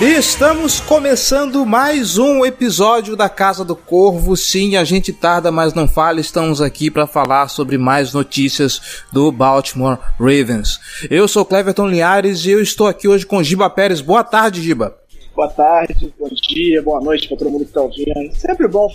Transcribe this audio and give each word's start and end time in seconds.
E 0.00 0.06
estamos 0.16 0.80
começando 0.80 1.64
mais 1.64 2.18
um 2.18 2.44
episódio 2.44 3.16
da 3.16 3.28
Casa 3.28 3.64
do 3.64 3.76
Corvo. 3.76 4.36
Sim, 4.36 4.76
a 4.76 4.84
gente 4.84 5.12
tarda, 5.12 5.52
mas 5.52 5.72
não 5.72 5.86
falha. 5.86 6.20
Estamos 6.20 6.60
aqui 6.60 6.90
para 6.90 7.06
falar 7.06 7.48
sobre 7.48 7.78
mais 7.78 8.12
notícias 8.12 9.04
do 9.12 9.30
Baltimore 9.30 9.98
Ravens. 10.18 10.80
Eu 11.08 11.28
sou 11.28 11.44
Cleverton 11.44 11.86
Linhares 11.86 12.44
e 12.44 12.50
eu 12.50 12.60
estou 12.60 12.88
aqui 12.88 13.06
hoje 13.06 13.24
com 13.24 13.42
Giba 13.42 13.70
Pérez. 13.70 14.00
Boa 14.00 14.24
tarde, 14.24 14.60
Giba. 14.60 14.98
Boa 15.34 15.48
tarde, 15.48 16.12
bom 16.18 16.28
dia, 16.48 16.82
boa 16.82 17.00
noite 17.00 17.28
para 17.28 17.36
todo 17.38 17.50
mundo 17.50 17.64
que 17.64 17.70
está 17.70 17.80
ouvindo. 17.80 18.34
Sempre 18.36 18.68
bom 18.68 18.88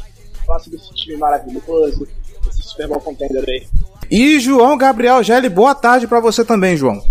falar 0.46 0.60
sobre 0.60 0.80
esse 0.80 0.94
time 0.94 1.18
maravilhoso, 1.18 2.08
esse 2.48 2.62
Super 2.62 2.88
Bowl 2.88 3.02
contender 3.02 3.44
aí. 3.48 3.68
E 4.12 4.40
João 4.40 4.78
Gabriel 4.78 5.24
Gelli, 5.24 5.50
boa 5.50 5.76
tarde 5.76 6.08
para 6.08 6.20
você 6.20 6.44
também, 6.44 6.78
João. 6.78 7.02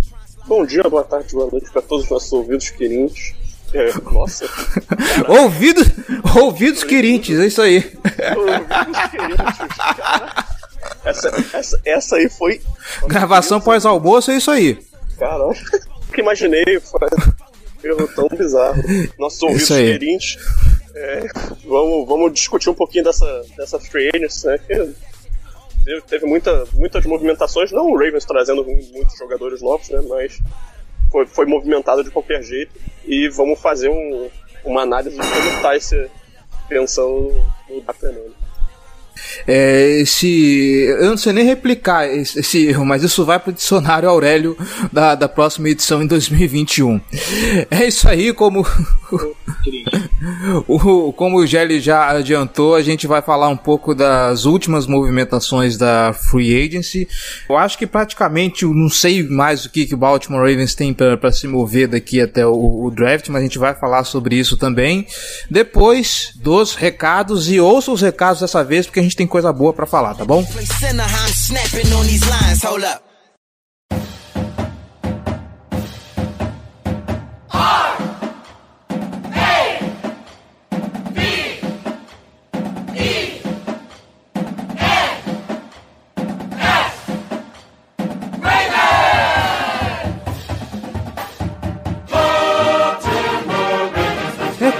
Bom 0.46 0.64
dia, 0.64 0.82
boa 0.84 1.04
tarde, 1.04 1.32
boa 1.34 1.50
noite 1.50 1.70
para 1.70 1.82
todos 1.82 2.04
os 2.04 2.10
nossos 2.10 2.32
ouvidos 2.32 2.70
queridos. 2.70 3.34
É, 3.74 3.92
nossa, 4.12 4.46
Ouvidos, 5.28 5.86
ouvidos 6.36 6.84
querintes, 6.84 7.38
é 7.38 7.46
isso 7.46 7.60
aí. 7.60 7.92
ouvidos 8.36 9.58
cara. 9.96 10.46
Essa, 11.04 11.28
essa, 11.52 11.80
essa 11.84 12.16
aí 12.16 12.28
foi. 12.28 12.60
Gravação 13.06 13.60
pós-almoço, 13.60 14.30
é 14.30 14.36
isso 14.36 14.50
aí. 14.50 14.78
Caramba, 15.18 15.54
nunca 16.06 16.20
imaginei. 16.20 16.80
Foi 16.80 17.00
um 17.84 17.86
erro 17.86 18.08
tão 18.14 18.28
bizarro. 18.28 18.82
Nossos 19.18 19.42
ouvidos 19.42 19.68
queridos. 19.68 20.38
É, 20.94 21.26
vamos, 21.64 22.08
vamos 22.08 22.32
discutir 22.32 22.70
um 22.70 22.74
pouquinho 22.74 23.04
dessa, 23.04 23.42
dessa 23.56 23.78
free 23.78 24.10
agency, 24.14 24.46
né? 24.46 24.58
que 24.58 24.94
Teve, 25.88 26.02
teve 26.02 26.26
muita, 26.26 26.66
muitas 26.74 27.06
movimentações, 27.06 27.72
não 27.72 27.86
o 27.86 27.96
Ravens 27.96 28.26
trazendo 28.26 28.62
muitos 28.62 29.16
jogadores 29.16 29.62
novos, 29.62 29.88
né? 29.88 30.02
Mas 30.06 30.38
foi, 31.10 31.26
foi 31.26 31.46
movimentado 31.46 32.04
de 32.04 32.10
qualquer 32.10 32.42
jeito. 32.42 32.72
E 33.06 33.28
vamos 33.28 33.60
fazer 33.60 33.88
um, 33.88 34.28
uma 34.64 34.82
análise 34.82 35.16
de 35.16 35.26
como 35.26 35.62
tá 35.62 35.76
esse 35.76 36.08
pensão 36.68 37.30
no 37.68 37.80
Dapenano. 37.80 38.34
É, 39.46 40.00
esse. 40.00 40.84
Eu 41.00 41.10
não 41.10 41.16
sei 41.16 41.32
nem 41.32 41.44
replicar 41.44 42.06
esse, 42.06 42.38
esse 42.38 42.66
erro, 42.68 42.84
mas 42.84 43.02
isso 43.02 43.24
vai 43.24 43.38
pro 43.38 43.52
dicionário 43.52 44.08
Aurélio 44.08 44.56
da, 44.92 45.14
da 45.14 45.28
próxima 45.28 45.68
edição 45.68 46.02
em 46.02 46.06
2021. 46.06 47.00
É 47.70 47.86
isso 47.86 48.08
aí, 48.08 48.32
como. 48.32 48.64
como 51.16 51.38
o 51.38 51.46
Gelli 51.46 51.80
já 51.80 52.08
adiantou, 52.10 52.74
a 52.74 52.82
gente 52.82 53.06
vai 53.06 53.22
falar 53.22 53.48
um 53.48 53.56
pouco 53.56 53.94
das 53.94 54.44
últimas 54.44 54.86
movimentações 54.86 55.76
da 55.76 56.12
Free 56.12 56.66
Agency. 56.66 57.08
Eu 57.48 57.56
acho 57.56 57.78
que 57.78 57.86
praticamente 57.86 58.64
eu 58.64 58.74
não 58.74 58.88
sei 58.88 59.22
mais 59.22 59.64
o 59.64 59.70
que, 59.70 59.86
que 59.86 59.94
o 59.94 59.98
Baltimore 59.98 60.40
Ravens 60.40 60.74
tem 60.74 60.92
para 60.92 61.32
se 61.32 61.46
mover 61.46 61.88
daqui 61.88 62.20
até 62.20 62.46
o, 62.46 62.84
o 62.84 62.90
draft, 62.90 63.28
mas 63.28 63.40
a 63.40 63.44
gente 63.44 63.58
vai 63.58 63.74
falar 63.74 64.04
sobre 64.04 64.36
isso 64.36 64.56
também. 64.56 65.06
Depois 65.50 66.32
dos 66.36 66.74
recados, 66.74 67.50
e 67.50 67.60
ouça 67.60 67.90
os 67.90 68.00
recados 68.00 68.40
dessa 68.40 68.62
vez, 68.64 68.86
porque 68.86 69.00
a 69.00 69.02
gente 69.02 69.16
tem 69.16 69.26
coisa 69.26 69.52
boa 69.52 69.72
para 69.72 69.86
falar, 69.86 70.14
tá 70.14 70.24
bom? 70.24 70.44
Play 70.44 70.66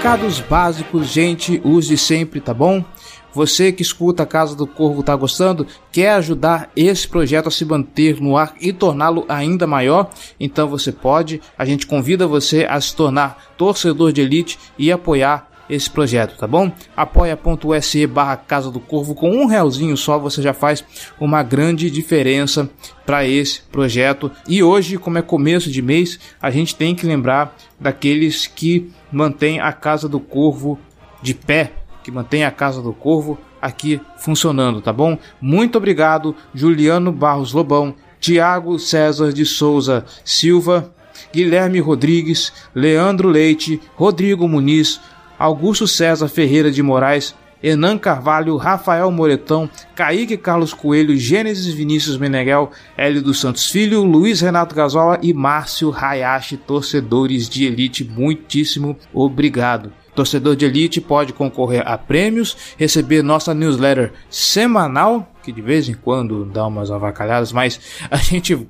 Recados 0.09 0.39
básicos, 0.39 1.07
gente, 1.09 1.61
use 1.63 1.95
sempre, 1.95 2.41
tá 2.41 2.51
bom? 2.51 2.83
Você 3.31 3.71
que 3.71 3.83
escuta 3.83 4.23
a 4.23 4.25
Casa 4.25 4.55
do 4.55 4.65
Corvo 4.65 5.03
tá 5.03 5.15
gostando? 5.15 5.67
Quer 5.91 6.13
ajudar 6.13 6.71
esse 6.75 7.07
projeto 7.07 7.47
a 7.47 7.51
se 7.51 7.63
manter 7.63 8.19
no 8.19 8.35
ar 8.35 8.55
e 8.59 8.73
torná-lo 8.73 9.23
ainda 9.29 9.67
maior? 9.67 10.09
Então 10.39 10.67
você 10.67 10.91
pode. 10.91 11.39
A 11.55 11.63
gente 11.63 11.85
convida 11.85 12.25
você 12.25 12.65
a 12.67 12.81
se 12.81 12.95
tornar 12.95 13.53
torcedor 13.55 14.11
de 14.11 14.21
elite 14.21 14.57
e 14.79 14.91
apoiar 14.91 15.48
esse 15.69 15.89
projeto, 15.89 16.37
tá 16.37 16.47
bom? 16.47 16.71
apoia.se 16.97 18.07
barra 18.07 18.35
Casa 18.35 18.71
do 18.71 18.79
Corvo 18.79 19.13
com 19.13 19.29
um 19.29 19.45
realzinho 19.45 19.95
só 19.95 20.17
você 20.17 20.41
já 20.41 20.53
faz 20.53 20.83
uma 21.19 21.43
grande 21.43 21.91
diferença 21.91 22.69
para 23.05 23.25
esse 23.25 23.61
projeto. 23.71 24.31
E 24.47 24.63
hoje, 24.63 24.97
como 24.97 25.17
é 25.17 25.21
começo 25.21 25.69
de 25.69 25.81
mês, 25.81 26.19
a 26.41 26.49
gente 26.49 26.75
tem 26.75 26.95
que 26.95 27.05
lembrar 27.05 27.55
daqueles 27.79 28.47
que 28.47 28.91
mantêm 29.11 29.59
a 29.59 29.71
Casa 29.71 30.09
do 30.09 30.19
Corvo 30.19 30.79
de 31.21 31.33
pé, 31.33 31.73
que 32.03 32.11
mantém 32.11 32.43
a 32.43 32.51
Casa 32.51 32.81
do 32.81 32.93
Corvo 32.93 33.37
aqui 33.61 34.01
funcionando, 34.17 34.81
tá 34.81 34.93
bom? 34.93 35.17
Muito 35.41 35.77
obrigado, 35.77 36.35
Juliano 36.53 37.11
Barros 37.11 37.53
Lobão, 37.53 37.93
Tiago 38.19 38.79
César 38.79 39.31
de 39.31 39.45
Souza 39.45 40.05
Silva, 40.23 40.93
Guilherme 41.33 41.79
Rodrigues, 41.79 42.53
Leandro 42.73 43.29
Leite, 43.29 43.81
Rodrigo 43.95 44.47
Muniz, 44.47 44.99
Augusto 45.39 45.87
César 45.87 46.27
Ferreira 46.27 46.69
de 46.69 46.83
Moraes, 46.83 47.33
Enan 47.63 47.97
Carvalho, 47.97 48.57
Rafael 48.57 49.09
Moretão, 49.09 49.69
Kaique 49.95 50.37
Carlos 50.37 50.73
Coelho, 50.73 51.15
Gênesis 51.15 51.73
Vinícius 51.73 52.17
Meneghel, 52.17 52.71
Hélio 52.97 53.21
dos 53.21 53.39
Santos 53.39 53.69
Filho, 53.69 54.03
Luiz 54.03 54.41
Renato 54.41 54.75
Gazola 54.75 55.17
e 55.21 55.33
Márcio 55.33 55.93
Hayashi, 55.93 56.57
torcedores 56.57 57.49
de 57.49 57.65
elite, 57.65 58.03
muitíssimo 58.03 58.97
obrigado. 59.13 59.91
Torcedor 60.15 60.55
de 60.55 60.65
elite 60.65 60.99
pode 60.99 61.31
concorrer 61.31 61.87
a 61.87 61.97
prêmios, 61.97 62.75
receber 62.77 63.21
nossa 63.23 63.53
newsletter 63.53 64.11
semanal, 64.29 65.31
que 65.41 65.51
de 65.51 65.61
vez 65.61 65.87
em 65.87 65.93
quando 65.93 66.45
dá 66.45 66.67
umas 66.67 66.91
avacalhadas, 66.91 67.53
mas 67.53 67.79
a 68.11 68.17
gente 68.17 68.67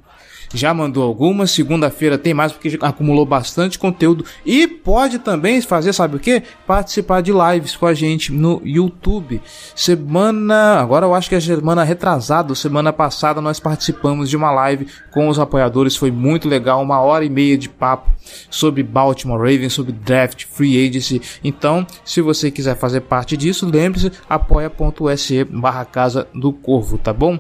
já 0.54 0.74
mandou 0.74 1.04
algumas. 1.04 1.52
Segunda-feira 1.52 2.18
tem 2.18 2.34
mais 2.34 2.52
porque 2.52 2.78
acumulou 2.82 3.26
bastante 3.26 3.78
conteúdo 3.78 4.26
e 4.46 4.68
pode 4.68 5.20
também 5.20 5.62
fazer, 5.62 5.94
sabe 5.94 6.16
o 6.16 6.20
que? 6.20 6.42
Participar 6.66 7.22
de 7.22 7.32
lives 7.32 7.76
com 7.76 7.86
a 7.86 7.94
gente 7.94 8.32
no 8.32 8.62
YouTube. 8.64 9.42
Semana, 9.76 10.80
agora 10.80 11.06
eu 11.06 11.14
acho 11.14 11.30
que 11.30 11.36
é 11.36 11.40
semana 11.40 11.84
retrasada, 11.84 12.54
semana 12.56 12.92
passada 12.92 13.42
nós 13.42 13.60
participamos 13.60 14.30
de 14.30 14.38
uma 14.38 14.52
live 14.52 14.88
com 15.12 15.28
os 15.28 15.40
apoiadores, 15.40 15.96
foi 15.96 16.12
muito 16.12 16.48
legal, 16.48 16.82
uma 16.82 17.00
hora 17.00 17.26
e 17.26 17.30
meia 17.30 17.58
de 17.58 17.70
papo 17.70 18.10
sobre 18.50 18.84
Baltimore 18.84 19.40
Ravens, 19.40 19.74
sobre 19.74 19.92
draft, 19.92 20.46
free 20.46 20.88
agency. 20.88 21.22
Então, 21.44 21.86
se 22.04 22.22
você 22.22 22.52
quiser 22.52 22.76
fazer 22.78 23.02
parte 23.02 23.36
disso, 23.36 23.66
lembre-se 23.70 24.12
apoia.se 24.30 25.44
barra 25.44 25.86
casa 25.86 26.28
do 26.34 26.52
corvo, 26.52 26.98
tá 26.98 27.14
bom? 27.14 27.40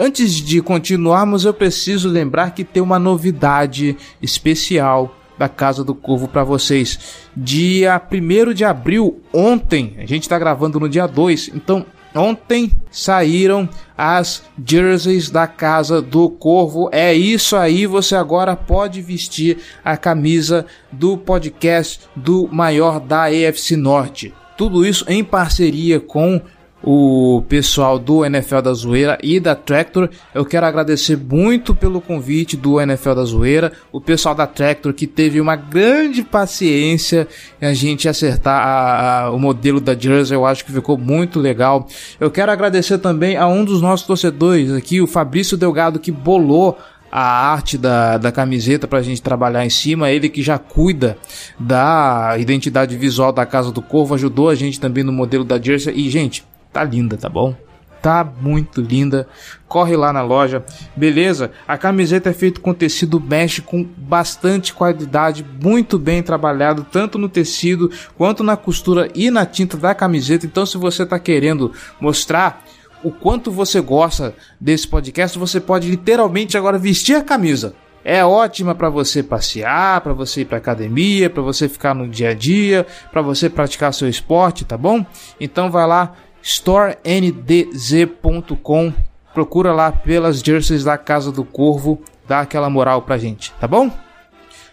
Antes 0.00 0.34
de 0.34 0.62
continuarmos, 0.62 1.44
eu 1.44 1.52
preciso 1.52 2.08
lembrar 2.08 2.54
que 2.54 2.62
tem 2.62 2.80
uma 2.80 3.00
novidade 3.00 3.96
especial 4.22 5.12
da 5.36 5.48
Casa 5.48 5.82
do 5.82 5.92
Corvo 5.92 6.28
para 6.28 6.44
vocês. 6.44 7.16
Dia 7.36 8.00
1 8.00 8.54
de 8.54 8.64
abril, 8.64 9.20
ontem, 9.34 9.96
a 9.98 10.06
gente 10.06 10.22
está 10.22 10.38
gravando 10.38 10.78
no 10.78 10.88
dia 10.88 11.08
2, 11.08 11.50
então 11.52 11.84
ontem 12.14 12.70
saíram 12.92 13.68
as 13.96 14.44
jerseys 14.64 15.30
da 15.30 15.48
Casa 15.48 16.00
do 16.00 16.30
Corvo. 16.30 16.88
É 16.92 17.12
isso 17.12 17.56
aí, 17.56 17.84
você 17.84 18.14
agora 18.14 18.54
pode 18.54 19.02
vestir 19.02 19.58
a 19.84 19.96
camisa 19.96 20.64
do 20.92 21.18
podcast 21.18 22.02
do 22.14 22.48
maior 22.52 23.00
da 23.00 23.32
EFC 23.32 23.76
Norte. 23.76 24.32
Tudo 24.56 24.86
isso 24.86 25.04
em 25.08 25.24
parceria 25.24 25.98
com 25.98 26.40
o 26.82 27.42
pessoal 27.48 27.98
do 27.98 28.24
NFL 28.24 28.60
da 28.60 28.72
Zoeira 28.72 29.18
e 29.22 29.40
da 29.40 29.54
Tractor. 29.54 30.08
Eu 30.34 30.44
quero 30.44 30.66
agradecer 30.66 31.16
muito 31.16 31.74
pelo 31.74 32.00
convite 32.00 32.56
do 32.56 32.80
NFL 32.80 33.14
da 33.14 33.24
Zoeira, 33.24 33.72
o 33.92 34.00
pessoal 34.00 34.34
da 34.34 34.46
Tractor 34.46 34.92
que 34.92 35.06
teve 35.06 35.40
uma 35.40 35.56
grande 35.56 36.22
paciência 36.22 37.26
em 37.60 37.66
a 37.66 37.74
gente 37.74 38.08
acertar 38.08 38.66
a, 38.66 39.24
a, 39.24 39.30
o 39.30 39.38
modelo 39.38 39.80
da 39.80 39.94
Jersey, 39.94 40.36
eu 40.36 40.46
acho 40.46 40.64
que 40.64 40.72
ficou 40.72 40.96
muito 40.96 41.38
legal. 41.38 41.86
Eu 42.18 42.30
quero 42.30 42.50
agradecer 42.50 42.98
também 42.98 43.36
a 43.36 43.46
um 43.46 43.64
dos 43.64 43.82
nossos 43.82 44.06
torcedores 44.06 44.72
aqui, 44.72 45.00
o 45.00 45.06
Fabrício 45.06 45.56
Delgado, 45.56 45.98
que 45.98 46.10
bolou 46.10 46.78
a 47.10 47.52
arte 47.52 47.78
da, 47.78 48.18
da 48.18 48.30
camiseta 48.30 48.86
pra 48.86 49.02
gente 49.02 49.22
trabalhar 49.22 49.64
em 49.64 49.70
cima. 49.70 50.10
Ele 50.10 50.28
que 50.28 50.42
já 50.42 50.58
cuida 50.58 51.16
da 51.58 52.36
identidade 52.38 52.96
visual 52.96 53.32
da 53.32 53.46
Casa 53.46 53.72
do 53.72 53.82
Corvo, 53.82 54.14
ajudou 54.14 54.48
a 54.48 54.54
gente 54.54 54.78
também 54.78 55.02
no 55.02 55.12
modelo 55.12 55.44
da 55.44 55.60
Jersey. 55.60 55.94
E, 55.96 56.10
gente, 56.10 56.44
tá 56.72 56.84
linda, 56.84 57.16
tá 57.16 57.28
bom? 57.28 57.54
Tá 58.00 58.24
muito 58.24 58.80
linda. 58.80 59.26
Corre 59.66 59.96
lá 59.96 60.12
na 60.12 60.22
loja. 60.22 60.64
Beleza? 60.94 61.50
A 61.66 61.76
camiseta 61.76 62.30
é 62.30 62.32
feita 62.32 62.60
com 62.60 62.72
tecido 62.72 63.20
mesh 63.20 63.60
com 63.60 63.82
bastante 63.82 64.72
qualidade, 64.72 65.44
muito 65.62 65.98
bem 65.98 66.22
trabalhado, 66.22 66.86
tanto 66.90 67.18
no 67.18 67.28
tecido 67.28 67.90
quanto 68.16 68.44
na 68.44 68.56
costura 68.56 69.10
e 69.14 69.30
na 69.30 69.44
tinta 69.44 69.76
da 69.76 69.94
camiseta. 69.94 70.46
Então, 70.46 70.64
se 70.64 70.78
você 70.78 71.04
tá 71.04 71.18
querendo 71.18 71.72
mostrar 72.00 72.64
o 73.02 73.10
quanto 73.10 73.50
você 73.50 73.80
gosta 73.80 74.34
desse 74.60 74.86
podcast, 74.86 75.38
você 75.38 75.60
pode 75.60 75.88
literalmente 75.88 76.56
agora 76.56 76.78
vestir 76.78 77.16
a 77.16 77.22
camisa. 77.22 77.74
É 78.04 78.24
ótima 78.24 78.74
para 78.74 78.88
você 78.88 79.22
passear, 79.22 80.00
para 80.00 80.12
você 80.12 80.40
ir 80.40 80.44
para 80.44 80.56
academia, 80.56 81.28
para 81.28 81.42
você 81.42 81.68
ficar 81.68 81.94
no 81.94 82.08
dia 82.08 82.30
a 82.30 82.34
dia, 82.34 82.86
para 83.12 83.20
você 83.20 83.50
praticar 83.50 83.92
seu 83.92 84.08
esporte, 84.08 84.64
tá 84.64 84.78
bom? 84.78 85.04
Então 85.38 85.70
vai 85.70 85.86
lá 85.86 86.14
storenddz.com, 86.42 88.92
procura 89.34 89.72
lá 89.72 89.92
pelas 89.92 90.40
jerseys 90.40 90.82
da 90.84 90.98
Casa 90.98 91.30
do 91.30 91.44
Corvo, 91.44 92.00
dá 92.26 92.40
aquela 92.40 92.70
moral 92.70 93.02
pra 93.02 93.18
gente, 93.18 93.52
tá 93.60 93.68
bom? 93.68 93.90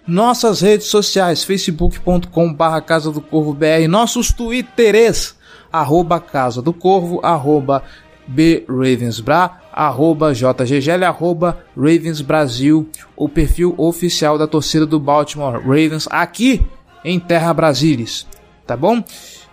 Nossas 0.08 0.62
redes 0.62 0.88
sociais, 0.88 1.44
facebook.com 1.44 2.54
barra 2.54 2.80
Casa 2.80 3.12
do 3.12 3.20
Corvo 3.20 3.54
BR, 3.54 3.90
nossos 3.90 4.32
twitters, 4.32 5.36
arroba 5.72 6.20
Casa 6.20 6.62
do 6.62 6.72
Corvo, 6.72 7.20
arroba 7.24 7.84
bravensbra, 8.28 9.52
arroba 9.72 10.34
jggl, 10.34 11.06
arroba 11.06 11.60
Ravens 11.76 12.22
Brasil, 12.22 12.90
o 13.16 13.28
perfil 13.28 13.74
oficial 13.78 14.38
da 14.38 14.48
torcida 14.48 14.86
do 14.86 15.00
Baltimore 15.00 15.60
Ravens 15.60 16.08
aqui 16.10 16.66
em 17.04 17.20
Terra 17.20 17.54
Brasilis, 17.54 18.26
tá 18.66 18.76
bom? 18.76 19.04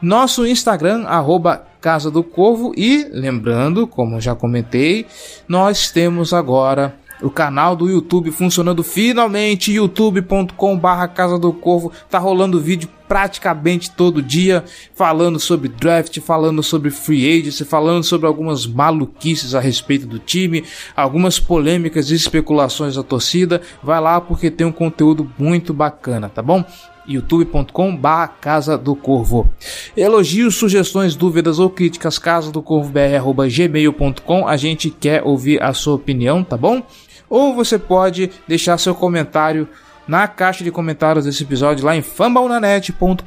Nosso 0.00 0.46
Instagram, 0.46 1.04
arroba 1.06 1.66
Casa 1.82 2.12
do 2.12 2.22
Corvo 2.22 2.72
e, 2.76 3.08
lembrando, 3.10 3.88
como 3.88 4.20
já 4.20 4.36
comentei, 4.36 5.04
nós 5.48 5.90
temos 5.90 6.32
agora 6.32 6.94
o 7.20 7.28
canal 7.28 7.74
do 7.74 7.88
YouTube 7.88 8.30
funcionando 8.30 8.84
finalmente, 8.84 9.72
youtube.com 9.72 10.78
barra 10.78 11.08
Casa 11.08 11.38
do 11.38 11.52
Corvo, 11.52 11.90
tá 12.08 12.18
rolando 12.18 12.60
vídeo 12.60 12.88
praticamente 13.08 13.90
todo 13.90 14.22
dia, 14.22 14.64
falando 14.94 15.38
sobre 15.38 15.68
draft, 15.68 16.18
falando 16.20 16.62
sobre 16.62 16.90
free 16.90 17.40
agency, 17.40 17.64
falando 17.64 18.04
sobre 18.04 18.26
algumas 18.28 18.64
maluquices 18.64 19.54
a 19.54 19.60
respeito 19.60 20.06
do 20.06 20.20
time, 20.20 20.64
algumas 20.96 21.38
polêmicas 21.38 22.10
e 22.10 22.14
especulações 22.14 22.94
da 22.94 23.02
torcida, 23.02 23.60
vai 23.82 24.00
lá 24.00 24.20
porque 24.20 24.50
tem 24.50 24.66
um 24.66 24.72
conteúdo 24.72 25.30
muito 25.36 25.74
bacana, 25.74 26.28
tá 26.28 26.42
bom? 26.42 26.64
youtube.com 27.06 27.98
Casa 28.40 28.76
do 28.78 28.94
Corvo. 28.94 29.48
Elogios, 29.96 30.56
sugestões, 30.56 31.14
dúvidas 31.14 31.58
ou 31.58 31.70
críticas, 31.70 32.18
casa 32.18 32.50
do 32.50 32.62
corvo 32.62 32.92
gmail.com. 32.92 34.46
A 34.46 34.56
gente 34.56 34.90
quer 34.90 35.22
ouvir 35.22 35.62
a 35.62 35.72
sua 35.72 35.94
opinião, 35.94 36.42
tá 36.42 36.56
bom? 36.56 36.82
ou 37.32 37.54
você 37.54 37.78
pode 37.78 38.30
deixar 38.46 38.76
seu 38.76 38.94
comentário 38.94 39.66
na 40.06 40.28
caixa 40.28 40.62
de 40.62 40.70
comentários 40.70 41.24
desse 41.24 41.44
episódio 41.44 41.86
lá 41.86 41.96
em 41.96 42.02
fambonanet.com.br 42.02 43.24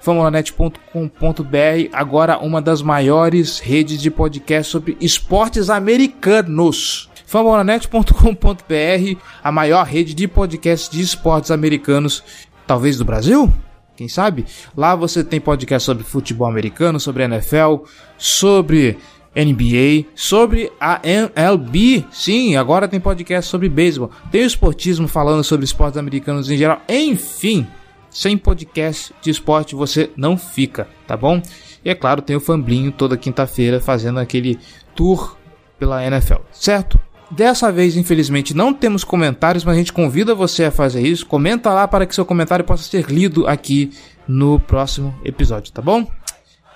fambonanet.com.br 0.00 1.88
agora 1.92 2.38
uma 2.38 2.60
das 2.60 2.82
maiores 2.82 3.60
redes 3.60 4.02
de 4.02 4.10
podcast 4.10 4.72
sobre 4.72 4.96
esportes 5.00 5.70
americanos 5.70 7.09
fambonanet.com.br 7.30 9.20
a 9.42 9.52
maior 9.52 9.86
rede 9.86 10.14
de 10.14 10.26
podcasts 10.26 10.90
de 10.90 11.00
esportes 11.00 11.52
americanos 11.52 12.24
talvez 12.66 12.98
do 12.98 13.04
Brasil 13.04 13.52
quem 14.00 14.08
sabe? 14.08 14.46
Lá 14.74 14.96
você 14.96 15.22
tem 15.22 15.38
podcast 15.38 15.84
sobre 15.84 16.02
futebol 16.04 16.48
americano, 16.48 16.98
sobre 16.98 17.22
NFL, 17.22 17.84
sobre 18.16 18.96
NBA, 19.36 20.08
sobre 20.14 20.72
a 20.80 20.98
MLB. 21.04 22.06
Sim, 22.10 22.56
agora 22.56 22.88
tem 22.88 22.98
podcast 22.98 23.50
sobre 23.50 23.68
beisebol. 23.68 24.10
Tem 24.30 24.42
o 24.42 24.46
esportismo 24.46 25.06
falando 25.06 25.44
sobre 25.44 25.66
esportes 25.66 25.98
americanos 25.98 26.50
em 26.50 26.56
geral. 26.56 26.80
Enfim, 26.88 27.66
sem 28.08 28.38
podcast 28.38 29.12
de 29.20 29.28
esporte 29.28 29.74
você 29.74 30.10
não 30.16 30.38
fica, 30.38 30.88
tá 31.06 31.14
bom? 31.14 31.42
E 31.84 31.90
é 31.90 31.94
claro, 31.94 32.22
tem 32.22 32.36
o 32.36 32.40
Famblinho 32.40 32.92
toda 32.92 33.18
quinta-feira 33.18 33.80
fazendo 33.80 34.18
aquele 34.18 34.58
tour 34.94 35.36
pela 35.78 36.02
NFL, 36.02 36.40
certo? 36.50 36.98
Dessa 37.30 37.70
vez, 37.70 37.96
infelizmente, 37.96 38.54
não 38.54 38.74
temos 38.74 39.04
comentários, 39.04 39.64
mas 39.64 39.76
a 39.76 39.78
gente 39.78 39.92
convida 39.92 40.34
você 40.34 40.64
a 40.64 40.70
fazer 40.70 41.00
isso. 41.00 41.24
Comenta 41.26 41.72
lá 41.72 41.86
para 41.86 42.04
que 42.04 42.14
seu 42.14 42.24
comentário 42.24 42.64
possa 42.64 42.82
ser 42.82 43.06
lido 43.06 43.46
aqui 43.46 43.92
no 44.26 44.58
próximo 44.58 45.14
episódio, 45.24 45.72
tá 45.72 45.80
bom? 45.80 46.06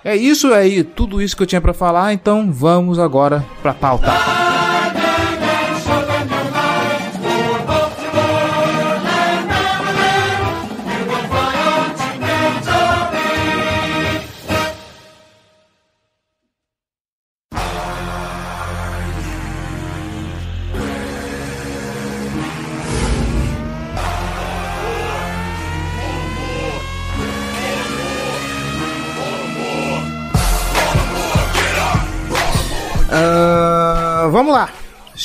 É 0.03 0.15
isso 0.15 0.53
aí, 0.53 0.83
tudo 0.83 1.21
isso 1.21 1.35
que 1.35 1.43
eu 1.43 1.47
tinha 1.47 1.59
para 1.59 1.73
falar, 1.73 2.13
então 2.13 2.51
vamos 2.51 2.99
agora 2.99 3.43
para 3.61 3.73
pauta. 3.73 4.11
vamos 4.11 4.44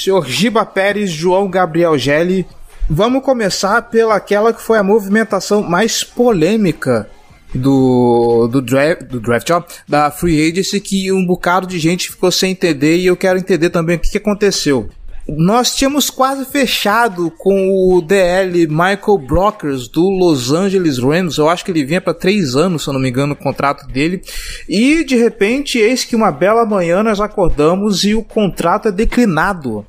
Senhor 0.02 0.26
Giba 0.26 0.64
Pérez, 0.64 1.11
João 1.11 1.49
Gabriel 1.49 1.99
Gelli. 1.99 2.47
Vamos 2.88 3.23
começar 3.23 3.82
pela 3.82 4.17
aquela 4.17 4.52
que 4.52 4.62
foi 4.62 4.79
a 4.79 4.82
movimentação 4.82 5.62
mais 5.62 6.02
polêmica 6.02 7.08
do, 7.55 8.49
do, 8.49 8.62
draft, 8.62 9.02
do 9.04 9.21
draft 9.21 9.50
ó, 9.50 9.62
da 9.88 10.11
Free 10.11 10.50
Agency 10.50 10.80
que 10.80 11.12
um 11.12 11.25
bocado 11.25 11.66
de 11.66 11.78
gente 11.78 12.11
ficou 12.11 12.30
sem 12.30 12.52
entender 12.52 12.97
e 12.97 13.07
eu 13.07 13.16
quero 13.16 13.38
entender 13.38 13.71
também 13.71 13.97
o 13.97 13.99
que, 13.99 14.11
que 14.11 14.19
aconteceu 14.19 14.88
nós 15.37 15.75
tínhamos 15.75 16.10
quase 16.10 16.44
fechado 16.44 17.30
com 17.38 17.70
o 17.70 18.00
DL 18.00 18.66
Michael 18.66 19.18
Brockers 19.26 19.88
do 19.88 20.08
Los 20.08 20.52
Angeles 20.52 20.99
Rams. 20.99 21.38
Eu 21.38 21.49
acho 21.49 21.64
que 21.64 21.70
ele 21.70 21.84
vinha 21.84 22.00
para 22.00 22.14
três 22.14 22.56
anos, 22.56 22.82
se 22.82 22.88
eu 22.88 22.92
não 22.92 23.00
me 23.00 23.08
engano, 23.08 23.34
o 23.34 23.37
contrato 23.37 23.87
dele. 23.87 24.22
E 24.68 25.04
de 25.04 25.16
repente, 25.16 25.78
eis 25.78 26.04
que 26.04 26.16
uma 26.16 26.30
bela 26.30 26.64
manhã 26.64 27.02
nós 27.02 27.20
acordamos 27.20 28.04
e 28.04 28.14
o 28.14 28.22
contrato 28.22 28.88
é 28.88 28.92
declinado 28.92 29.84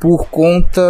por 0.00 0.26
conta 0.28 0.82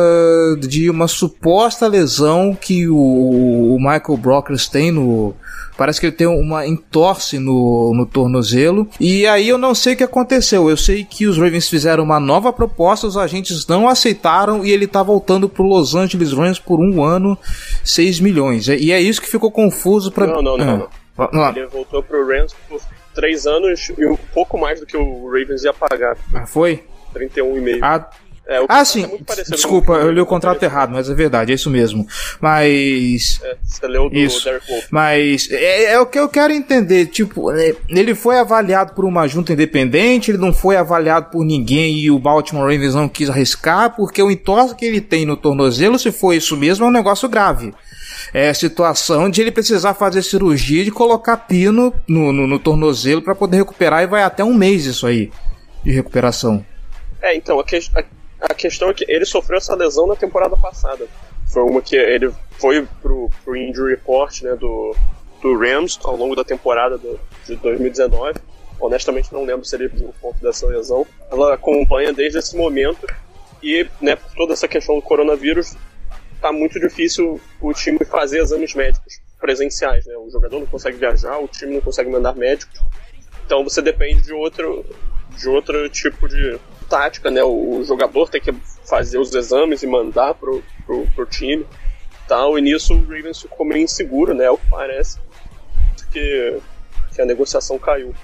de 0.60 0.88
uma 0.88 1.06
suposta 1.06 1.86
lesão 1.86 2.56
que 2.58 2.88
o, 2.88 2.96
o 2.96 3.76
Michael 3.78 4.16
Brockers 4.16 4.68
tem 4.68 4.90
no, 4.90 5.34
Parece 5.76 6.00
que 6.00 6.06
ele 6.06 6.16
tem 6.16 6.26
uma 6.26 6.66
entorse 6.66 7.38
no, 7.38 7.92
no 7.94 8.06
tornozelo. 8.06 8.88
E 9.00 9.26
aí 9.26 9.48
eu 9.48 9.56
não 9.56 9.74
sei 9.74 9.94
o 9.94 9.96
que 9.96 10.04
aconteceu. 10.04 10.68
Eu 10.68 10.76
sei 10.76 11.04
que 11.04 11.26
os 11.26 11.38
Ravens 11.38 11.68
fizeram 11.68 12.04
uma 12.04 12.20
nova 12.20 12.52
proposta, 12.52 13.06
os 13.06 13.16
agentes 13.16 13.66
não 13.66 13.88
aceitaram 13.88 14.64
e 14.64 14.70
ele 14.70 14.86
tá 14.86 15.02
voltando 15.02 15.48
pro 15.48 15.64
Los 15.64 15.94
Angeles 15.94 16.32
Rams 16.32 16.58
por 16.58 16.78
um 16.78 17.02
ano, 17.02 17.38
6 17.84 18.20
milhões. 18.20 18.68
E 18.68 18.92
é 18.92 19.00
isso 19.00 19.20
que 19.20 19.28
ficou 19.28 19.50
confuso 19.50 20.12
para 20.12 20.26
Não, 20.26 20.42
não, 20.42 20.56
não, 20.56 20.88
ah. 21.16 21.30
não. 21.32 21.48
Ele 21.50 21.66
voltou 21.66 22.02
pro 22.02 22.26
Rams 22.26 22.54
por 22.68 22.80
3 23.14 23.46
anos 23.46 23.90
e 23.96 24.06
um 24.06 24.16
pouco 24.34 24.58
mais 24.58 24.80
do 24.80 24.86
que 24.86 24.96
o 24.96 25.26
Ravens 25.26 25.64
ia 25.64 25.72
pagar. 25.72 26.16
Ah, 26.34 26.46
foi? 26.46 26.84
31,5. 27.14 27.78
Ah, 27.82 28.10
é, 28.46 28.64
ah, 28.68 28.84
sim. 28.84 29.04
É 29.04 29.42
Desculpa, 29.50 29.92
eu 29.92 30.10
li 30.10 30.20
o 30.20 30.26
contrato 30.26 30.62
errado, 30.62 30.90
mas 30.90 31.08
é 31.08 31.14
verdade, 31.14 31.52
é 31.52 31.54
isso 31.54 31.70
mesmo. 31.70 32.06
Mas. 32.40 33.40
É, 33.42 33.56
você 33.62 33.86
leu 33.86 34.10
do 34.10 34.16
isso. 34.16 34.44
Derek 34.44 34.66
Wolf. 34.68 34.84
Mas 34.90 35.48
é, 35.50 35.92
é, 35.92 36.00
o 36.00 36.06
que 36.06 36.18
eu 36.18 36.28
quero 36.28 36.52
entender. 36.52 37.06
Tipo, 37.06 37.52
é, 37.52 37.74
ele 37.88 38.14
foi 38.14 38.38
avaliado 38.38 38.94
por 38.94 39.04
uma 39.04 39.28
junta 39.28 39.52
independente, 39.52 40.30
ele 40.30 40.38
não 40.38 40.52
foi 40.52 40.76
avaliado 40.76 41.30
por 41.30 41.44
ninguém 41.44 41.98
e 41.98 42.10
o 42.10 42.18
Baltimore 42.18 42.64
Ravens 42.64 42.94
não 42.94 43.08
quis 43.08 43.30
arriscar, 43.30 43.94
porque 43.94 44.22
o 44.22 44.30
entorse 44.30 44.74
que 44.74 44.84
ele 44.84 45.00
tem 45.00 45.24
no 45.24 45.36
tornozelo, 45.36 45.98
se 45.98 46.10
for 46.10 46.32
isso 46.32 46.56
mesmo, 46.56 46.84
é 46.84 46.88
um 46.88 46.92
negócio 46.92 47.28
grave. 47.28 47.72
é, 48.34 48.52
situação 48.52 49.30
de 49.30 49.40
ele 49.40 49.50
precisar 49.50 49.94
fazer 49.94 50.22
cirurgia 50.22 50.84
de 50.84 50.90
colocar 50.90 51.36
pino 51.36 51.94
no, 52.06 52.32
no, 52.32 52.46
no 52.46 52.58
tornozelo 52.58 53.22
para 53.22 53.34
poder 53.34 53.58
recuperar 53.58 54.02
e 54.02 54.06
vai 54.06 54.22
até 54.22 54.42
um 54.44 54.54
mês 54.54 54.84
isso 54.84 55.06
aí 55.06 55.30
de 55.84 55.90
recuperação. 55.90 56.64
É, 57.20 57.36
então, 57.36 57.58
a, 57.60 57.64
que, 57.64 57.76
a, 57.76 58.02
a, 58.50 58.54
questão 58.54 58.90
é 58.90 58.94
que 58.94 59.04
ele 59.08 59.24
sofreu 59.24 59.58
essa 59.58 59.74
lesão 59.74 60.06
na 60.06 60.16
temporada 60.16 60.56
passada. 60.56 61.06
Foi 61.46 61.62
uma 61.62 61.82
que 61.82 61.96
ele 61.96 62.32
foi 62.52 62.86
pro, 63.00 63.30
pro 63.44 63.56
injury 63.56 63.92
report 63.92 64.42
né, 64.42 64.54
do, 64.54 64.94
do 65.40 65.58
Rams 65.58 65.98
ao 66.02 66.16
longo 66.16 66.34
da 66.34 66.44
temporada 66.44 66.98
do, 66.98 67.18
de 67.46 67.56
2019. 67.56 68.38
Honestamente, 68.80 69.32
não 69.32 69.44
lembro 69.44 69.64
se 69.64 69.76
ele 69.76 69.88
por 69.88 70.14
conta 70.20 70.38
dessa 70.40 70.66
lesão. 70.66 71.06
Ela 71.30 71.54
acompanha 71.54 72.12
desde 72.12 72.38
esse 72.38 72.56
momento 72.56 73.06
e, 73.62 73.86
né, 74.00 74.16
por 74.16 74.32
toda 74.34 74.52
essa 74.54 74.66
questão 74.66 74.96
do 74.96 75.02
coronavírus, 75.02 75.76
tá 76.40 76.52
muito 76.52 76.80
difícil 76.80 77.40
o 77.60 77.72
time 77.72 78.04
fazer 78.04 78.40
exames 78.40 78.74
médicos 78.74 79.20
presenciais, 79.40 80.06
né? 80.06 80.16
O 80.16 80.30
jogador 80.30 80.58
não 80.58 80.66
consegue 80.66 80.96
viajar, 80.96 81.38
o 81.38 81.46
time 81.46 81.74
não 81.74 81.80
consegue 81.80 82.10
mandar 82.10 82.34
médicos. 82.34 82.80
Então 83.46 83.62
você 83.62 83.80
depende 83.80 84.22
de 84.22 84.32
outro 84.32 84.84
de 85.36 85.48
outro 85.48 85.88
tipo 85.88 86.28
de 86.28 86.58
tática, 86.92 87.30
né? 87.30 87.42
O 87.42 87.82
jogador 87.82 88.28
tem 88.28 88.38
que 88.38 88.52
fazer 88.84 89.16
os 89.16 89.34
exames 89.34 89.82
e 89.82 89.86
mandar 89.86 90.34
pro, 90.34 90.62
pro, 90.84 91.06
pro 91.14 91.24
time. 91.24 91.64
Tal, 92.28 92.58
e 92.58 92.60
nisso 92.60 92.94
o 92.94 93.00
Ravens 93.00 93.40
ficou 93.40 93.64
meio 93.64 93.84
inseguro, 93.84 94.34
né? 94.34 94.44
É 94.44 94.50
o 94.50 94.58
que 94.58 94.68
parece 94.68 95.18
que, 96.12 96.60
que 97.14 97.22
a 97.22 97.24
negociação 97.24 97.78
caiu. 97.78 98.14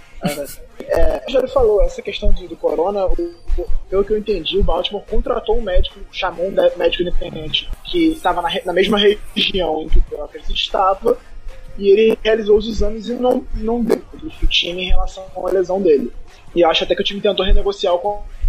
É, 0.80 1.22
já 1.28 1.48
falou, 1.48 1.82
essa 1.82 2.02
questão 2.02 2.30
do, 2.30 2.46
do 2.46 2.56
corona, 2.56 3.06
o, 3.06 3.12
o, 3.12 3.66
pelo 3.88 4.04
que 4.04 4.12
eu 4.12 4.18
entendi, 4.18 4.58
o 4.58 4.62
Baltimore 4.62 5.02
contratou 5.08 5.56
um 5.56 5.62
médico, 5.62 5.98
chamou 6.12 6.48
um 6.48 6.52
médico 6.52 7.02
independente 7.02 7.70
que 7.84 8.12
estava 8.12 8.42
na, 8.42 8.50
na 8.66 8.72
mesma 8.74 8.98
região 8.98 9.82
em 9.82 9.88
que 9.88 9.98
o 9.98 10.04
Brockers 10.10 10.48
estava, 10.50 11.16
e 11.78 11.88
ele 11.88 12.18
realizou 12.22 12.58
os 12.58 12.68
exames 12.68 13.08
e 13.08 13.14
não, 13.14 13.46
não 13.54 13.82
deu 13.82 14.02
o 14.42 14.46
time 14.46 14.82
em 14.82 14.88
relação 14.88 15.24
à 15.36 15.50
lesão 15.50 15.80
dele. 15.80 16.12
E 16.54 16.62
acho 16.64 16.84
até 16.84 16.94
que 16.94 17.00
o 17.00 17.04
time 17.04 17.20
tentou 17.20 17.46
renegociar 17.46 17.94
o 17.94 17.98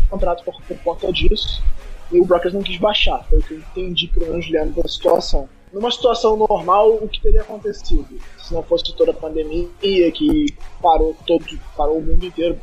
contrato 0.09 0.43
por, 0.43 0.61
por 0.61 0.77
conta 0.79 1.11
disso, 1.11 1.61
e 2.11 2.19
o 2.19 2.25
Brockers 2.25 2.53
não 2.53 2.63
quis 2.63 2.77
baixar, 2.77 3.23
foi 3.29 3.39
o 3.39 3.43
que 3.43 3.53
eu 3.53 3.59
entendi 3.59 4.07
pelo 4.07 4.31
menos 4.31 4.49
lendo 4.49 4.81
da 4.81 4.87
situação. 4.87 5.47
Numa 5.71 5.91
situação 5.91 6.35
normal, 6.35 6.95
o 6.95 7.07
que 7.07 7.21
teria 7.21 7.41
acontecido? 7.41 8.07
Se 8.39 8.53
não 8.53 8.63
fosse 8.63 8.95
toda 8.95 9.11
a 9.11 9.13
pandemia 9.13 9.67
que 10.11 10.45
parou 10.81 11.15
todo, 11.27 11.45
parou 11.77 11.99
o 11.99 12.01
mundo 12.01 12.25
inteiro 12.25 12.57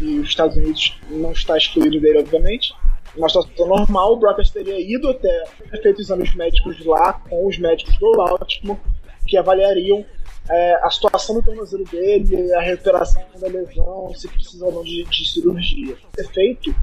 e 0.00 0.20
os 0.20 0.28
Estados 0.28 0.56
Unidos 0.56 0.96
não 1.10 1.32
está 1.32 1.56
excluído 1.56 2.00
dele, 2.00 2.20
obviamente. 2.20 2.72
Numa 3.16 3.28
situação 3.28 3.66
normal, 3.66 4.12
o 4.12 4.16
Brockers 4.16 4.50
teria 4.50 4.78
ido 4.80 5.10
até 5.10 5.44
feito 5.82 6.00
exames 6.00 6.32
médicos 6.34 6.84
lá 6.84 7.14
com 7.28 7.46
os 7.46 7.58
médicos 7.58 7.96
do 7.98 8.12
Baltimore 8.12 8.78
que 9.26 9.36
avaliariam 9.36 10.04
é, 10.48 10.74
a 10.82 10.90
situação 10.90 11.36
do 11.36 11.42
tornozelo 11.42 11.84
dele, 11.84 12.52
a 12.54 12.60
recuperação 12.60 13.22
da 13.40 13.48
lesão, 13.48 14.12
se 14.14 14.28
precisa 14.28 14.66
ou 14.66 14.72
não 14.72 14.82
de, 14.82 15.04
de 15.04 15.28
cirurgia. 15.28 15.96
Ser 16.16 16.28
feito, 16.28 16.74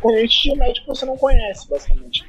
corrente 0.00 0.42
de 0.42 0.56
médico 0.56 0.86
que 0.86 0.98
você 0.98 1.06
não 1.06 1.16
conhece, 1.16 1.68
basicamente. 1.68 2.24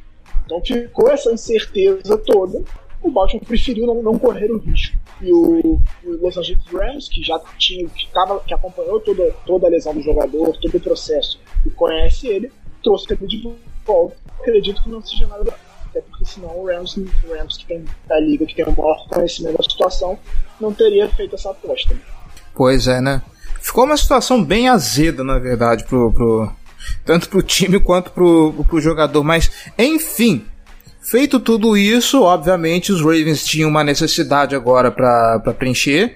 Então 0.45 0.61
ficou 0.63 1.09
essa 1.09 1.31
incerteza 1.31 2.17
toda. 2.19 2.63
O 3.01 3.11
Baltimore 3.11 3.45
preferiu 3.45 3.87
não, 3.87 4.01
não 4.01 4.17
correr 4.17 4.51
o 4.51 4.57
risco. 4.57 4.95
E 5.21 5.31
o, 5.31 5.79
o, 6.03 6.11
Los 6.21 6.37
Angeles 6.37 6.65
Rams, 6.71 7.09
que 7.09 7.23
já 7.23 7.39
tinha, 7.57 7.87
que, 7.87 8.07
tava, 8.11 8.39
que 8.41 8.53
acompanhou 8.53 8.99
toda, 8.99 9.31
toda 9.45 9.67
a 9.67 9.69
lesão 9.69 9.93
do 9.93 10.01
jogador, 10.01 10.57
todo 10.57 10.75
o 10.75 10.79
processo, 10.79 11.39
e 11.65 11.69
conhece 11.69 12.27
ele, 12.27 12.51
trouxe 12.83 13.11
ele 13.11 13.27
de 13.27 13.55
volta. 13.85 14.15
Acredito 14.39 14.83
que 14.83 14.89
não 14.89 15.01
seja 15.01 15.27
nada 15.27 15.53
até 15.95 16.01
porque 16.01 16.25
senão 16.25 16.59
o 16.59 16.65
Rams, 16.65 16.97
o 16.97 17.33
Rams 17.33 17.57
que 17.57 17.65
tem 17.65 17.85
da 18.05 18.19
liga, 18.19 18.45
que 18.45 18.55
tem 18.55 18.65
o 18.65 18.75
maior 18.77 19.07
conhecimento 19.07 19.57
da 19.57 19.63
situação, 19.63 20.19
não 20.59 20.73
teria 20.73 21.09
feito 21.09 21.35
essa 21.35 21.51
aposta. 21.51 21.95
Pois 22.53 22.87
é, 22.87 23.01
né? 23.01 23.21
Ficou 23.61 23.85
uma 23.85 23.97
situação 23.97 24.43
bem 24.43 24.69
azeda, 24.69 25.23
na 25.23 25.39
verdade, 25.39 25.83
pro, 25.85 26.11
pro, 26.13 26.51
tanto 27.03 27.29
pro 27.29 27.41
time 27.41 27.79
quanto 27.79 28.11
pro, 28.11 28.53
pro 28.67 28.79
jogador. 28.79 29.23
Mas, 29.23 29.51
enfim, 29.77 30.45
feito 31.01 31.39
tudo 31.39 31.75
isso, 31.75 32.21
obviamente 32.21 32.91
os 32.91 33.01
Ravens 33.01 33.43
tinham 33.43 33.69
uma 33.69 33.83
necessidade 33.83 34.55
agora 34.55 34.91
para 34.91 35.39
preencher. 35.57 36.15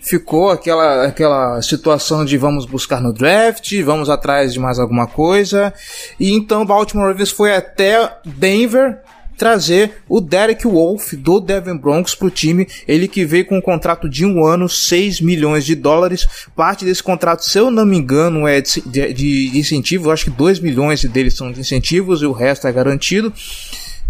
Ficou 0.00 0.50
aquela, 0.50 1.06
aquela 1.06 1.60
situação 1.60 2.24
de 2.24 2.38
vamos 2.38 2.64
buscar 2.64 3.00
no 3.00 3.12
draft, 3.12 3.72
vamos 3.82 4.08
atrás 4.08 4.52
de 4.52 4.60
mais 4.60 4.78
alguma 4.78 5.08
coisa. 5.08 5.74
E 6.20 6.30
então 6.32 6.64
Baltimore 6.64 7.08
Ravens 7.08 7.32
foi 7.32 7.52
até 7.52 8.16
Denver 8.24 9.00
trazer 9.36 9.98
o 10.08 10.20
Derek 10.20 10.66
Wolf 10.66 11.12
do 11.14 11.40
Devon 11.40 11.76
Broncos 11.76 12.14
para 12.14 12.26
o 12.26 12.30
time. 12.30 12.66
Ele 12.86 13.06
que 13.06 13.24
veio 13.24 13.46
com 13.46 13.58
um 13.58 13.60
contrato 13.60 14.08
de 14.08 14.24
um 14.24 14.44
ano, 14.44 14.68
6 14.68 15.20
milhões 15.20 15.64
de 15.64 15.74
dólares. 15.74 16.26
Parte 16.54 16.84
desse 16.84 17.02
contrato, 17.02 17.44
se 17.44 17.58
eu 17.58 17.70
não 17.70 17.84
me 17.84 17.96
engano, 17.96 18.46
é 18.46 18.60
de, 18.60 18.80
de, 18.86 19.12
de 19.12 19.58
incentivo. 19.58 20.08
Eu 20.08 20.12
acho 20.12 20.24
que 20.24 20.30
2 20.30 20.60
milhões 20.60 21.04
deles 21.04 21.34
são 21.34 21.52
de 21.52 21.60
incentivos 21.60 22.22
e 22.22 22.26
o 22.26 22.32
resto 22.32 22.66
é 22.66 22.72
garantido. 22.72 23.32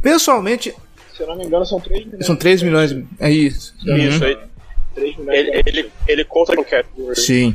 Pessoalmente. 0.01 0.75
Se 1.17 1.23
eu 1.23 1.27
não 1.27 1.37
me 1.37 1.45
engano, 1.45 1.65
são 1.65 1.81
3 1.81 2.05
milhões. 2.05 2.27
São 2.27 2.37
3 2.37 2.63
milhões. 2.63 2.97
É 3.19 3.31
isso. 3.31 3.75
Isso 3.85 4.25
aí. 4.25 4.37
Uhum. 4.97 5.31
Ele, 5.33 5.63
ele, 5.67 5.91
ele 6.09 6.25
conta 6.25 6.57
com 6.57 6.65
cap. 6.65 6.89
Sim. 7.15 7.55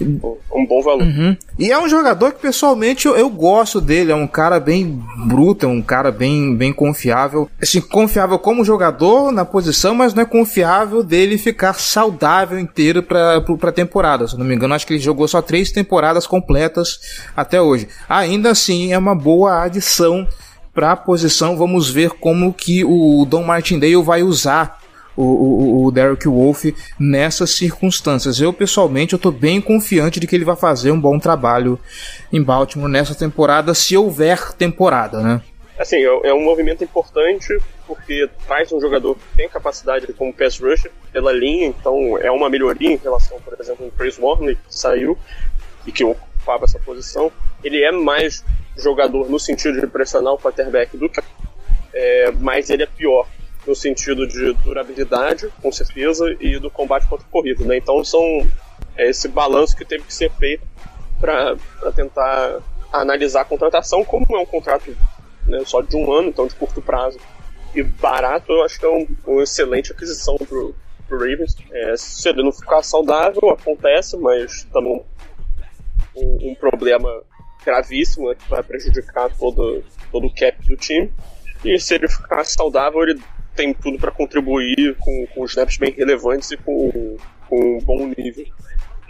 Um 0.00 0.66
bom 0.66 0.82
valor. 0.82 1.02
Uhum. 1.02 1.36
E 1.58 1.72
é 1.72 1.78
um 1.78 1.88
jogador 1.88 2.32
que 2.32 2.40
pessoalmente 2.40 3.06
eu, 3.06 3.16
eu, 3.16 3.28
gosto 3.28 3.80
dele. 3.80 4.12
É 4.12 4.14
um 4.14 4.26
cara 4.26 4.60
bem 4.60 5.02
bruto, 5.26 5.66
é 5.66 5.68
um 5.68 5.82
cara 5.82 6.12
bem, 6.12 6.54
bem 6.54 6.72
confiável. 6.72 7.50
Assim, 7.60 7.80
confiável 7.80 8.38
como 8.38 8.64
jogador 8.64 9.32
na 9.32 9.44
posição, 9.44 9.94
mas 9.94 10.14
não 10.14 10.22
é 10.22 10.26
confiável 10.26 11.02
dele 11.02 11.36
ficar 11.36 11.74
saudável 11.74 12.58
inteiro 12.58 13.02
pra, 13.02 13.40
pra 13.40 13.72
temporada. 13.72 14.28
Se 14.28 14.38
não 14.38 14.44
me 14.44 14.54
engano, 14.54 14.74
acho 14.74 14.86
que 14.86 14.94
ele 14.94 15.00
jogou 15.00 15.26
só 15.26 15.42
três 15.42 15.72
temporadas 15.72 16.26
completas 16.26 17.00
até 17.36 17.60
hoje. 17.60 17.88
Ainda 18.08 18.50
assim, 18.50 18.92
é 18.92 18.98
uma 18.98 19.14
boa 19.14 19.62
adição 19.62 20.26
para 20.72 20.92
a 20.92 20.96
posição. 20.96 21.56
Vamos 21.56 21.90
ver 21.90 22.10
como 22.10 22.52
que 22.52 22.84
o 22.84 23.26
Don 23.28 23.42
Martindale 23.42 24.00
vai 24.02 24.22
usar 24.22 24.77
o, 25.18 25.82
o, 25.82 25.86
o 25.86 25.90
Derek 25.90 26.28
Wolf 26.28 26.66
nessas 26.98 27.50
circunstâncias. 27.50 28.40
Eu, 28.40 28.52
pessoalmente, 28.52 29.14
eu 29.14 29.18
tô 29.18 29.32
bem 29.32 29.60
confiante 29.60 30.20
de 30.20 30.26
que 30.26 30.36
ele 30.36 30.44
vai 30.44 30.54
fazer 30.54 30.92
um 30.92 31.00
bom 31.00 31.18
trabalho 31.18 31.78
em 32.32 32.42
Baltimore 32.42 32.88
nessa 32.88 33.14
temporada, 33.14 33.74
se 33.74 33.96
houver 33.96 34.52
temporada, 34.52 35.20
né? 35.20 35.42
Assim, 35.76 35.96
é, 35.96 36.28
é 36.28 36.34
um 36.34 36.42
movimento 36.42 36.84
importante 36.84 37.56
porque 37.86 38.28
traz 38.46 38.70
um 38.72 38.80
jogador 38.80 39.14
que 39.14 39.36
tem 39.36 39.48
capacidade 39.48 40.12
como 40.12 40.32
pass 40.32 40.58
rusher 40.58 40.90
pela 41.12 41.32
linha, 41.32 41.66
então 41.66 42.18
é 42.18 42.30
uma 42.30 42.48
melhoria 42.48 42.92
em 42.92 42.96
relação, 42.96 43.40
por 43.40 43.58
exemplo, 43.58 43.86
ao 43.86 43.90
Chris 43.92 44.18
Warner, 44.18 44.56
que 44.56 44.74
saiu 44.74 45.18
e 45.86 45.90
que 45.90 46.04
ocupava 46.04 46.64
essa 46.64 46.78
posição. 46.78 47.32
Ele 47.64 47.82
é 47.82 47.90
mais 47.90 48.44
jogador 48.76 49.28
no 49.28 49.40
sentido 49.40 49.80
de 49.80 49.86
pressionar 49.86 50.34
o 50.34 50.38
quarterback 50.38 50.96
do 50.96 51.08
que 51.08 51.20
é, 51.92 52.30
mas 52.32 52.70
ele 52.70 52.82
é 52.82 52.86
pior 52.86 53.26
no 53.66 53.74
sentido 53.74 54.26
de 54.26 54.52
durabilidade, 54.54 55.48
com 55.60 55.70
certeza, 55.70 56.24
e 56.40 56.58
do 56.58 56.70
combate 56.70 57.06
contra 57.06 57.26
o 57.26 57.30
corrido. 57.30 57.64
Né? 57.64 57.76
Então 57.76 58.02
são 58.04 58.22
é 58.96 59.08
esse 59.08 59.28
balanço 59.28 59.76
que 59.76 59.84
teve 59.84 60.04
que 60.04 60.14
ser 60.14 60.30
feito 60.32 60.66
para 61.20 61.56
tentar 61.94 62.60
analisar 62.92 63.42
a 63.42 63.44
contratação, 63.44 64.04
como 64.04 64.26
é 64.30 64.40
um 64.40 64.46
contrato 64.46 64.96
né, 65.46 65.62
só 65.64 65.80
de 65.80 65.96
um 65.96 66.12
ano, 66.12 66.28
então 66.28 66.46
de 66.46 66.54
curto 66.54 66.82
prazo, 66.82 67.18
e 67.74 67.82
barato, 67.82 68.52
eu 68.52 68.64
acho 68.64 68.78
que 68.78 68.86
é 68.86 68.88
um, 68.88 69.06
uma 69.26 69.42
excelente 69.42 69.92
aquisição 69.92 70.36
para 70.36 70.56
o 70.58 70.74
Ravens. 71.10 71.56
É, 71.70 71.96
se 71.96 72.28
ele 72.28 72.42
não 72.42 72.52
ficar 72.52 72.82
saudável, 72.82 73.50
acontece, 73.50 74.16
mas 74.16 74.64
também 74.72 75.02
um, 76.16 76.50
um 76.50 76.54
problema 76.54 77.08
gravíssimo 77.64 78.28
né, 78.28 78.34
que 78.34 78.48
vai 78.48 78.62
prejudicar 78.62 79.30
todo, 79.36 79.84
todo 80.10 80.26
o 80.26 80.34
cap 80.34 80.66
do 80.66 80.76
time. 80.76 81.12
E 81.64 81.78
se 81.78 81.94
ele 81.94 82.08
ficar 82.08 82.44
saudável, 82.44 83.02
ele 83.02 83.20
tem 83.58 83.74
tudo 83.74 83.98
para 83.98 84.12
contribuir 84.12 84.96
com, 85.00 85.26
com 85.34 85.44
snaps 85.44 85.78
bem 85.78 85.90
relevantes 85.90 86.48
e 86.52 86.56
com, 86.56 87.16
com 87.48 87.60
um 87.60 87.80
bom 87.80 88.12
nível. 88.16 88.46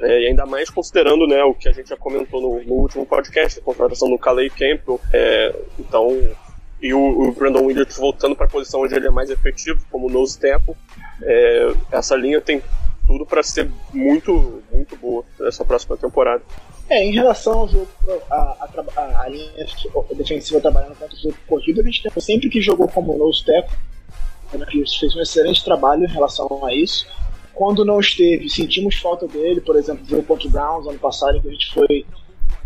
É, 0.00 0.22
e 0.22 0.26
ainda 0.28 0.46
mais 0.46 0.70
considerando 0.70 1.26
né, 1.26 1.44
o 1.44 1.52
que 1.52 1.68
a 1.68 1.72
gente 1.72 1.90
já 1.90 1.96
comentou 1.98 2.40
no, 2.40 2.62
no 2.62 2.74
último 2.74 3.04
podcast, 3.04 3.58
a 3.58 3.62
contratação 3.62 4.08
do 4.08 4.18
Calais 4.18 4.50
Campbell. 4.54 4.98
É, 5.12 5.54
então, 5.78 6.08
e 6.80 6.94
o, 6.94 7.28
o, 7.28 7.32
Brandon 7.32 7.64
Williams 7.64 7.94
voltando 7.98 8.34
para 8.34 8.46
a 8.46 8.48
posição 8.48 8.80
onde 8.80 8.94
ele 8.94 9.06
é 9.06 9.10
mais 9.10 9.28
efetivo, 9.28 9.84
como 9.90 10.08
nose 10.08 10.38
tackle. 10.38 10.74
É, 11.22 11.74
essa 11.92 12.16
linha 12.16 12.40
tem 12.40 12.62
tudo 13.06 13.26
para 13.26 13.42
ser 13.42 13.68
muito, 13.92 14.62
muito 14.72 14.96
boa 14.96 15.24
nessa 15.38 15.62
próxima 15.62 15.94
temporada. 15.98 16.42
É, 16.88 17.04
em 17.04 17.12
relação 17.12 17.52
ao 17.60 17.68
jogo, 17.68 17.88
a, 18.30 18.68
a, 18.96 19.22
a 19.24 19.28
linha 19.28 19.50
defensiva 20.16 20.58
trabalhando 20.58 20.96
contra 20.96 21.14
o 21.14 21.20
jogo 21.20 21.36
corrido, 21.46 21.82
a 21.82 21.84
gente 21.84 22.02
sempre 22.18 22.48
que 22.48 22.62
jogou 22.62 22.88
como 22.88 23.18
nose 23.18 23.44
tackle, 23.44 23.76
o 24.52 24.66
Pierce 24.66 24.98
fez 24.98 25.14
um 25.14 25.20
excelente 25.20 25.64
trabalho 25.64 26.04
em 26.04 26.08
relação 26.08 26.64
a 26.64 26.74
isso. 26.74 27.06
Quando 27.54 27.84
não 27.84 27.98
esteve, 27.98 28.48
sentimos 28.48 28.96
falta 28.96 29.26
dele, 29.26 29.60
por 29.60 29.76
exemplo, 29.76 30.04
no 30.08 30.22
contra 30.22 30.46
o 30.46 30.50
Browns 30.50 30.86
ano 30.86 30.98
passado, 30.98 31.36
em 31.36 31.40
que 31.40 31.48
a 31.48 31.52
gente 31.52 31.72
foi 31.72 32.06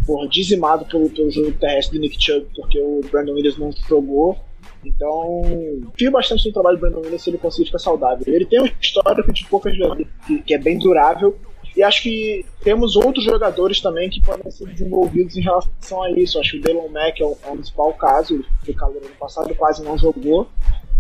por, 0.07 0.29
dizimado 0.29 0.85
pelo, 0.85 1.09
pelo 1.11 1.31
jogo 1.31 1.53
terrestre 1.53 1.99
do 1.99 2.03
Nick 2.03 2.23
Chubb, 2.23 2.47
porque 2.55 2.79
o 2.79 3.01
Brandon 3.11 3.33
Williams 3.33 3.59
não 3.59 3.71
jogou. 3.89 4.39
Então, 4.85 5.43
confio 5.87 6.11
bastante 6.11 6.47
no 6.47 6.53
trabalho 6.53 6.77
do 6.77 6.81
Brandon 6.81 7.01
Williams 7.01 7.23
se 7.23 7.31
ele 7.31 7.39
conseguir 7.39 7.67
ficar 7.67 7.79
saudável. 7.79 8.23
Ele 8.27 8.45
tem 8.45 8.61
um 8.61 8.69
histórico 8.81 9.33
de 9.33 9.47
poucas 9.47 9.77
vezes 9.77 10.07
que, 10.45 10.55
é 10.55 10.59
bem 10.59 10.79
durável. 10.79 11.39
E 11.75 11.83
acho 11.83 12.03
que 12.03 12.45
temos 12.62 12.97
outros 12.97 13.25
jogadores 13.25 13.81
também 13.81 14.11
que 14.11 14.21
podem 14.21 14.51
ser 14.51 14.67
desenvolvidos 14.67 15.37
em 15.37 15.41
relação 15.41 16.03
a 16.03 16.11
isso. 16.11 16.39
Acho 16.39 16.53
que 16.53 16.57
o 16.59 16.61
Delon 16.61 16.89
Mack 16.89 17.23
é 17.23 17.25
o, 17.25 17.37
é 17.45 17.51
o 17.51 17.55
principal 17.55 17.95
caso. 17.95 18.35
Ele 18.35 18.45
foi 18.65 18.75
calor 18.75 18.99
ano 18.99 19.15
passado, 19.19 19.55
quase 19.55 19.83
não 19.83 19.97
jogou. 19.97 20.49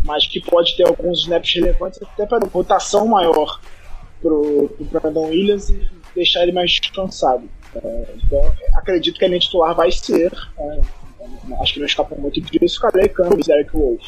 Mas 0.04 0.26
que 0.26 0.40
pode 0.40 0.76
ter 0.76 0.86
alguns 0.86 1.20
snaps 1.20 1.54
relevantes 1.54 2.02
até 2.02 2.26
para 2.26 2.46
rotação 2.46 3.06
maior 3.06 3.60
pro, 4.20 4.68
pro 4.68 5.00
Brandon 5.00 5.28
Williams 5.28 5.70
e 5.70 5.88
deixar 6.14 6.42
ele 6.42 6.52
mais 6.52 6.70
descansado. 6.70 7.48
É, 7.74 8.06
então, 8.16 8.52
acredito 8.76 9.18
que 9.18 9.24
a 9.24 9.28
linha 9.28 9.40
titular 9.40 9.74
vai 9.74 9.90
ser. 9.90 10.32
É, 10.58 10.80
acho 11.60 11.74
que 11.74 11.80
não 11.80 11.86
escapa 11.86 12.14
muito 12.14 12.40
disso. 12.40 12.80
Calei 12.80 13.08
Campos 13.08 13.48
e 13.48 13.52
Eric 13.52 13.72
Wolf. 13.72 14.02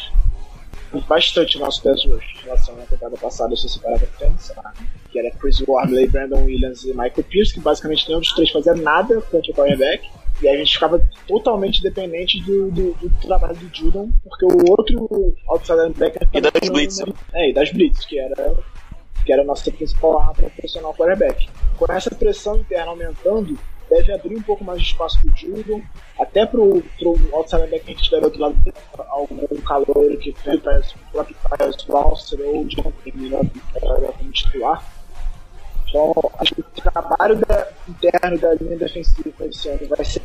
Bastante 1.09 1.59
nosso 1.59 1.83
test 1.83 2.07
rush 2.07 2.25
em 2.41 2.45
relação 2.45 2.75
à 2.77 2.87
temporada 2.87 3.17
passada, 3.17 3.57
se 3.57 3.69
você 3.69 3.81
parar 3.81 3.99
pra 3.99 4.29
pensar. 4.29 4.63
Né? 4.63 4.87
Que 5.11 5.19
era 5.19 5.31
Chris 5.33 5.61
Wormley, 5.67 6.07
Brandon 6.07 6.45
Williams 6.45 6.85
e 6.85 6.89
Michael 6.89 7.25
Pierce, 7.29 7.53
que 7.53 7.61
basicamente 7.61 8.07
nenhum 8.07 8.21
dos 8.21 8.33
três 8.33 8.51
fazia 8.51 8.75
nada 8.75 9.21
contra 9.23 9.51
o 9.51 9.55
quarterback. 9.55 10.09
E 10.43 10.49
a 10.49 10.57
gente 10.57 10.73
ficava 10.73 11.01
totalmente 11.29 11.83
dependente 11.83 12.43
do, 12.43 12.71
do, 12.71 12.93
do 12.95 13.11
trabalho 13.21 13.57
do 13.57 13.75
Judon, 13.75 14.11
porque 14.25 14.45
o 14.45 14.71
outro 14.71 15.37
outside 15.49 15.81
linebacker... 15.81 16.29
E 16.33 16.41
das 16.41 16.69
blitz. 16.69 16.99
É, 17.33 17.51
e 17.51 17.55
das 17.55 17.71
blitz, 17.71 18.05
que 18.05 18.19
era 18.19 18.57
que 19.25 19.33
era 19.33 19.43
a 19.43 19.45
nossa 19.45 19.71
principal 19.71 20.19
arma 20.19 20.35
para 20.35 20.51
pressionar 20.51 20.91
o 20.91 20.95
quarterback. 20.95 21.49
Com 21.79 21.91
essa 21.91 22.11
pressão 22.11 22.59
interna 22.59 22.91
aumentando, 22.91 23.59
deve 23.89 24.13
abrir 24.13 24.37
um 24.37 24.43
pouco 24.43 24.63
mais 24.65 24.81
de 24.81 24.89
espaço 24.89 25.19
para 25.21 25.33
o 25.33 25.37
Judon, 25.37 25.83
até 26.19 26.45
para 26.47 26.61
o 26.61 26.83
outside 27.33 27.63
linebacker 27.63 27.85
que 27.85 27.91
a 27.91 27.95
gente 27.95 28.11
do 28.11 28.25
outro 28.25 28.41
lado, 28.41 28.75
algum 29.09 29.61
calor 29.63 30.17
que 30.19 30.33
foi 30.33 30.59
para 30.59 30.81
o 31.15 31.25
Tyus 31.25 31.89
Walser 31.89 32.41
ou 32.41 32.63
o 32.63 32.65
John 32.67 32.93
como 33.03 34.33
titular. 34.33 34.85
Então, 35.95 36.13
acho 36.41 36.57
que 36.57 36.61
o 36.61 36.91
trabalho 36.91 37.37
da, 37.37 37.69
interno 37.89 38.37
da 38.37 38.53
linha 38.55 38.77
defensiva 38.77 39.47
esse 39.47 39.69
ano 39.69 39.87
vai 39.87 40.05
ser 40.05 40.23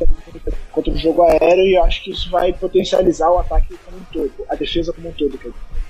contra 0.72 0.92
o 0.92 0.96
jogo 0.96 1.22
aéreo 1.22 1.64
e 1.64 1.76
acho 1.76 2.02
que 2.02 2.10
isso 2.10 2.28
vai 2.28 2.52
potencializar 2.52 3.30
o 3.30 3.38
ataque 3.38 3.78
como 3.84 3.98
um 3.98 4.04
todo, 4.12 4.32
a 4.48 4.56
defesa 4.56 4.92
como 4.92 5.10
um 5.10 5.12
todo. 5.12 5.38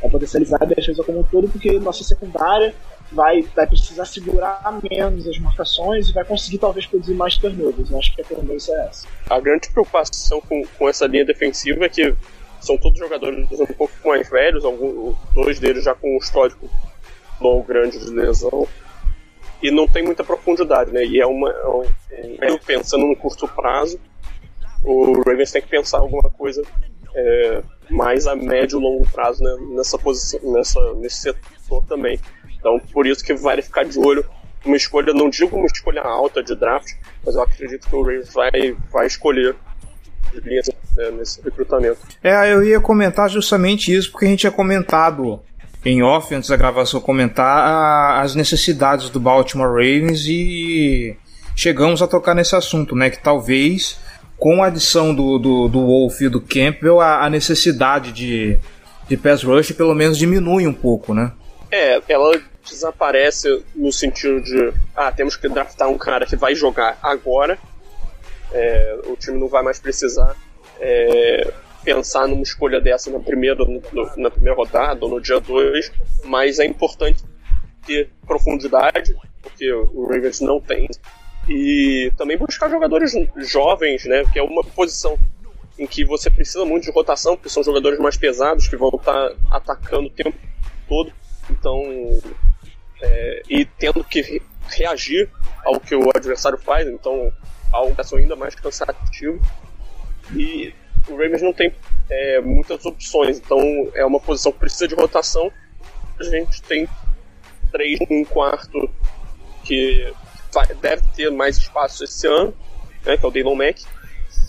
Vai 0.03 0.11
potencializar 0.11 0.59
a 0.61 0.67
defesa 0.67 1.03
como 1.03 1.21
um 1.21 1.23
todo 1.23 1.49
porque 1.49 1.79
nossa 1.79 2.05
secundária 2.05 2.75
vai, 3.11 3.41
vai 3.57 3.67
precisar 3.67 4.05
segurar 4.05 4.61
menos 4.83 5.27
as 5.27 5.39
marcações 5.39 6.11
e 6.11 6.13
vai 6.13 6.27
conseguir 6.27 6.59
talvez 6.59 6.85
produzir 6.85 7.15
mais 7.15 7.39
turnovers. 7.39 7.91
Eu 7.91 7.99
acho 7.99 8.15
que 8.15 8.21
a 8.21 8.25
tendência 8.25 8.75
é 8.75 8.87
essa. 8.87 9.09
A 9.31 9.41
grande 9.41 9.71
preocupação 9.71 10.43
com, 10.43 10.63
com 10.79 10.91
essa 10.91 11.07
linha 11.07 11.25
defensiva 11.25 11.87
é 11.87 11.89
que 11.89 12.15
são 12.61 12.77
todos 12.77 12.99
jogadores 12.99 13.49
um 13.51 13.65
pouco 13.65 13.95
mais 14.05 14.29
velhos, 14.29 14.63
alguns, 14.63 15.17
dois 15.33 15.59
deles 15.59 15.85
já 15.85 15.95
com 15.95 16.17
um 16.17 16.19
histórico 16.19 16.69
longo 17.41 17.65
grande 17.65 17.99
de 17.99 18.11
lesão 18.11 18.69
e 19.63 19.71
não 19.71 19.87
tem 19.87 20.03
muita 20.03 20.25
profundidade, 20.25 20.93
né? 20.93 21.05
E 21.05 21.21
é 21.21 21.27
uma, 21.27 21.51
é 21.51 22.53
um, 22.53 22.59
pensando 22.59 23.07
no 23.07 23.17
curto 23.17 23.47
prazo, 23.49 23.99
o 24.83 25.21
Ravens 25.23 25.53
tem 25.53 25.63
que 25.63 25.69
pensar 25.69 25.99
alguma 25.99 26.31
coisa 26.31 26.63
é, 27.15 27.63
mais 27.91 28.27
a 28.27 28.35
médio 28.35 28.79
e 28.79 28.83
longo 28.83 29.07
prazo 29.11 29.43
né, 29.43 29.57
nessa 29.77 29.99
posição, 29.99 30.41
nessa, 30.53 30.95
nesse 30.95 31.21
setor 31.21 31.85
também. 31.87 32.19
Então, 32.59 32.81
por 32.93 33.07
isso 33.07 33.25
que 33.25 33.35
vale 33.35 33.63
ficar 33.63 33.85
de 33.85 33.99
olho. 33.99 34.25
Uma 34.65 34.77
escolha, 34.77 35.15
não 35.15 35.31
digo 35.31 35.57
uma 35.57 35.67
escolha 35.67 36.03
alta 36.03 36.43
de 36.43 36.55
draft, 36.55 36.93
mas 37.25 37.35
eu 37.35 37.43
acredito 37.43 37.89
que 37.89 37.97
o 37.97 38.03
Ravens 38.03 38.33
vai, 38.33 38.77
vai 38.93 39.07
escolher 39.07 39.57
né, 40.97 41.11
nesse 41.13 41.41
recrutamento. 41.41 41.99
É, 42.23 42.53
eu 42.53 42.63
ia 42.63 42.79
comentar 42.79 43.31
justamente 43.31 43.95
isso, 43.95 44.11
porque 44.11 44.27
a 44.27 44.29
gente 44.29 44.41
tinha 44.41 44.53
comentado 44.53 45.41
em 45.85 46.03
off, 46.03 46.35
antes 46.35 46.49
da 46.49 46.57
gravação, 46.57 47.01
comentar 47.01 48.23
as 48.23 48.35
necessidades 48.35 49.09
do 49.11 49.19
Baltimore 49.19 49.69
Ravens 49.69 50.27
e 50.27 51.17
chegamos 51.57 52.03
a 52.03 52.07
tocar 52.07 52.35
nesse 52.35 52.55
assunto, 52.55 52.95
né? 52.95 53.11
Que 53.11 53.23
talvez 53.23 53.99
com 54.37 54.63
a 54.63 54.67
adição 54.67 55.15
do, 55.15 55.39
do, 55.39 55.69
do 55.69 55.81
Wolf 55.81 56.21
e 56.23 56.29
do 56.29 56.41
Campbell, 56.41 57.01
a, 57.01 57.25
a 57.25 57.31
necessidade 57.31 58.13
de, 58.13 58.59
de 59.07 59.17
pass 59.17 59.43
rush 59.43 59.73
pelo 59.73 59.95
menos 59.95 60.17
diminui 60.17 60.67
um 60.67 60.73
pouco, 60.73 61.15
né? 61.15 61.33
É, 61.71 62.01
ela 62.09 62.41
desaparece 62.69 63.63
no 63.75 63.93
sentido 63.93 64.41
de 64.43 64.73
ah, 64.97 65.13
temos 65.13 65.37
que 65.37 65.49
draftar 65.49 65.89
um 65.89 65.99
cara 65.99 66.27
que 66.27 66.37
vai 66.37 66.55
jogar 66.55 66.99
agora, 67.03 67.59
é, 68.53 68.99
o 69.07 69.17
time 69.17 69.39
não 69.39 69.49
vai 69.49 69.63
mais 69.63 69.79
precisar 69.79 70.35
é, 70.81 71.53
pensar 71.83 72.27
numa 72.27 72.43
escolha 72.43 72.81
dessa 72.81 73.11
na 73.11 73.21
primeira, 73.21 73.65
no, 73.65 73.83
na 74.17 74.31
primeira 74.31 74.57
rodada 74.57 75.05
ou 75.05 75.11
no 75.11 75.21
dia 75.21 75.41
2, 75.41 75.93
mas 76.25 76.59
é 76.59 76.67
importante 76.67 77.23
ter 77.87 78.11
profundidade, 78.27 79.17
porque 79.43 79.73
o 79.73 80.07
Ravens 80.07 80.41
não 80.41 80.61
tem, 80.61 80.89
e 81.49 82.13
também 82.17 82.37
buscar 82.37 82.71
jogadores 82.71 83.15
jovens, 83.37 84.05
né, 84.05 84.25
que 84.33 84.39
é 84.39 84.43
uma 84.43 84.63
posição 84.63 85.19
em 85.79 85.87
que 85.87 86.05
você 86.05 86.29
precisa 86.29 86.65
muito 86.65 86.85
de 86.85 86.93
rotação, 86.93 87.37
porque 87.37 87.49
são 87.49 87.63
jogadores 87.63 87.99
mais 87.99 88.17
pesados 88.17 88.69
que 88.69 88.77
vão 88.77 88.91
estar 88.95 89.33
atacando 89.51 90.09
o 90.09 90.11
tempo 90.11 90.37
todo. 90.87 91.11
Então, 91.49 91.83
é, 93.01 93.43
e 93.49 93.65
tendo 93.65 94.05
que 94.05 94.43
reagir 94.69 95.31
ao 95.65 95.81
que 95.81 95.95
o 95.95 96.11
adversário 96.15 96.59
faz, 96.59 96.87
então 96.87 97.33
algo 97.73 97.95
ainda 98.15 98.37
mais 98.37 98.55
cansativo. 98.55 99.41
E 100.37 100.75
o 101.09 101.13
Ravens 101.13 101.43
não 101.43 101.53
tem 101.53 101.73
é, 102.09 102.41
muitas 102.41 102.85
opções, 102.85 103.39
então 103.39 103.61
é 103.95 104.05
uma 104.05 104.21
posição 104.21 104.53
que 104.53 104.59
precisa 104.59 104.89
de 104.89 104.95
rotação. 104.95 105.51
A 106.19 106.25
gente 106.25 106.63
tem 106.63 106.89
três, 107.71 107.99
um 108.11 108.25
quarto 108.25 108.91
que 109.65 110.13
deve 110.81 111.03
ter 111.15 111.31
mais 111.31 111.57
espaço 111.57 112.05
esse 112.05 112.27
ano, 112.27 112.55
né, 113.05 113.17
que 113.17 113.25
é 113.25 113.29
o 113.29 113.31
Devon 113.31 113.55
Mack, 113.55 113.83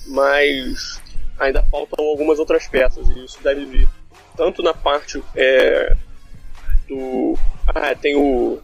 mas 0.08 1.02
ainda 1.40 1.64
faltam 1.64 2.06
algumas 2.06 2.40
outras 2.40 2.68
peças 2.68 3.08
e 3.10 3.26
isso 3.26 3.42
deve 3.44 3.66
vir 3.66 3.88
tanto 4.36 4.64
na 4.64 4.74
parte 4.74 5.24
é, 5.36 5.96
do. 6.88 7.38
Ah, 7.68 7.96
tem 7.96 8.16
o. 8.16 8.60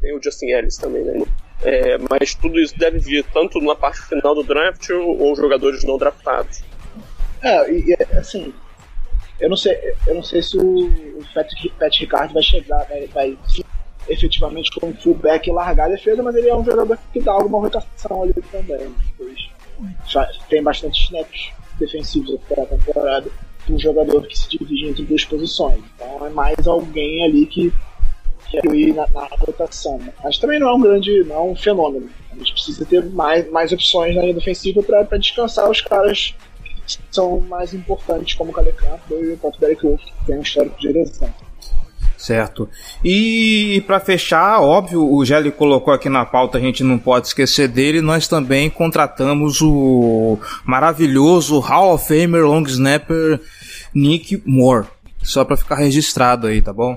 Tem 0.00 0.14
o 0.14 0.22
Justin 0.22 0.46
Ellis 0.46 0.76
também, 0.76 1.02
né? 1.04 1.24
É, 1.62 1.96
mas 2.10 2.34
tudo 2.34 2.60
isso 2.60 2.78
deve 2.78 2.98
vir 2.98 3.24
tanto 3.32 3.60
na 3.60 3.74
parte 3.74 4.02
final 4.02 4.34
do 4.34 4.42
draft 4.42 4.90
ou 4.90 5.34
jogadores 5.34 5.84
não 5.84 5.96
draftados. 5.96 6.62
É, 7.46 7.72
e 7.72 7.96
assim, 8.18 8.52
eu 9.38 9.48
não 9.48 9.56
sei, 9.56 9.78
eu 10.06 10.16
não 10.16 10.22
sei 10.22 10.42
se 10.42 10.58
o, 10.58 10.88
o 10.88 11.22
Pat, 11.32 11.48
Pat 11.78 12.32
vai 12.32 12.42
chegar, 12.42 12.84
vai, 12.88 13.06
vai 13.06 13.38
efetivamente 14.08 14.70
como 14.72 14.94
fullback 14.94 15.48
e 15.48 15.52
largar 15.52 15.86
a 15.86 15.90
defesa, 15.90 16.22
mas 16.24 16.34
ele 16.34 16.48
é 16.48 16.56
um 16.56 16.64
jogador 16.64 16.98
que 17.12 17.20
dá 17.20 17.32
alguma 17.32 17.60
rotação 17.60 18.22
ali 18.22 18.34
também. 18.50 18.92
Já 20.08 20.28
tem 20.48 20.60
bastante 20.60 21.04
snaps 21.04 21.52
defensivos 21.78 22.34
até 22.34 22.62
a 22.62 22.66
temporada 22.66 23.30
um 23.68 23.78
jogador 23.78 24.26
que 24.26 24.38
se 24.38 24.48
divide 24.48 24.88
entre 24.88 25.04
duas 25.04 25.24
posições. 25.24 25.80
Então 25.94 26.26
é 26.26 26.30
mais 26.30 26.66
alguém 26.66 27.24
ali 27.24 27.46
que 27.46 27.72
quer 28.50 28.64
ir 28.74 28.94
na, 28.94 29.06
na 29.08 29.26
rotação. 29.26 30.00
Mas 30.22 30.38
também 30.38 30.58
não 30.58 30.68
é 30.68 30.74
um 30.74 30.80
grande, 30.80 31.24
não 31.24 31.36
é 31.36 31.42
um 31.42 31.56
fenômeno. 31.56 32.08
A 32.30 32.36
gente 32.36 32.52
precisa 32.52 32.84
ter 32.84 33.04
mais, 33.06 33.50
mais 33.50 33.72
opções 33.72 34.14
na 34.14 34.22
linha 34.22 34.34
defensiva 34.34 34.82
para 34.82 35.18
descansar 35.18 35.70
os 35.70 35.80
caras 35.80 36.34
são 37.10 37.40
mais 37.40 37.74
importantes, 37.74 38.34
como 38.34 38.50
o 38.50 38.54
Calecampo 38.54 39.14
e 39.14 39.32
o 39.32 39.36
próprio 39.36 39.60
Derek 39.60 39.82
Wolf, 39.82 40.02
que 40.02 40.26
tem 40.26 40.38
um 40.38 40.42
histórico 40.42 40.78
de 40.78 40.88
direção. 40.88 41.32
Certo. 42.16 42.68
E, 43.04 43.84
para 43.86 44.00
fechar, 44.00 44.60
óbvio, 44.60 45.06
o 45.06 45.24
Gelli 45.24 45.52
colocou 45.52 45.92
aqui 45.92 46.08
na 46.08 46.24
pauta, 46.24 46.58
a 46.58 46.60
gente 46.60 46.82
não 46.82 46.98
pode 46.98 47.28
esquecer 47.28 47.68
dele. 47.68 48.00
Nós 48.00 48.26
também 48.26 48.70
contratamos 48.70 49.60
o 49.60 50.38
maravilhoso 50.64 51.60
Hall 51.60 51.94
of 51.94 52.06
Famer 52.06 52.44
long 52.44 52.62
snapper 52.62 53.40
Nick 53.94 54.42
Moore. 54.46 54.86
Só 55.22 55.44
para 55.44 55.56
ficar 55.56 55.76
registrado 55.76 56.46
aí, 56.46 56.62
tá 56.62 56.72
bom? 56.72 56.96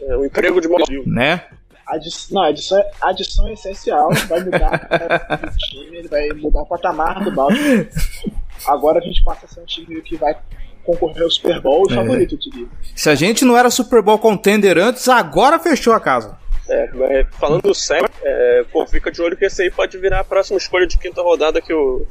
É 0.00 0.16
um 0.16 0.24
emprego 0.24 0.60
de 0.60 0.68
motivo. 0.68 1.02
Né? 1.06 1.42
Adição, 1.86 2.34
não, 2.34 2.42
adição, 2.42 2.82
adição 3.00 3.48
essencial, 3.48 4.12
vai 4.28 4.42
mudar 4.42 4.88
o 5.54 5.56
time, 5.56 5.98
ele 5.98 6.08
vai 6.08 6.28
mudar 6.30 6.62
o 6.62 6.66
patamar 6.66 7.22
do 7.22 7.30
Baltimore. 7.30 7.88
Agora 8.66 8.98
a 8.98 9.02
gente 9.02 9.22
passa 9.24 9.46
a 9.46 9.48
ser 9.48 9.60
um 9.60 9.64
time 9.64 10.00
que 10.02 10.16
vai 10.16 10.36
concorrer 10.84 11.22
ao 11.22 11.30
Super 11.30 11.60
Bowl 11.60 11.84
e 11.90 11.92
é. 11.92 11.96
favorito, 11.96 12.34
eu 12.34 12.38
diria. 12.38 12.66
Se 12.94 13.10
a 13.10 13.14
gente 13.14 13.44
não 13.44 13.56
era 13.56 13.70
Super 13.70 14.00
Bowl 14.00 14.18
contender 14.18 14.78
antes, 14.78 15.08
agora 15.08 15.58
fechou 15.58 15.92
a 15.92 16.00
casa. 16.00 16.38
É, 16.68 17.24
falando 17.38 17.72
sério, 17.74 18.08
é, 18.22 18.64
pô, 18.72 18.84
fica 18.86 19.10
de 19.10 19.22
olho 19.22 19.36
que 19.36 19.44
esse 19.44 19.62
aí 19.62 19.70
pode 19.70 19.96
virar 19.98 20.20
a 20.20 20.24
próxima 20.24 20.58
escolha 20.58 20.86
de 20.86 20.98
quinta 20.98 21.22
rodada 21.22 21.60
que 21.60 21.72
o, 21.72 22.06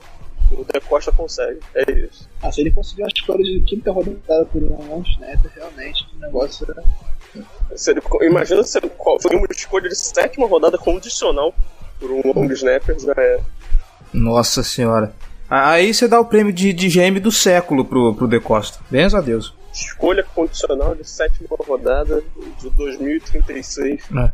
o 0.51 0.65
De 0.65 0.79
Costa 0.81 1.11
consegue. 1.11 1.59
É 1.73 1.91
isso. 1.91 2.29
Ah, 2.41 2.51
se 2.51 2.61
ele 2.61 2.71
conseguir 2.71 3.01
uma 3.01 3.09
escolha 3.13 3.43
de 3.43 3.59
quinta 3.61 3.91
rodada 3.91 4.45
por 4.45 4.63
um 4.63 4.87
long 4.87 5.01
snapper, 5.01 5.51
realmente 5.55 6.05
o 6.15 6.19
negócio 6.19 6.65
era. 6.69 6.83
Se 7.75 7.91
ele, 7.91 8.01
imagina 8.21 8.63
se 8.63 8.79
foi 9.21 9.35
uma 9.35 9.47
escolha 9.51 9.89
de 9.89 9.95
sétima 9.95 10.47
rodada 10.47 10.77
condicional 10.77 11.53
por 11.99 12.09
um 12.09 12.21
long 12.33 12.49
snapper, 12.53 12.97
já 12.97 13.13
é. 13.17 13.39
Nossa 14.13 14.63
senhora. 14.63 15.13
Aí 15.49 15.93
você 15.93 16.07
dá 16.07 16.19
o 16.19 16.25
prêmio 16.25 16.51
de, 16.51 16.73
de 16.73 16.87
GM 16.89 17.19
do 17.19 17.31
século 17.31 17.85
pro, 17.85 18.13
pro 18.15 18.27
De 18.27 18.39
Costa. 18.39 18.79
Benza 18.89 19.19
a 19.19 19.21
Deus. 19.21 19.53
escolha 19.73 20.23
condicional 20.33 20.95
de 20.95 21.07
sétima 21.07 21.49
rodada 21.67 22.23
de 22.59 22.69
2036. 22.71 24.01
É. 24.17 24.31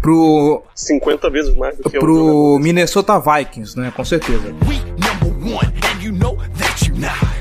Pro, 0.00 0.62
50 0.74 1.30
vezes 1.30 1.56
mais 1.56 1.76
do 1.78 1.90
que 1.90 1.96
o 1.96 2.00
pro. 2.00 2.58
Minnesota 2.60 3.18
Vikings, 3.18 3.78
né? 3.78 3.92
Com 3.96 4.04
certeza. 4.04 4.54
We 4.68 4.78
number 4.90 5.54
one, 5.54 5.72
and 5.82 6.02
you 6.02 6.12
know 6.12 6.36
that 6.58 6.88
you 6.88 6.94
not. 6.96 7.35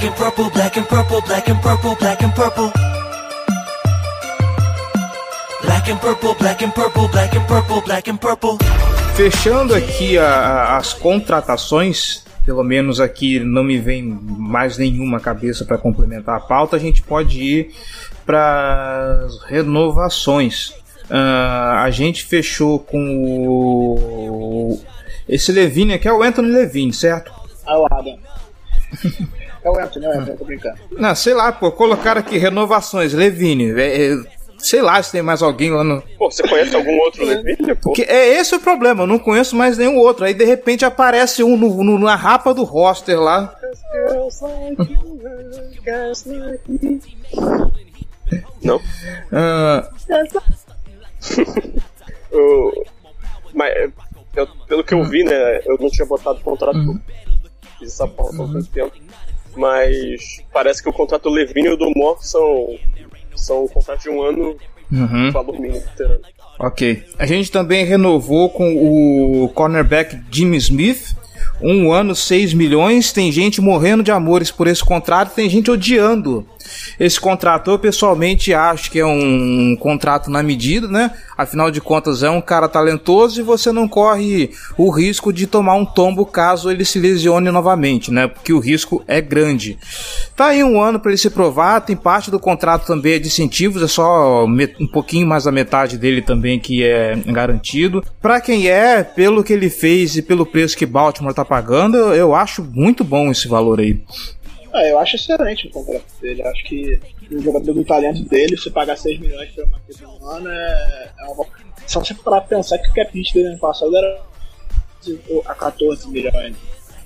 Black 0.00 0.10
and 0.10 0.16
purple, 0.16 0.50
black 0.50 0.76
and 0.78 0.86
purple, 0.88 1.20
black 1.22 1.48
and 1.50 1.60
purple, 1.60 1.96
black 1.96 2.22
and 2.22 2.30
purple. 2.34 2.72
Black 5.62 5.88
and 5.90 5.98
purple, 6.00 6.34
black 6.34 6.62
and 6.62 6.70
purple, 6.72 7.08
black 7.08 7.34
and 7.36 7.44
purple, 7.46 7.80
black 7.82 8.08
and 8.10 8.16
purple. 8.16 8.58
Fechando 9.16 9.74
aqui 9.74 10.16
a- 10.16 10.24
a- 10.24 10.76
as 10.76 10.92
contratações, 10.92 12.22
pelo 12.46 12.62
menos 12.62 13.00
aqui 13.00 13.40
não 13.40 13.64
me 13.64 13.78
vem 13.78 14.02
mais 14.04 14.78
nenhuma 14.78 15.18
cabeça 15.18 15.64
para 15.64 15.76
complementar 15.78 16.36
a 16.36 16.40
pauta, 16.40 16.76
a 16.76 16.78
gente 16.80 17.02
pode 17.02 17.40
ir 17.42 17.74
para 18.24 19.24
as 19.26 19.42
renovações. 19.44 20.74
Ah, 21.10 21.82
a 21.82 21.90
gente 21.90 22.24
fechou 22.24 22.78
com 22.78 23.48
o. 23.48 24.80
Esse 25.28 25.50
Levine 25.50 25.94
aqui 25.94 26.06
é 26.06 26.12
o 26.12 26.22
Anthony 26.22 26.50
Levine, 26.52 26.92
certo? 26.92 27.32
Ah, 27.66 27.78
o 27.80 27.86
Adam. 27.92 28.18
É 29.62 29.70
o 29.70 29.78
Anthony, 29.78 30.06
é 30.06 30.08
o 30.08 30.12
Anthony, 30.20 30.36
tô 30.38 30.44
brincando. 30.44 30.78
Não, 30.92 31.14
sei 31.14 31.34
lá, 31.34 31.50
pô, 31.52 31.70
colocaram 31.72 32.20
aqui 32.20 32.38
renovações, 32.38 33.12
Levine. 33.12 33.72
é- 33.78 34.38
sei 34.58 34.82
lá 34.82 35.00
se 35.02 35.12
tem 35.12 35.22
mais 35.22 35.40
alguém 35.42 35.70
lá 35.70 35.84
no. 35.84 36.02
Pô, 36.18 36.30
você 36.30 36.42
conhece 36.46 36.74
algum 36.74 36.96
outro 36.98 37.24
Levine? 37.24 37.74
Pô, 37.76 37.92
Que 37.92 38.02
é 38.02 38.38
esse 38.40 38.54
o 38.54 38.60
problema, 38.60 39.04
eu 39.04 39.06
não 39.06 39.18
conheço 39.18 39.54
mais 39.54 39.78
nenhum 39.78 39.96
outro. 39.96 40.24
Aí 40.24 40.34
de 40.34 40.44
repente 40.44 40.84
aparece 40.84 41.42
um 41.44 41.56
no, 41.56 41.82
no- 41.84 41.98
na 41.98 42.16
rapa 42.16 42.52
do 42.52 42.64
roster 42.64 43.20
lá. 43.20 43.54
Não? 48.62 48.80
Ah, 49.32 49.88
Eu- 52.30 52.84
mas, 53.54 53.74
eu- 54.36 54.46
pelo 54.68 54.84
que 54.84 54.92
eu 54.94 55.02
vi, 55.04 55.24
né, 55.24 55.60
eu 55.64 55.78
não 55.80 55.88
tinha 55.88 56.06
botado 56.06 56.38
contrato, 56.40 56.78
fiz 57.78 57.88
essa 57.94 58.06
pauta 58.06 58.36
há 58.36 58.40
algum 58.40 58.62
tempo, 58.62 58.92
mas 59.58 60.42
parece 60.52 60.82
que 60.82 60.88
o 60.88 60.92
contrato 60.92 61.24
do 61.24 61.30
Levine 61.30 61.68
e 61.68 61.72
o 61.72 61.76
do 61.76 61.90
Moore 61.94 62.18
são, 62.20 62.68
são 63.34 63.66
contratos 63.68 64.04
de 64.04 64.10
um 64.10 64.22
ano, 64.22 64.56
uhum. 64.90 65.30
valor 65.30 65.58
mínimo. 65.58 65.82
Ok. 66.58 67.02
A 67.18 67.26
gente 67.26 67.50
também 67.50 67.84
renovou 67.84 68.50
com 68.50 69.44
o 69.44 69.48
cornerback 69.50 70.18
Jimmy 70.30 70.56
Smith. 70.56 71.16
Um 71.60 71.92
ano, 71.92 72.14
6 72.14 72.54
milhões. 72.54 73.12
Tem 73.12 73.30
gente 73.32 73.60
morrendo 73.60 74.02
de 74.02 74.12
amores 74.12 74.50
por 74.50 74.66
esse 74.66 74.84
contrato, 74.84 75.34
tem 75.34 75.50
gente 75.50 75.70
odiando 75.70 76.46
esse 76.98 77.20
contrato. 77.20 77.70
Eu 77.70 77.78
pessoalmente 77.78 78.52
acho 78.52 78.90
que 78.90 78.98
é 78.98 79.06
um 79.06 79.76
contrato 79.78 80.30
na 80.30 80.42
medida, 80.42 80.88
né? 80.88 81.10
Afinal 81.36 81.70
de 81.70 81.80
contas, 81.80 82.22
é 82.22 82.30
um 82.30 82.40
cara 82.40 82.68
talentoso 82.68 83.40
e 83.40 83.42
você 83.42 83.70
não 83.70 83.86
corre 83.86 84.50
o 84.76 84.90
risco 84.90 85.32
de 85.32 85.46
tomar 85.46 85.74
um 85.74 85.84
tombo 85.84 86.26
caso 86.26 86.70
ele 86.70 86.84
se 86.84 86.98
lesione 86.98 87.50
novamente, 87.50 88.10
né? 88.10 88.26
Porque 88.26 88.52
o 88.52 88.58
risco 88.58 89.02
é 89.06 89.20
grande. 89.20 89.78
Tá 90.34 90.46
aí 90.46 90.64
um 90.64 90.80
ano 90.80 90.98
para 90.98 91.10
ele 91.10 91.18
se 91.18 91.30
provar. 91.30 91.80
Tem 91.80 91.96
parte 91.96 92.30
do 92.30 92.40
contrato 92.40 92.86
também 92.86 93.14
é 93.14 93.18
de 93.18 93.28
incentivos, 93.28 93.82
é 93.82 93.86
só 93.86 94.44
um 94.44 94.86
pouquinho 94.92 95.26
mais 95.26 95.44
da 95.44 95.52
metade 95.52 95.96
dele 95.96 96.22
também 96.22 96.58
que 96.58 96.82
é 96.84 97.16
garantido. 97.26 98.02
Para 98.20 98.40
quem 98.40 98.68
é, 98.68 99.02
pelo 99.02 99.44
que 99.44 99.52
ele 99.52 99.70
fez 99.70 100.16
e 100.16 100.22
pelo 100.22 100.46
preço 100.46 100.76
que 100.76 100.86
Baltimore 100.86 101.34
tá 101.34 101.44
pagando, 101.44 101.96
eu 101.96 102.34
acho 102.34 102.62
muito 102.62 103.04
bom 103.04 103.30
esse 103.30 103.48
valor 103.48 103.80
aí. 103.80 104.00
Ah, 104.72 104.84
eu 104.86 104.98
acho 104.98 105.16
excelente 105.16 105.66
o 105.66 105.70
contrato 105.70 106.04
dele. 106.20 106.42
Acho 106.42 106.64
que 106.64 107.00
o 107.30 107.40
jogador 107.40 107.72
do 107.72 107.84
talento 107.84 108.22
dele, 108.28 108.56
se 108.56 108.70
pagar 108.70 108.96
6 108.96 109.18
milhões 109.18 109.50
por 109.52 109.64
uma 109.64 109.78
coisa 109.80 110.02
no 110.06 110.26
ano, 110.26 110.48
é, 110.50 111.10
é 111.20 111.24
uma. 111.24 111.46
Só 111.86 112.00
você 112.00 112.14
parar 112.14 112.42
pensar 112.42 112.78
que 112.78 112.88
o 112.90 112.92
cap 112.94 113.10
hit 113.16 113.32
dele 113.32 113.48
ano 113.48 113.58
passado 113.58 113.96
era 113.96 114.22
a 115.46 115.54
14 115.54 116.08
milhões. 116.10 116.54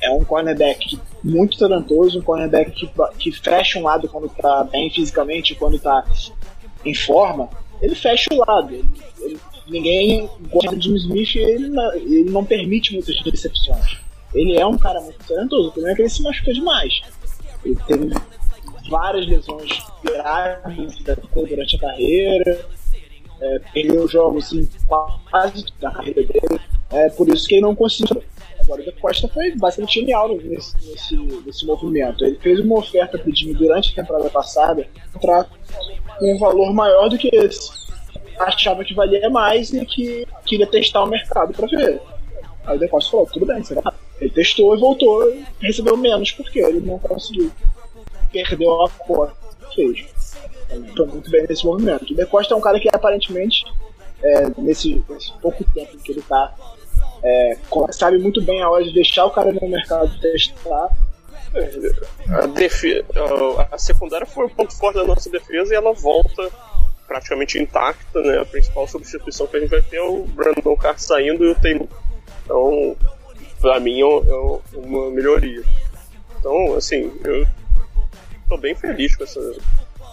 É 0.01 0.11
um 0.11 0.25
cornerback 0.25 0.98
muito 1.22 1.57
talentoso, 1.57 2.18
um 2.18 2.22
cornerback 2.22 2.72
que, 2.72 2.90
que 3.18 3.31
fecha 3.33 3.79
um 3.79 3.83
lado 3.85 4.09
quando 4.09 4.29
tá 4.29 4.64
bem 4.64 4.90
fisicamente, 4.90 5.55
quando 5.55 5.79
tá 5.79 6.05
em 6.85 6.94
forma, 6.94 7.48
ele 7.81 7.94
fecha 7.94 8.29
o 8.35 8.38
lado. 8.38 8.75
Ele- 8.75 8.88
ele- 9.20 9.38
ninguém 9.68 10.29
gosta 10.51 10.75
de 10.77 10.83
Jimmy 10.87 10.98
Smith 10.98 11.35
e 11.37 11.38
ele, 11.38 11.68
não- 11.68 11.94
ele 11.94 12.25
não 12.31 12.44
permite 12.44 12.92
muitas 12.92 13.16
recepções. 13.25 13.98
Ele 14.35 14.59
é 14.59 14.66
um 14.66 14.77
cara 14.77 15.01
muito 15.01 15.18
talentoso, 15.25 15.68
o 15.68 15.72
problema 15.72 15.92
é 15.92 15.94
que 15.94 16.03
ele 16.03 16.09
se 16.09 16.22
machuca 16.22 16.53
demais. 16.53 17.01
Ele 17.64 17.77
teve 17.87 18.11
várias 18.88 19.27
lesões 19.27 19.79
graves 20.03 20.98
durante 21.35 21.77
a 21.77 21.79
carreira, 21.79 22.66
é, 23.40 23.59
perdeu 23.72 24.07
jogos 24.09 24.53
em 24.53 24.68
quase 24.87 25.64
da 25.81 25.90
carreira 25.90 26.22
dele. 26.22 26.61
É 26.90 27.09
por 27.11 27.29
isso 27.29 27.48
que 27.48 27.55
ele 27.55 27.62
não 27.62 27.75
conseguiu. 27.75 28.22
Agora 28.61 28.83
o 28.83 28.85
Da 28.85 28.92
Costa 28.92 29.29
foi 29.29 29.57
bastante 29.57 30.01
genial 30.01 30.29
nesse, 30.29 30.77
nesse, 30.88 31.16
nesse 31.16 31.66
movimento. 31.66 32.25
Ele 32.25 32.38
fez 32.38 32.61
uma 32.61 32.79
oferta 32.79 33.18
pro 33.18 33.33
durante 33.55 33.92
a 33.92 34.03
temporada 34.03 34.31
passada 34.31 34.87
para 35.20 35.46
um 36.20 36.38
valor 36.38 36.72
maior 36.72 37.09
do 37.09 37.18
que 37.18 37.29
esse. 37.35 37.70
Achava 38.38 38.85
que 38.85 38.94
valia 38.94 39.29
mais 39.31 39.72
e 39.72 39.85
que 39.85 40.27
queria 40.44 40.66
testar 40.66 41.03
o 41.03 41.07
mercado 41.07 41.53
para 41.53 41.66
ver. 41.66 42.01
Aí 42.66 42.77
o 42.77 42.81
Da 42.81 42.88
Costa 42.88 43.11
falou, 43.11 43.27
tudo 43.27 43.46
bem, 43.46 43.62
você 43.62 43.75
vai. 43.75 43.92
Ele 44.20 44.31
testou 44.31 44.77
e 44.77 44.81
voltou 44.81 45.29
e 45.31 45.44
recebeu 45.61 45.96
menos 45.96 46.31
porque 46.33 46.61
ele 46.61 46.81
não 46.81 46.98
conseguiu. 46.98 47.51
Perdeu 48.33 48.83
a 48.85 48.88
cota 48.90 49.35
que 49.70 49.75
fez. 49.75 50.37
Foi 50.96 51.07
muito 51.07 51.31
bem 51.31 51.44
nesse 51.48 51.66
movimento. 51.66 52.12
O 52.12 52.16
De 52.16 52.25
Costa 52.27 52.55
é 52.55 52.57
um 52.57 52.61
cara 52.61 52.79
que 52.81 52.88
aparentemente, 52.92 53.64
é, 54.22 54.46
nesse, 54.59 55.05
nesse 55.09 55.33
pouco 55.40 55.64
tempo 55.75 55.98
que 55.98 56.12
ele 56.12 56.22
tá, 56.22 56.55
é, 57.22 57.57
sabe 57.90 58.18
muito 58.18 58.40
bem 58.42 58.62
a 58.62 58.70
hora 58.70 58.85
de 58.85 58.92
deixar 58.92 59.27
o 59.27 59.31
cara 59.31 59.53
no 59.53 59.68
mercado 59.68 60.18
testar. 60.20 60.88
A, 62.31 62.46
defe- 62.46 63.05
a- 63.70 63.77
secundária 63.79 64.27
foi 64.27 64.46
o 64.46 64.51
ponto 64.51 64.75
forte 64.75 64.96
da 64.96 65.05
nossa 65.05 65.29
defesa 65.29 65.75
e 65.75 65.77
ela 65.77 65.92
volta 65.92 66.48
praticamente 67.07 67.59
intacta, 67.59 68.20
né? 68.22 68.38
A 68.38 68.44
principal 68.46 68.88
substituição 68.88 69.46
que 69.46 69.57
a 69.59 69.61
gente 69.61 69.68
vai 69.68 69.83
ter 69.83 69.96
é 69.96 70.03
o 70.03 70.25
Brandon 70.25 70.75
Carr 70.77 70.98
saindo 70.98 71.44
e 71.44 71.51
o 71.51 71.55
Taylor. 71.61 71.87
Então, 72.44 72.96
pra 73.61 73.81
mim 73.81 74.00
é 74.00 74.05
é 74.05 74.78
uma 74.78 75.11
melhoria. 75.11 75.62
Então, 76.38 76.74
assim, 76.74 77.12
eu 77.24 77.46
tô 78.48 78.57
bem 78.57 78.74
feliz 78.74 79.14
com 79.16 79.24
essa 79.24 79.40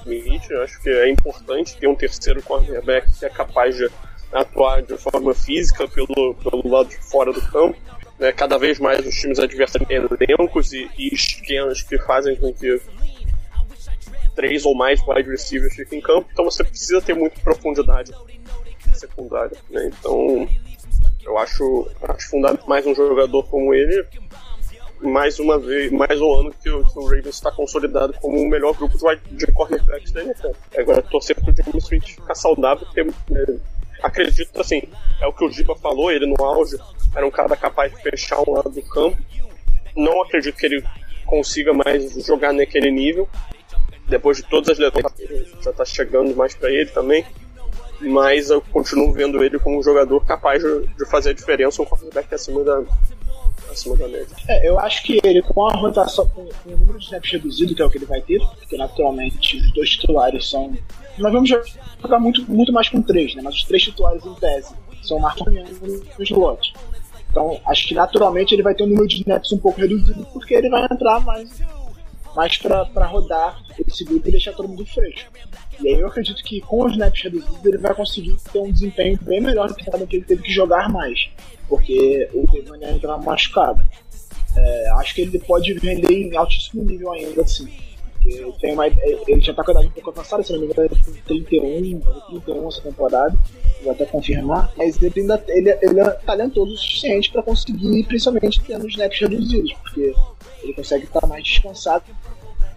limite. 0.06 0.54
Acho 0.54 0.82
que 0.82 0.90
é 0.90 1.10
importante 1.10 1.78
ter 1.78 1.88
um 1.88 1.96
terceiro 1.96 2.42
cornerback 2.44 3.08
que 3.18 3.26
é 3.26 3.30
capaz 3.30 3.76
de 3.76 3.90
atuar 4.32 4.82
de 4.82 4.96
forma 4.98 5.34
física 5.34 5.88
pelo, 5.88 6.36
pelo 6.36 6.68
lado 6.68 6.90
de 6.90 6.98
fora 6.98 7.34
do 7.34 7.42
campo. 7.42 7.78
Né? 8.20 8.32
Cada 8.32 8.58
vez 8.58 8.80
mais 8.80 9.06
os 9.06 9.16
times 9.16 9.40
adversários 9.40 9.88
têm 9.88 9.98
elencos 9.98 10.72
e, 10.74 10.90
e 10.98 11.14
esquemas 11.14 11.82
que 11.82 11.98
fazem 12.00 12.36
com 12.36 12.54
que 12.54 12.80
três 14.36 14.66
ou 14.66 14.76
mais 14.76 15.02
wide 15.08 15.30
receivers 15.30 15.74
fiquem 15.74 16.00
em 16.00 16.02
campo. 16.02 16.30
Então 16.32 16.46
você 16.46 16.64
precisa 16.64 17.02
ter 17.02 17.16
muita 17.16 17.40
profundidade 17.42 18.12
secundária. 18.94 19.58
Né? 19.70 19.92
Então 20.00 20.48
eu 21.24 21.38
acho, 21.38 21.88
acho 22.04 22.30
fundamental 22.30 22.68
mais 22.68 22.86
um 22.86 22.96
jogador 22.96 23.44
como 23.44 23.74
ele 23.74 24.06
mais 25.02 25.40
uma 25.40 25.58
vez, 25.58 25.92
mais 25.92 26.20
um 26.20 26.34
ano 26.34 26.54
que 26.62 26.70
o, 26.70 26.84
que 26.84 27.00
o 27.00 27.04
Ravens 27.04 27.36
está 27.36 27.52
consolidado 27.52 28.14
como 28.20 28.38
o 28.38 28.50
melhor 28.50 28.76
grupo 28.76 28.98
de, 28.98 29.36
de 29.36 29.52
cornerbacks 29.52 30.12
da 30.12 30.24
NFL. 30.24 30.52
Agora 30.78 31.02
torcer 31.02 31.36
pro 31.36 31.54
Jimmy 31.56 31.78
Smith 31.78 32.06
ficar 32.06 32.36
saudável, 32.36 32.86
porque 32.86 33.02
é, 33.02 33.56
acredito 34.04 34.60
assim, 34.60 34.82
é 35.22 35.28
o 35.28 35.34
que 35.34 35.46
o 35.46 35.52
Giba 35.52 35.76
falou, 35.78 36.12
ele 36.12 36.26
no 36.26 36.44
auge 36.44 36.78
era 37.16 37.26
um 37.26 37.32
cara 37.32 37.56
capaz 37.56 37.94
de 37.94 38.02
fechar 38.02 38.42
um 38.42 38.52
lado 38.52 38.70
do 38.70 38.82
campo. 38.82 39.18
Não 39.96 40.22
acredito 40.22 40.56
que 40.56 40.66
ele 40.66 40.84
consiga 41.26 41.74
mais 41.74 42.14
jogar 42.26 42.54
naquele 42.54 42.92
nível. 42.92 43.28
Depois 44.08 44.38
de 44.38 44.44
todas 44.44 44.70
as 44.70 44.80
lesões, 44.80 45.06
já 45.62 45.72
tá 45.72 45.86
chegando 45.86 46.36
mais 46.36 46.56
para 46.56 46.72
ele 46.72 46.90
também. 46.90 47.26
Mas 48.02 48.50
eu 48.50 48.62
continuo 48.62 49.12
vendo 49.12 49.44
ele 49.44 49.60
como 49.60 49.80
um 49.80 49.84
jogador 49.84 50.24
capaz 50.26 50.64
de, 50.64 51.06
fazer 51.06 51.32
a 51.32 51.34
diferença, 51.34 51.82
um 51.82 51.86
cornerback 51.86 52.34
acima 52.34 52.64
da, 52.64 52.82
acima 53.70 53.98
da 53.98 54.08
média. 54.08 54.36
É, 54.48 54.68
eu 54.68 54.80
acho 54.80 55.04
que 55.04 55.20
ele, 55.24 55.42
com 55.42 55.68
a 55.68 55.74
rotação, 55.74 56.28
com, 56.30 56.46
com 56.46 56.70
o 56.70 56.78
número 56.78 56.98
de 56.98 57.06
snaps 57.06 57.32
reduzido, 57.32 57.76
que 57.76 57.82
é 57.82 57.86
o 57.86 57.90
que 57.90 57.98
ele 57.98 58.06
vai 58.06 58.22
ter, 58.22 58.40
porque 58.40 58.78
naturalmente 58.78 59.58
os 59.58 59.74
dois 59.74 59.90
titulares 59.90 60.50
são. 60.50 60.74
Nós 61.18 61.34
vamos 61.34 61.50
jogar 61.50 62.20
muito, 62.20 62.50
muito 62.50 62.72
mais 62.72 62.88
com 62.88 63.02
três, 63.02 63.36
né? 63.36 63.42
Mas 63.44 63.56
os 63.56 63.64
três 63.66 63.84
titulares 63.84 64.26
em 64.26 64.34
tese 64.36 64.74
são 65.02 65.18
o 65.18 65.22
Marcos 65.22 65.54
e 65.54 66.22
o 66.22 66.24
slot. 66.24 66.74
Então, 67.30 67.60
acho 67.68 67.88
que 67.88 67.94
naturalmente 67.94 68.56
ele 68.56 68.64
vai 68.64 68.74
ter 68.74 68.84
um 68.84 68.88
número 68.88 69.08
de 69.08 69.18
snaps 69.18 69.52
um 69.52 69.60
pouco 69.60 69.80
reduzido, 69.80 70.26
porque 70.34 70.56
ele 70.56 70.70
vai 70.70 70.84
entrar 70.86 71.20
mais 71.20 71.62
mas 72.36 72.58
para 72.58 73.06
rodar 73.06 73.62
esse 73.88 74.04
grupo 74.04 74.28
e 74.28 74.32
deixar 74.32 74.54
todo 74.54 74.68
mundo 74.68 74.86
fresco. 74.86 75.32
E 75.82 75.88
aí 75.88 76.00
eu 76.00 76.08
acredito 76.08 76.44
que 76.44 76.62
com 76.62 76.86
os 76.86 76.92
snaps 76.94 77.24
reduzidos 77.24 77.66
ele 77.66 77.78
vai 77.78 77.94
conseguir 77.94 78.38
ter 78.52 78.60
um 78.60 78.72
desempenho 78.72 79.18
bem 79.22 79.42
melhor 79.42 79.70
do 79.70 79.76
que 79.76 79.84
que 79.84 80.16
ele 80.16 80.26
teve 80.26 80.44
que 80.44 80.52
jogar 80.52 80.90
mais, 80.90 81.30
porque 81.68 82.30
o 82.34 82.46
Devanian 82.52 82.96
estava 82.96 83.18
machucado. 83.18 83.82
É, 84.56 84.90
acho 85.00 85.16
que 85.16 85.22
ele 85.22 85.40
pode 85.40 85.74
vender 85.76 86.12
em 86.12 86.36
altíssimo 86.36 86.84
nível 86.84 87.12
ainda 87.12 87.42
assim. 87.42 87.70
Tem 88.60 88.74
uma, 88.74 88.86
ele 88.88 89.40
já 89.40 89.52
está 89.52 89.64
com 89.64 89.72
a 89.72 89.74
idade 89.76 89.88
um 89.88 89.92
pouco 89.92 90.10
avançada, 90.10 90.44
se 90.44 90.52
não 90.52 90.60
me 90.60 90.66
engano, 90.66 90.90
ele 90.92 91.24
tem 91.24 91.46
31, 91.48 92.02
31 92.42 92.68
essa 92.68 92.82
temporada, 92.82 93.34
vou 93.82 93.94
até 93.94 94.06
confirmar, 94.06 94.72
mas 94.78 95.02
ele 95.02 95.22
ainda 95.22 95.42
ele, 95.48 95.78
ele 95.82 96.00
é 96.02 96.10
talentoso 96.26 96.74
o 96.74 96.78
suficiente 96.78 97.32
para 97.32 97.42
conseguir, 97.42 98.04
principalmente 98.04 98.62
tendo 98.62 98.86
os 98.86 98.92
snaps 98.92 99.20
reduzidos, 99.22 99.74
porque 99.74 100.14
ele 100.64 100.74
consegue 100.74 101.06
estar 101.06 101.26
mais 101.28 101.44
descansado 101.44 102.04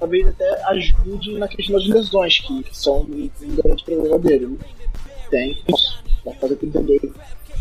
talvez 0.02 0.26
até 0.26 0.64
ajude 0.70 1.38
na 1.38 1.46
questão 1.46 1.78
das 1.78 1.86
lesões, 1.86 2.40
que, 2.40 2.64
são 2.72 3.02
um 3.02 3.30
grande 3.40 3.84
problema 3.84 4.18
dele. 4.18 4.46
Né? 4.46 4.56
Tem, 5.30 5.64
vai 6.24 6.34
fazer 6.34 6.56
32. 6.56 7.00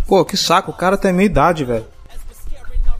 Pô, 0.07 0.25
que 0.25 0.35
saco, 0.35 0.71
o 0.71 0.73
cara 0.73 0.97
tem 0.97 1.13
meia 1.13 1.27
idade, 1.27 1.63
velho. 1.63 1.85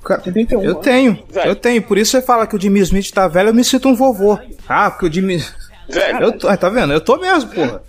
Cara, 0.03 0.21
tem 0.21 0.33
31, 0.33 0.63
eu 0.63 0.75
tenho, 0.75 1.23
Velho. 1.29 1.49
eu 1.49 1.55
tenho. 1.55 1.81
Por 1.81 1.97
isso 1.97 2.11
você 2.11 2.21
fala 2.21 2.47
que 2.47 2.55
o 2.55 2.61
Jimmy 2.61 2.79
Smith 2.79 3.11
tá 3.11 3.27
velho, 3.27 3.49
eu 3.49 3.53
me 3.53 3.63
sinto 3.63 3.87
um 3.87 3.95
vovô. 3.95 4.39
Ah, 4.67 4.89
porque 4.89 5.05
o 5.05 5.13
Jimmy. 5.13 5.43
Velho, 5.89 6.23
Eu 6.23 6.37
tô, 6.37 6.47
ah, 6.47 6.57
tá 6.57 6.69
vendo? 6.69 6.93
Eu 6.93 7.01
tô 7.01 7.17
mesmo, 7.17 7.51
porra. 7.51 7.83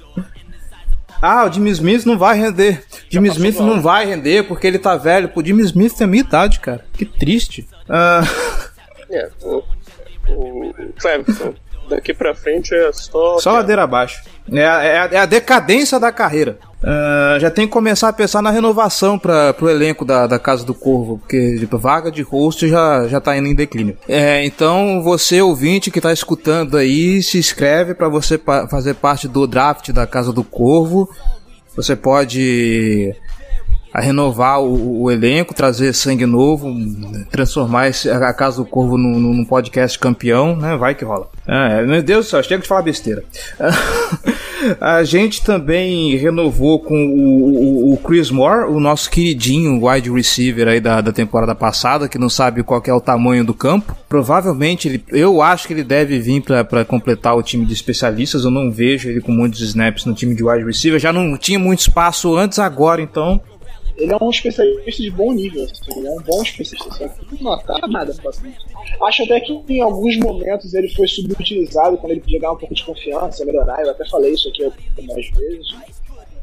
Ah, 1.20 1.46
o 1.46 1.52
Jimmy 1.52 1.70
Smith 1.70 2.04
não 2.04 2.18
vai 2.18 2.36
render. 2.36 2.84
Jimmy 3.08 3.28
Smith 3.28 3.56
não 3.60 3.80
vai 3.80 4.04
render 4.04 4.42
porque 4.42 4.66
ele 4.66 4.78
tá 4.78 4.96
velho. 4.96 5.28
Pô, 5.28 5.42
Jimmy 5.42 5.62
Smith 5.62 5.94
tem 5.94 6.04
a 6.04 6.08
minha 6.08 6.22
idade, 6.22 6.60
cara. 6.60 6.84
Que 6.92 7.06
triste. 7.06 7.66
Ah, 7.88 8.22
é, 9.14 9.28
o, 9.42 9.62
o 10.28 10.74
Cleverton, 11.00 11.54
daqui 11.88 12.14
pra 12.14 12.34
frente 12.34 12.74
é 12.74 12.90
só. 12.92 13.38
só 13.38 13.52
ladeira 13.52 13.82
abaixo. 13.82 14.22
É, 14.50 14.66
a- 14.66 14.84
é 14.84 15.08
é 15.12 15.18
a 15.18 15.26
decadência 15.26 15.98
da 16.00 16.10
carreira. 16.12 16.58
Ah, 16.84 17.36
já 17.40 17.48
tem 17.48 17.64
que 17.66 17.72
começar 17.72 18.08
a 18.08 18.12
pensar 18.12 18.42
na 18.42 18.50
renovação 18.50 19.16
para 19.16 19.52
pro 19.54 19.70
elenco 19.70 20.04
da, 20.04 20.26
da 20.26 20.36
Casa 20.36 20.64
do 20.64 20.74
Corvo, 20.74 21.18
porque 21.18 21.56
tipo, 21.60 21.78
vaga 21.78 22.10
de 22.10 22.22
host 22.22 22.66
já, 22.68 23.06
já 23.06 23.20
tá 23.20 23.36
indo 23.36 23.46
em 23.46 23.54
declínio. 23.54 23.96
É, 24.08 24.44
então, 24.44 25.00
você 25.00 25.40
ouvinte 25.40 25.92
que 25.92 26.00
tá 26.00 26.12
escutando 26.12 26.76
aí, 26.76 27.22
se 27.22 27.38
inscreve 27.38 27.94
para 27.94 28.08
você 28.08 28.36
pa- 28.36 28.66
fazer 28.66 28.94
parte 28.94 29.28
do 29.28 29.46
draft 29.46 29.90
da 29.92 30.08
Casa 30.08 30.32
do 30.32 30.42
Corvo. 30.42 31.08
Você 31.76 31.94
pode 31.96 33.14
a 33.92 34.00
renovar 34.00 34.60
o, 34.62 35.02
o 35.02 35.10
elenco, 35.10 35.52
trazer 35.54 35.92
sangue 35.92 36.24
novo, 36.26 36.74
transformar 37.30 37.88
esse, 37.88 38.08
a 38.10 38.32
Casa 38.32 38.56
do 38.58 38.64
Corvo 38.64 38.96
num, 38.96 39.18
num 39.18 39.44
podcast 39.44 39.98
campeão, 39.98 40.56
né? 40.56 40.76
Vai 40.76 40.94
que 40.94 41.04
rola. 41.04 41.28
Ah, 41.46 41.82
meu 41.82 42.02
Deus 42.02 42.26
do 42.26 42.30
céu, 42.30 42.42
chega 42.42 42.62
de 42.62 42.68
falar 42.68 42.82
besteira. 42.82 43.22
a 44.80 45.02
gente 45.04 45.42
também 45.42 46.16
renovou 46.16 46.78
com 46.80 46.94
o, 46.94 47.90
o- 47.90 47.92
o 47.92 47.96
Chris 47.98 48.30
Moore, 48.30 48.70
o 48.70 48.78
nosso 48.80 49.10
queridinho 49.10 49.84
wide 49.86 50.10
receiver 50.10 50.68
aí 50.68 50.80
da, 50.80 51.00
da 51.00 51.12
temporada 51.12 51.54
passada, 51.54 52.08
que 52.08 52.18
não 52.18 52.28
sabe 52.28 52.62
qual 52.62 52.82
é 52.86 52.92
o 52.94 53.00
tamanho 53.00 53.44
do 53.44 53.52
campo. 53.54 53.96
Provavelmente, 54.08 54.88
ele, 54.88 55.04
eu 55.10 55.42
acho 55.42 55.66
que 55.66 55.72
ele 55.74 55.84
deve 55.84 56.18
vir 56.18 56.42
para 56.42 56.84
completar 56.84 57.36
o 57.36 57.42
time 57.42 57.64
de 57.66 57.72
especialistas. 57.72 58.44
Eu 58.44 58.50
não 58.50 58.70
vejo 58.70 59.08
ele 59.08 59.20
com 59.20 59.32
muitos 59.32 59.60
snaps 59.60 60.04
no 60.04 60.14
time 60.14 60.34
de 60.34 60.44
wide 60.44 60.64
receiver. 60.64 60.98
Já 61.00 61.12
não 61.12 61.36
tinha 61.36 61.58
muito 61.58 61.80
espaço 61.80 62.34
antes, 62.36 62.58
agora 62.58 63.02
então 63.02 63.40
Ele 63.96 64.12
é 64.12 64.16
um 64.20 64.30
especialista 64.30 65.02
de 65.02 65.10
bom 65.10 65.32
nível, 65.32 65.64
assim, 65.64 65.98
ele 65.98 66.08
é 66.08 66.10
um 66.10 66.22
bom 66.22 66.42
especialista, 66.42 67.08
só 67.08 67.08
que 67.08 67.42
não 67.42 67.58
tá 67.58 67.86
nada 67.86 68.14
bastante. 68.22 68.56
Acho 69.02 69.22
até 69.24 69.40
que 69.40 69.62
em 69.68 69.80
alguns 69.80 70.16
momentos 70.16 70.72
ele 70.74 70.88
foi 70.88 71.06
subutilizado 71.06 71.98
quando 71.98 72.12
ele 72.12 72.20
podia 72.20 72.40
ganhar 72.40 72.52
um 72.52 72.56
pouco 72.56 72.74
de 72.74 72.84
confiança, 72.84 73.44
melhorar. 73.44 73.82
Eu 73.82 73.90
até 73.90 74.06
falei 74.08 74.32
isso 74.32 74.48
aqui 74.48 74.64
algumas 74.64 75.30
vezes, 75.30 75.72
né? 75.72 75.84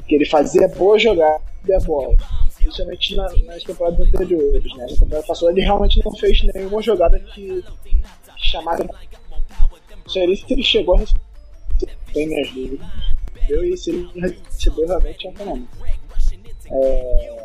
que 0.07 0.15
ele 0.15 0.25
fazia 0.25 0.67
boa 0.69 0.97
jogada 0.97 1.41
e 1.67 1.73
a 1.73 1.79
bola. 1.79 2.15
Principalmente 2.55 3.15
na, 3.15 3.29
nas 3.45 3.63
temporadas 3.63 4.07
anteriores, 4.07 4.75
né? 4.75 4.85
Na 4.89 4.97
temporada 4.97 5.25
passada 5.25 5.51
ele 5.51 5.61
realmente 5.61 6.01
não 6.03 6.11
fez 6.15 6.43
nenhuma 6.53 6.81
jogada 6.81 7.19
que 7.19 7.63
chamada. 8.37 8.87
Seria 10.07 10.35
se 10.35 10.45
ele 10.49 10.63
chegou 10.63 10.95
a 10.95 10.99
receber. 10.99 11.21
Tem 12.11 12.27
minhas 12.27 12.51
dúvidas. 12.51 12.87
Eu 13.47 13.63
e 13.63 13.77
se 13.77 13.91
ele 13.91 14.09
recebeu 14.15 14.87
realmente 14.87 15.27
é 15.27 15.29
um 15.29 15.35
fenômeno. 15.35 15.67
É, 16.71 17.39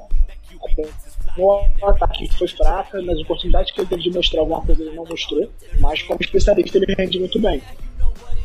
no 1.37 1.89
ataque 1.89 2.29
foi 2.37 2.49
fraca, 2.49 3.01
nas 3.03 3.19
oportunidades 3.21 3.73
que 3.73 3.81
ele 3.81 3.89
teve 3.89 4.03
de 4.03 4.11
mostrar 4.13 4.41
alguma 4.41 4.61
coisa 4.63 4.83
ele 4.83 4.95
não 4.95 5.05
mostrou, 5.05 5.49
mas 5.81 6.03
como 6.03 6.21
especialista 6.21 6.79
ele 6.79 6.95
rende 6.97 7.19
muito 7.19 7.41
bem. 7.41 7.63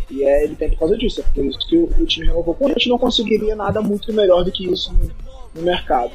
E 0.09 0.23
é, 0.23 0.43
ele 0.43 0.55
tem 0.55 0.69
por 0.71 0.79
causa 0.79 0.97
disso, 0.97 1.21
é 1.21 1.23
por 1.33 1.45
isso 1.45 1.59
que 1.67 1.77
o, 1.77 1.83
o 1.85 2.05
time 2.05 2.25
renovou 2.27 2.55
com 2.55 2.65
ele. 2.65 2.73
A 2.73 2.79
gente 2.79 2.89
não 2.89 2.97
conseguiria 2.97 3.55
nada 3.55 3.79
muito 3.81 4.11
melhor 4.11 4.43
do 4.43 4.51
que 4.51 4.67
isso 4.71 4.91
no, 4.93 5.11
no 5.55 5.61
mercado. 5.61 6.11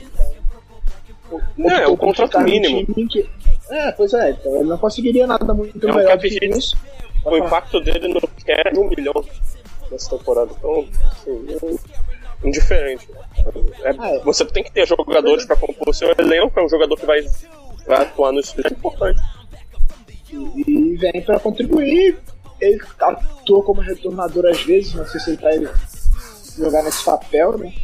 Então, 1.27 1.70
É, 1.70 1.87
optou 1.87 1.92
o 1.94 1.96
contrato 1.96 2.40
mínimo. 2.40 2.85
que- 3.09 3.29
É, 3.70 3.92
pois 3.92 4.12
é, 4.12 4.31
então 4.31 4.55
ele 4.57 4.64
não 4.68 4.79
conseguiria 4.79 5.27
nada 5.27 5.55
muito 5.55 5.87
É 5.88 5.92
um 5.92 5.94
melhor 5.94 6.16
do 6.16 6.22
que 6.22 6.44
isso. 6.46 6.77
O 7.24 7.37
impacto 7.37 7.81
dele 7.81 8.09
no 8.09 8.20
é 8.48 8.70
de 8.70 8.79
um 8.79 8.88
milhão 8.88 9.14
nessa 9.90 10.18
temporada. 10.18 10.50
Então, 10.59 10.87
assim, 11.12 11.46
é 11.48 11.59
indiferente. 12.45 13.09
É, 13.83 13.91
É. 13.91 14.19
Você 14.21 14.45
tem 14.45 14.63
que 14.63 14.73
ter 14.73 14.87
jogadores 14.87 15.45
pra 15.45 15.57
compor 15.57 15.95
seu 15.95 16.15
elenco, 16.19 16.59
é 16.59 16.65
um 16.65 16.69
jogador 16.69 16.97
que 16.97 17.07
vai, 17.07 17.21
vai 17.87 18.03
atuar 18.03 18.33
no 18.33 18.41
estilo 18.41 18.67
é 18.67 18.73
importante. 18.73 19.21
e 20.33 20.97
vem 20.97 21.23
pra 21.23 21.39
contribuir. 21.39 22.19
Ele 22.61 22.81
atua 23.01 23.63
como 23.65 23.81
retornador 23.81 24.47
às 24.47 24.63
vezes, 24.63 24.95
não 24.95 25.07
sei 25.07 25.21
se 25.21 25.31
ele 25.31 25.43
vai 25.43 25.69
jogar 26.57 26.83
nesse 26.83 27.05
papel, 27.05 27.59
né? 27.59 27.75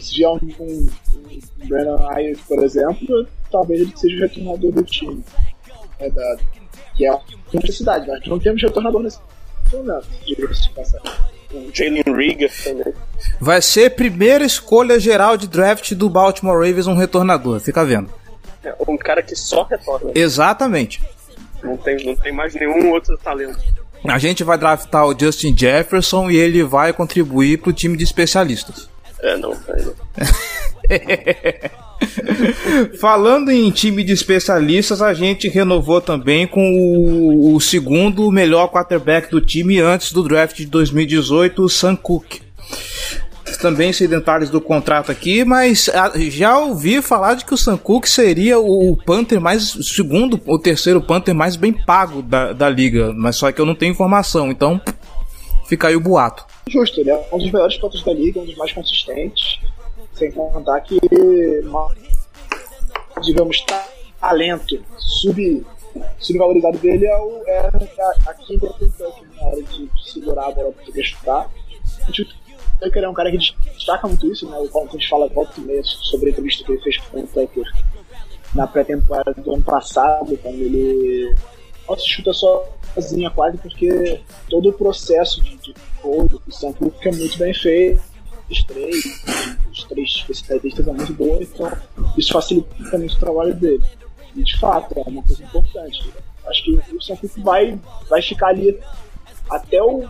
Se 0.00 0.16
vier 0.16 0.28
um, 0.30 0.40
um, 0.58 0.88
um 1.62 1.68
Brandon 1.68 2.08
Ayers, 2.08 2.40
por 2.40 2.64
exemplo, 2.64 3.28
talvez 3.50 3.80
ele 3.82 3.92
seja 3.96 4.16
o 4.16 4.20
retornador 4.20 4.72
do 4.72 4.82
time. 4.82 5.22
É 6.00 6.10
dado. 6.10 6.40
Que 6.96 7.06
é 7.06 7.12
uma 7.12 7.22
necessidade, 7.52 8.08
mas 8.08 8.26
não 8.26 8.38
temos 8.40 8.60
retornador 8.60 9.02
nesse 9.02 9.20
momento, 9.72 10.06
diga-se 10.26 10.62
de 10.62 10.70
passagem. 10.70 11.37
O 11.52 11.70
Jalen 11.72 12.02
Rieger 12.06 12.52
também. 12.62 12.92
vai 13.40 13.62
ser 13.62 13.90
primeira 13.90 14.44
escolha 14.44 15.00
geral 15.00 15.36
de 15.36 15.48
draft 15.48 15.92
do 15.94 16.10
Baltimore 16.10 16.56
Ravens 16.56 16.86
um 16.86 16.94
retornador. 16.94 17.58
Fica 17.60 17.84
vendo. 17.84 18.10
É 18.62 18.74
um 18.86 18.96
cara 18.98 19.22
que 19.22 19.34
só 19.34 19.62
retorna. 19.62 20.10
Exatamente. 20.14 21.02
Não 21.62 21.76
tem, 21.76 22.04
não 22.04 22.14
tem 22.14 22.32
mais 22.32 22.54
nenhum 22.54 22.90
outro 22.90 23.16
talento. 23.18 23.58
A 24.04 24.18
gente 24.18 24.44
vai 24.44 24.56
draftar 24.58 25.06
o 25.06 25.18
Justin 25.18 25.56
Jefferson 25.56 26.30
e 26.30 26.36
ele 26.36 26.62
vai 26.62 26.92
contribuir 26.92 27.58
pro 27.58 27.72
time 27.72 27.96
de 27.96 28.04
especialistas. 28.04 28.88
É, 29.20 29.36
não, 29.36 29.52
é, 29.52 29.82
não. 29.82 29.94
Falando 33.00 33.50
em 33.50 33.70
time 33.70 34.04
de 34.04 34.12
especialistas, 34.12 35.02
a 35.02 35.12
gente 35.12 35.48
renovou 35.48 36.00
também 36.00 36.46
com 36.46 36.70
o, 36.70 37.54
o 37.54 37.60
segundo 37.60 38.30
melhor 38.30 38.68
quarterback 38.68 39.30
do 39.30 39.40
time 39.40 39.80
antes 39.80 40.12
do 40.12 40.22
draft 40.22 40.56
de 40.56 40.66
2018, 40.66 41.62
o 41.62 41.68
Sam 41.68 41.96
Cook. 41.96 42.40
Também 43.60 43.92
sem 43.92 44.06
detalhes 44.06 44.50
do 44.50 44.60
contrato 44.60 45.10
aqui, 45.10 45.44
mas 45.44 45.88
ah, 45.88 46.12
já 46.16 46.58
ouvi 46.58 47.00
falar 47.02 47.34
de 47.34 47.44
que 47.44 47.54
o 47.54 47.56
Sam 47.56 47.76
Cook 47.76 48.06
seria 48.06 48.58
o, 48.58 48.96
Panther 48.96 49.40
mais. 49.40 49.76
segundo 49.82 50.40
ou 50.46 50.58
terceiro 50.58 51.00
Panther 51.00 51.34
mais 51.34 51.56
bem 51.56 51.72
pago 51.72 52.22
da, 52.22 52.52
da 52.52 52.68
liga, 52.68 53.12
mas 53.16 53.36
só 53.36 53.50
que 53.50 53.60
eu 53.60 53.66
não 53.66 53.74
tenho 53.74 53.90
informação, 53.90 54.50
então 54.50 54.80
fica 55.66 55.88
aí 55.88 55.96
o 55.96 56.00
boato. 56.00 56.44
Justo, 56.68 57.00
ele 57.00 57.10
é 57.10 57.28
um 57.32 57.38
dos 57.38 57.50
melhores 57.50 57.76
pontos 57.78 58.04
da 58.04 58.12
liga, 58.12 58.38
um 58.38 58.44
dos 58.44 58.54
mais 58.56 58.72
consistentes. 58.72 59.58
Sem 60.18 60.32
contar 60.32 60.80
que, 60.80 60.98
digamos, 63.22 63.60
ta- 63.60 63.88
talento 64.20 64.84
sub, 64.98 65.64
subvalorizado 66.18 66.78
dele 66.78 67.06
é, 67.06 67.16
o, 67.18 67.42
é 67.46 67.58
a, 67.60 68.30
a 68.30 68.34
quinta 68.34 68.66
na 69.36 69.46
hora 69.46 69.62
de 69.62 69.88
segurar 70.04 70.46
a 70.46 70.50
bola 70.50 70.72
para 70.72 70.84
poder 70.86 71.04
chutar. 71.04 71.48
O 72.08 72.12
Tucker 72.80 73.04
é 73.04 73.08
um 73.08 73.14
cara 73.14 73.30
que 73.30 73.38
destaca 73.38 74.08
muito 74.08 74.26
isso, 74.30 74.48
né? 74.48 74.58
O 74.58 74.68
Paulo 74.68 74.88
a 74.88 74.92
gente 74.92 75.08
fala 75.08 75.28
volta 75.28 75.52
e 75.58 75.60
meia 75.60 75.82
sobre 75.84 76.28
a 76.28 76.30
entrevista 76.30 76.64
que 76.64 76.72
ele 76.72 76.82
fez 76.82 76.96
com 76.98 77.20
o 77.20 77.26
Tucker 77.26 77.64
na 78.54 78.66
pré-temporada 78.66 79.34
do 79.34 79.54
ano 79.54 79.62
passado, 79.62 80.36
quando 80.38 80.56
ele 80.56 81.34
nossa, 81.88 82.04
chuta 82.04 82.32
sozinha 82.32 83.30
quase 83.30 83.56
porque 83.58 84.20
todo 84.48 84.68
o 84.68 84.72
processo 84.72 85.42
de, 85.42 85.56
de 85.56 85.74
code 86.02 86.28
do 86.28 86.74
Cook 86.74 87.06
é 87.06 87.12
muito 87.12 87.38
bem 87.38 87.54
feito. 87.54 88.02
Os 88.50 88.64
três, 88.64 89.04
os 89.70 89.84
três 89.84 90.08
especialistas 90.10 90.84
são 90.84 90.94
muito 90.94 91.12
bons, 91.12 91.42
então 91.42 91.70
isso 92.16 92.32
facilita 92.32 92.96
muito 92.98 93.14
o 93.14 93.18
trabalho 93.18 93.54
dele. 93.54 93.84
E 94.34 94.42
de 94.42 94.58
fato, 94.58 94.94
é 94.98 95.02
uma 95.08 95.22
coisa 95.22 95.42
importante. 95.44 96.12
Acho 96.46 96.64
que 96.64 96.72
o 96.72 96.82
Cook 96.82 97.38
vai, 97.38 97.78
vai 98.08 98.22
ficar 98.22 98.48
ali 98.48 98.78
até 99.50 99.82
o 99.82 100.08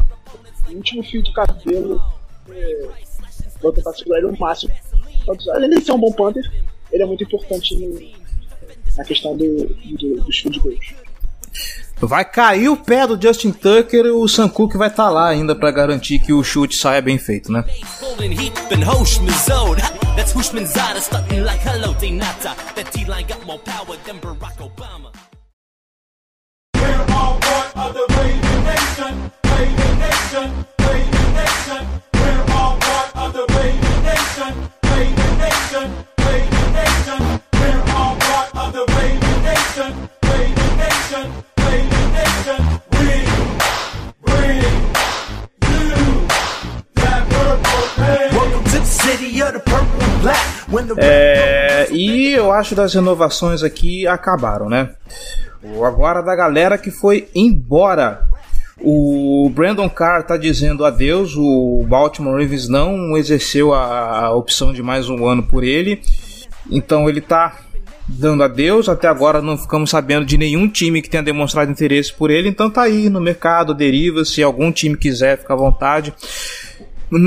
último 0.70 1.03
fio 1.03 1.22
de 1.22 1.33
cabelo. 1.33 2.01
É, 2.51 2.88
vou 3.61 3.72
tentar 3.72 3.92
segurar 3.94 4.18
ele 4.18 4.29
o 4.29 4.38
máximo. 4.38 4.72
Além 5.53 5.70
de 5.70 5.85
ser 5.85 5.92
um 5.92 5.98
bom 5.98 6.12
punter, 6.12 6.44
ele 6.92 7.03
é 7.03 7.07
muito 7.07 7.24
importante 7.24 7.74
no- 7.77 8.18
na 8.96 9.05
questão 9.05 9.37
do, 9.37 9.66
do, 9.66 10.22
dos 10.24 10.38
field 10.38 10.59
goals. 10.61 10.94
Vai 12.00 12.24
cair 12.24 12.68
o 12.68 12.76
pé 12.76 13.06
do 13.06 13.20
Justin 13.20 13.50
Tucker 13.50 14.06
e 14.06 14.11
o 14.11 14.28
Sam 14.28 14.48
Cooke 14.48 14.76
vai 14.76 14.88
estar 14.88 15.04
tá 15.04 15.11
lá 15.11 15.28
ainda 15.28 15.54
para 15.54 15.70
garantir 15.70 16.20
que 16.20 16.32
o 16.32 16.44
chute 16.44 16.76
saia 16.76 17.02
bem 17.02 17.18
feito, 17.18 17.50
né? 17.50 17.64
É, 51.00 51.88
e 51.90 52.33
eu 52.33 52.52
acho 52.52 52.74
das 52.74 52.92
renovações 52.94 53.62
aqui 53.62 54.07
acabaram, 54.07 54.68
né? 54.68 54.90
Agora 55.85 56.22
da 56.22 56.35
galera 56.35 56.78
que 56.78 56.90
foi 56.90 57.28
embora. 57.35 58.26
O 58.81 59.50
Brandon 59.52 59.88
Carr 59.88 60.24
tá 60.24 60.37
dizendo 60.37 60.85
adeus. 60.85 61.35
O 61.37 61.85
Baltimore 61.88 62.40
Ravens 62.40 62.68
não 62.68 63.16
exerceu 63.16 63.74
a, 63.74 64.26
a 64.26 64.35
opção 64.35 64.72
de 64.72 64.83
mais 64.83 65.09
um 65.09 65.26
ano 65.26 65.42
por 65.42 65.64
ele. 65.64 66.00
Então 66.70 67.09
ele 67.09 67.20
tá 67.20 67.57
dando 68.09 68.42
adeus. 68.42 68.88
Até 68.88 69.07
agora 69.07 69.42
não 69.42 69.59
ficamos 69.59 69.90
sabendo 69.90 70.25
de 70.25 70.38
nenhum 70.38 70.68
time 70.68 71.03
que 71.03 71.11
tenha 71.11 71.23
demonstrado 71.23 71.71
interesse 71.71 72.12
por 72.12 72.31
ele. 72.31 72.49
Então 72.49 72.71
tá 72.71 72.83
aí 72.83 73.09
no 73.09 73.21
mercado, 73.21 73.75
deriva. 73.75 74.25
Se 74.25 74.42
algum 74.42 74.73
time 74.73 74.97
quiser, 74.97 75.38
fica 75.38 75.53
à 75.53 75.57
vontade. 75.57 76.14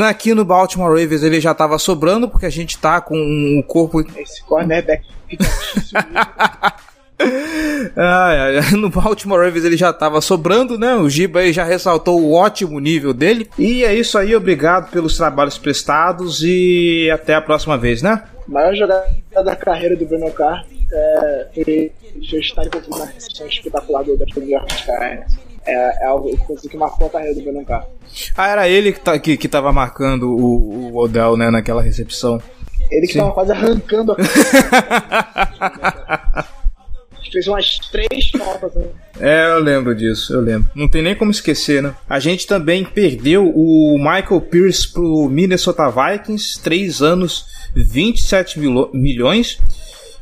Aqui 0.07 0.33
no 0.33 0.45
Baltimore 0.45 0.89
Ravens 0.89 1.23
ele 1.23 1.39
já 1.39 1.51
estava 1.51 1.77
sobrando, 1.77 2.29
porque 2.29 2.45
a 2.45 2.51
gente 2.51 2.77
tá 2.77 3.01
com 3.01 3.15
o 3.59 3.63
corpo. 3.63 4.01
Esse 4.17 4.43
cornerback 4.43 5.05
fica 5.27 5.45
ah, 7.97 8.75
no 8.77 8.89
Baltimore 8.89 9.39
Ravens 9.39 9.65
ele 9.65 9.77
já 9.77 9.89
estava 9.89 10.21
sobrando, 10.21 10.77
né? 10.77 10.95
O 10.95 11.09
Giba 11.09 11.39
aí 11.39 11.53
já 11.53 11.63
ressaltou 11.63 12.21
o 12.21 12.33
ótimo 12.33 12.79
nível 12.79 13.13
dele. 13.13 13.49
E 13.57 13.83
é 13.83 13.93
isso 13.93 14.17
aí, 14.17 14.35
obrigado 14.35 14.91
pelos 14.91 15.17
trabalhos 15.17 15.57
prestados 15.57 16.41
e 16.43 17.09
até 17.11 17.35
a 17.35 17.41
próxima 17.41 17.77
vez, 17.77 18.01
né? 18.01 18.23
maior 18.51 18.75
jogada 18.75 19.07
da 19.43 19.55
carreira 19.55 19.95
do 19.95 20.05
Bruno 20.05 20.29
Carr 20.31 20.65
é, 20.91 21.47
foi 21.53 21.91
estar 22.39 22.65
envolvido 22.65 22.97
na 22.97 23.05
recepção 23.05 23.47
espetacular 23.47 24.03
do 24.03 24.17
New 24.17 24.49
York 24.49 24.83
Giants. 24.83 25.37
É, 25.65 26.03
é 26.03 26.05
algo 26.07 26.29
que 26.69 26.75
marcou 26.75 27.07
a 27.07 27.09
carreira 27.09 27.35
do 27.35 27.41
Bruno 27.43 27.63
Carr. 27.63 27.85
Ah, 28.35 28.49
era 28.49 28.67
ele 28.67 28.91
que, 28.91 28.99
tá, 28.99 29.17
que, 29.17 29.37
que 29.37 29.47
tava 29.47 29.71
marcando 29.71 30.29
o, 30.29 30.91
o 30.91 30.97
Odell, 30.97 31.37
né, 31.37 31.49
naquela 31.49 31.81
recepção. 31.81 32.41
Ele 32.89 33.07
que 33.07 33.13
Sim. 33.13 33.19
tava 33.19 33.31
quase 33.31 33.51
arrancando 33.53 34.11
a 34.11 34.17
fez 37.29 37.47
umas 37.47 37.77
três 37.91 38.29
faltas. 38.29 38.73
Né? 38.73 38.85
É, 39.19 39.51
eu 39.51 39.59
lembro 39.59 39.93
disso, 39.93 40.33
eu 40.33 40.41
lembro. 40.41 40.69
Não 40.73 40.87
tem 40.87 41.01
nem 41.01 41.13
como 41.13 41.29
esquecer, 41.29 41.83
né? 41.83 41.93
A 42.09 42.19
gente 42.19 42.47
também 42.47 42.85
perdeu 42.85 43.51
o 43.53 43.97
Michael 43.97 44.41
Pierce 44.41 44.91
pro 44.91 45.27
Minnesota 45.29 45.89
Vikings, 45.89 46.61
três 46.61 47.01
anos, 47.01 47.45
27 47.75 48.59
milhões. 48.93 49.59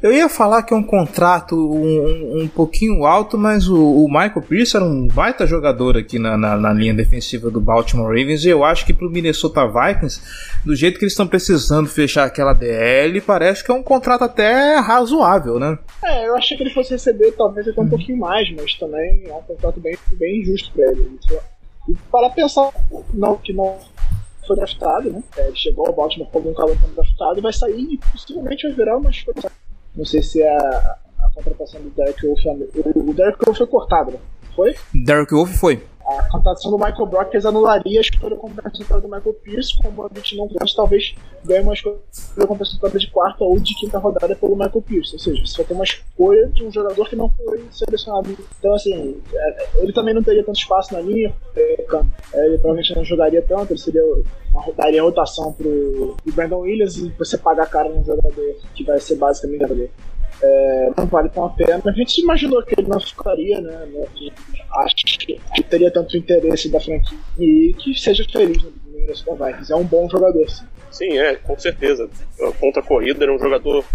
Eu 0.02 0.14
ia 0.14 0.30
falar 0.30 0.64
que 0.64 0.74
é 0.74 0.78
um 0.78 0.84
contrato 0.84 1.56
um, 1.58 2.44
um 2.44 2.48
pouquinho 2.48 3.06
alto, 3.06 3.38
mas 3.38 3.68
o, 3.68 4.06
o, 4.06 4.08
Michael 4.08 4.42
Pierce 4.48 4.78
era 4.78 4.86
um 4.86 5.10
baita 5.10 5.46
jogador 5.46 5.98
aqui 5.98 6.18
na, 6.18 6.38
na, 6.38 6.56
na, 6.56 6.72
linha 6.72 6.94
defensiva 6.94 7.52
do 7.52 7.60
Baltimore 7.60 8.08
Ravens. 8.08 8.46
E 8.46 8.50
eu 8.50 8.64
acho 8.64 8.86
que 8.86 8.94
pro 8.94 9.10
Minnesota 9.10 9.68
Vikings, 9.68 10.22
do 10.66 10.74
jeito 10.74 10.98
que 10.98 11.04
eles 11.04 11.12
estão 11.12 11.28
precisando 11.28 11.90
fechar 11.90 12.24
aquela 12.24 12.54
DL, 12.54 13.20
parece 13.20 13.62
que 13.62 13.72
é 13.72 13.74
um 13.74 13.84
contrato 13.84 14.24
até 14.24 14.78
razoável, 14.78 15.60
né? 15.60 15.78
É, 16.06 16.30
eu 16.30 16.38
achei 16.38 16.56
que 16.56 16.64
ele 16.64 16.74
fosse 16.74 16.92
receber 16.92 17.34
talvez 17.34 17.68
até 17.68 17.82
um 17.82 17.84
uhum. 17.84 17.90
pouquinho 17.90 18.20
mais, 18.20 18.50
mas 18.56 18.76
também 18.76 19.26
é 19.28 19.34
um 19.34 19.42
contrato 19.42 19.82
bem, 19.82 19.98
bem 20.14 20.40
injusto 20.40 20.72
para 20.72 20.92
ele. 20.94 21.20
E 21.90 21.94
para 22.10 22.30
pensar 22.30 22.72
não, 23.14 23.36
que 23.36 23.52
não 23.52 23.78
foi 24.48 24.56
draftado, 24.56 25.12
né? 25.12 25.22
É, 25.36 25.48
ele 25.48 25.58
chegou 25.58 25.88
ao 25.88 25.94
Baltimore 25.94 26.30
como 26.32 26.52
um 26.52 26.54
calor 26.54 26.78
draftado 26.96 27.40
e 27.40 27.42
vai 27.42 27.52
sair 27.52 27.82
e 27.82 27.98
possivelmente 27.98 28.66
vai 28.66 28.78
virar 28.78 28.96
uma 28.96 29.10
escolha 29.10 29.59
não 29.96 30.06
sei 30.06 30.22
se 30.24 30.42
é 30.42 30.50
a, 30.50 30.96
a 31.26 31.32
contratação 31.34 31.82
do 31.82 31.90
Derek 31.90 32.26
Wolf. 32.26 32.40
O, 32.96 33.10
o 33.10 33.14
Derek 33.14 33.44
Wolf 33.46 33.58
foi 33.58 33.68
cortado, 33.68 34.12
né? 34.12 34.20
Foi? 34.56 34.76
Derek 34.94 35.34
Wolf 35.34 35.52
foi. 35.58 35.84
A 36.18 36.24
contratação 36.24 36.72
do 36.72 36.78
Michael 36.78 37.06
Brock 37.06 37.34
eles 37.34 37.46
anularia 37.46 38.00
a 38.00 38.02
escolha 38.02 38.36
compensatória 38.36 39.02
do 39.02 39.08
Michael 39.08 39.34
Pierce, 39.44 39.78
como 39.78 40.06
a 40.06 40.10
gente 40.16 40.38
não 40.38 40.48
gosta, 40.48 40.76
talvez 40.76 41.14
ganhe 41.46 41.62
uma 41.62 41.74
escolha 41.74 42.00
compensatória 42.48 43.00
de 43.00 43.12
quarta 43.12 43.44
ou 43.44 43.60
de 43.60 43.76
quinta 43.76 44.00
rodada 44.00 44.36
pelo 44.36 44.56
Michael 44.56 44.82
Pierce. 44.82 45.14
Ou 45.14 45.20
seja, 45.20 45.46
você 45.46 45.58
vai 45.58 45.66
ter 45.68 45.74
uma 45.74 45.84
escolha 45.84 46.48
de 46.48 46.64
um 46.64 46.72
jogador 46.72 47.08
que 47.08 47.16
não 47.16 47.30
foi 47.30 47.64
selecionado. 47.70 48.36
Então, 48.58 48.74
assim, 48.74 49.22
é, 49.32 49.68
ele 49.78 49.94
também 49.94 50.16
não 50.16 50.24
teria 50.24 50.44
tanto 50.44 50.60
espaço 50.60 50.94
na 50.94 51.02
linha, 51.02 51.32
é, 51.56 51.74
ele 51.74 52.58
provavelmente 52.58 52.96
não 52.96 53.06
jogaria 53.06 53.42
tanto, 53.44 53.72
ele 53.72 53.80
seria 53.80 54.04
uma, 54.52 54.64
rotação 55.04 55.54
pro, 55.54 56.18
Brandon 56.34 56.60
Williams 56.60 56.98
e 56.98 57.10
você 57.10 57.38
pagar 57.38 57.64
a 57.64 57.68
cara 57.68 57.90
num 57.90 58.04
jogador 58.04 58.56
que 58.74 58.84
vai 58.84 59.00
ser 59.00 59.16
basicamente. 59.16 59.92
É, 60.42 60.92
não 60.98 61.06
vale 61.06 61.30
tão 61.30 61.46
a 61.46 61.50
pena. 61.50 61.82
A 61.86 61.92
gente 61.92 62.22
imaginou 62.22 62.64
que 62.64 62.76
ele 62.80 62.88
não 62.88 63.00
ficaria, 63.00 63.60
né? 63.60 63.88
Acho 64.78 64.96
que 64.96 65.64
teria 65.64 65.92
tanto 65.92 66.16
interesse 66.16 66.70
da 66.70 66.80
franquia 66.80 67.18
e 67.38 67.74
que 67.78 67.94
seja 67.94 68.26
feliz 68.32 68.64
no 68.64 68.72
Minnesota 68.86 69.46
Vikings. 69.46 69.72
É 69.72 69.76
um 69.76 69.84
bom 69.84 70.10
jogador, 70.10 70.50
sim. 70.50 70.66
Sim, 70.92 71.18
é, 71.18 71.36
com 71.36 71.58
certeza. 71.58 72.10
Contra 72.60 72.82
a 72.82 72.86
corrida, 72.86 73.24
ele 73.24 73.32
é 73.32 73.36
um 73.36 73.40
jogador 73.40 73.86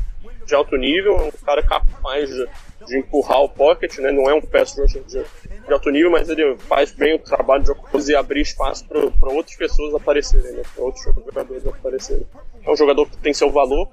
de 0.47 0.55
alto 0.55 0.77
nível, 0.77 1.17
um 1.17 1.45
cara 1.45 1.63
capaz 1.63 2.29
de, 2.31 2.47
de 2.87 2.99
empurrar 2.99 3.43
o 3.43 3.49
pocket, 3.49 3.99
né? 3.99 4.13
Não 4.13 4.29
é 4.29 4.35
um 4.35 4.41
pass 4.41 4.77
rusher 4.79 5.03
de, 5.05 5.23
de, 5.23 5.73
alto 5.73 5.91
nível, 5.91 6.11
mas 6.11 6.29
ele 6.29 6.57
faz 6.69 6.93
bem 6.93 7.15
o 7.15 7.19
trabalho 7.19 7.65
de 7.65 8.13
e 8.13 8.17
abrir 8.17 8.43
espaço 8.43 8.87
para 8.87 9.31
outras 9.31 9.57
pessoas 9.57 9.95
aparecerem, 9.95 10.53
né? 10.53 10.63
Para 10.75 10.85
outros 10.85 11.05
jogadores 11.05 11.67
aparecerem. 11.67 12.27
É 12.65 12.71
um 12.71 12.77
jogador 12.77 13.09
que 13.09 13.17
tem 13.19 13.33
seu 13.33 13.51
valor, 13.51 13.89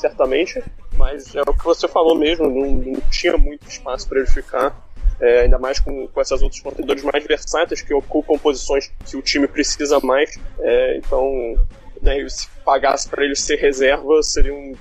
certamente, 0.00 0.62
mas 0.96 1.34
é 1.34 1.42
o 1.42 1.54
que 1.54 1.64
você 1.64 1.86
falou 1.86 2.16
mesmo, 2.16 2.48
não, 2.48 2.72
não 2.72 3.00
tinha 3.10 3.36
muito 3.36 3.68
espaço 3.68 4.08
para 4.08 4.18
ele 4.18 4.28
ficar. 4.28 4.88
É, 5.20 5.42
ainda 5.42 5.58
mais 5.58 5.78
com, 5.78 6.08
com 6.08 6.20
essas 6.20 6.40
outros 6.40 6.62
contendores 6.62 7.04
mais 7.04 7.22
versáteis 7.26 7.82
que 7.82 7.92
ocupam 7.92 8.38
posições 8.38 8.90
que 9.04 9.16
o 9.18 9.22
time 9.22 9.46
precisa 9.46 10.00
mais. 10.00 10.38
É, 10.60 10.96
então, 10.96 11.54
né, 12.00 12.26
se 12.26 12.48
pagasse 12.64 13.06
para 13.06 13.22
ele 13.22 13.36
ser 13.36 13.56
reserva, 13.56 14.22
seria 14.22 14.54
um 14.54 14.74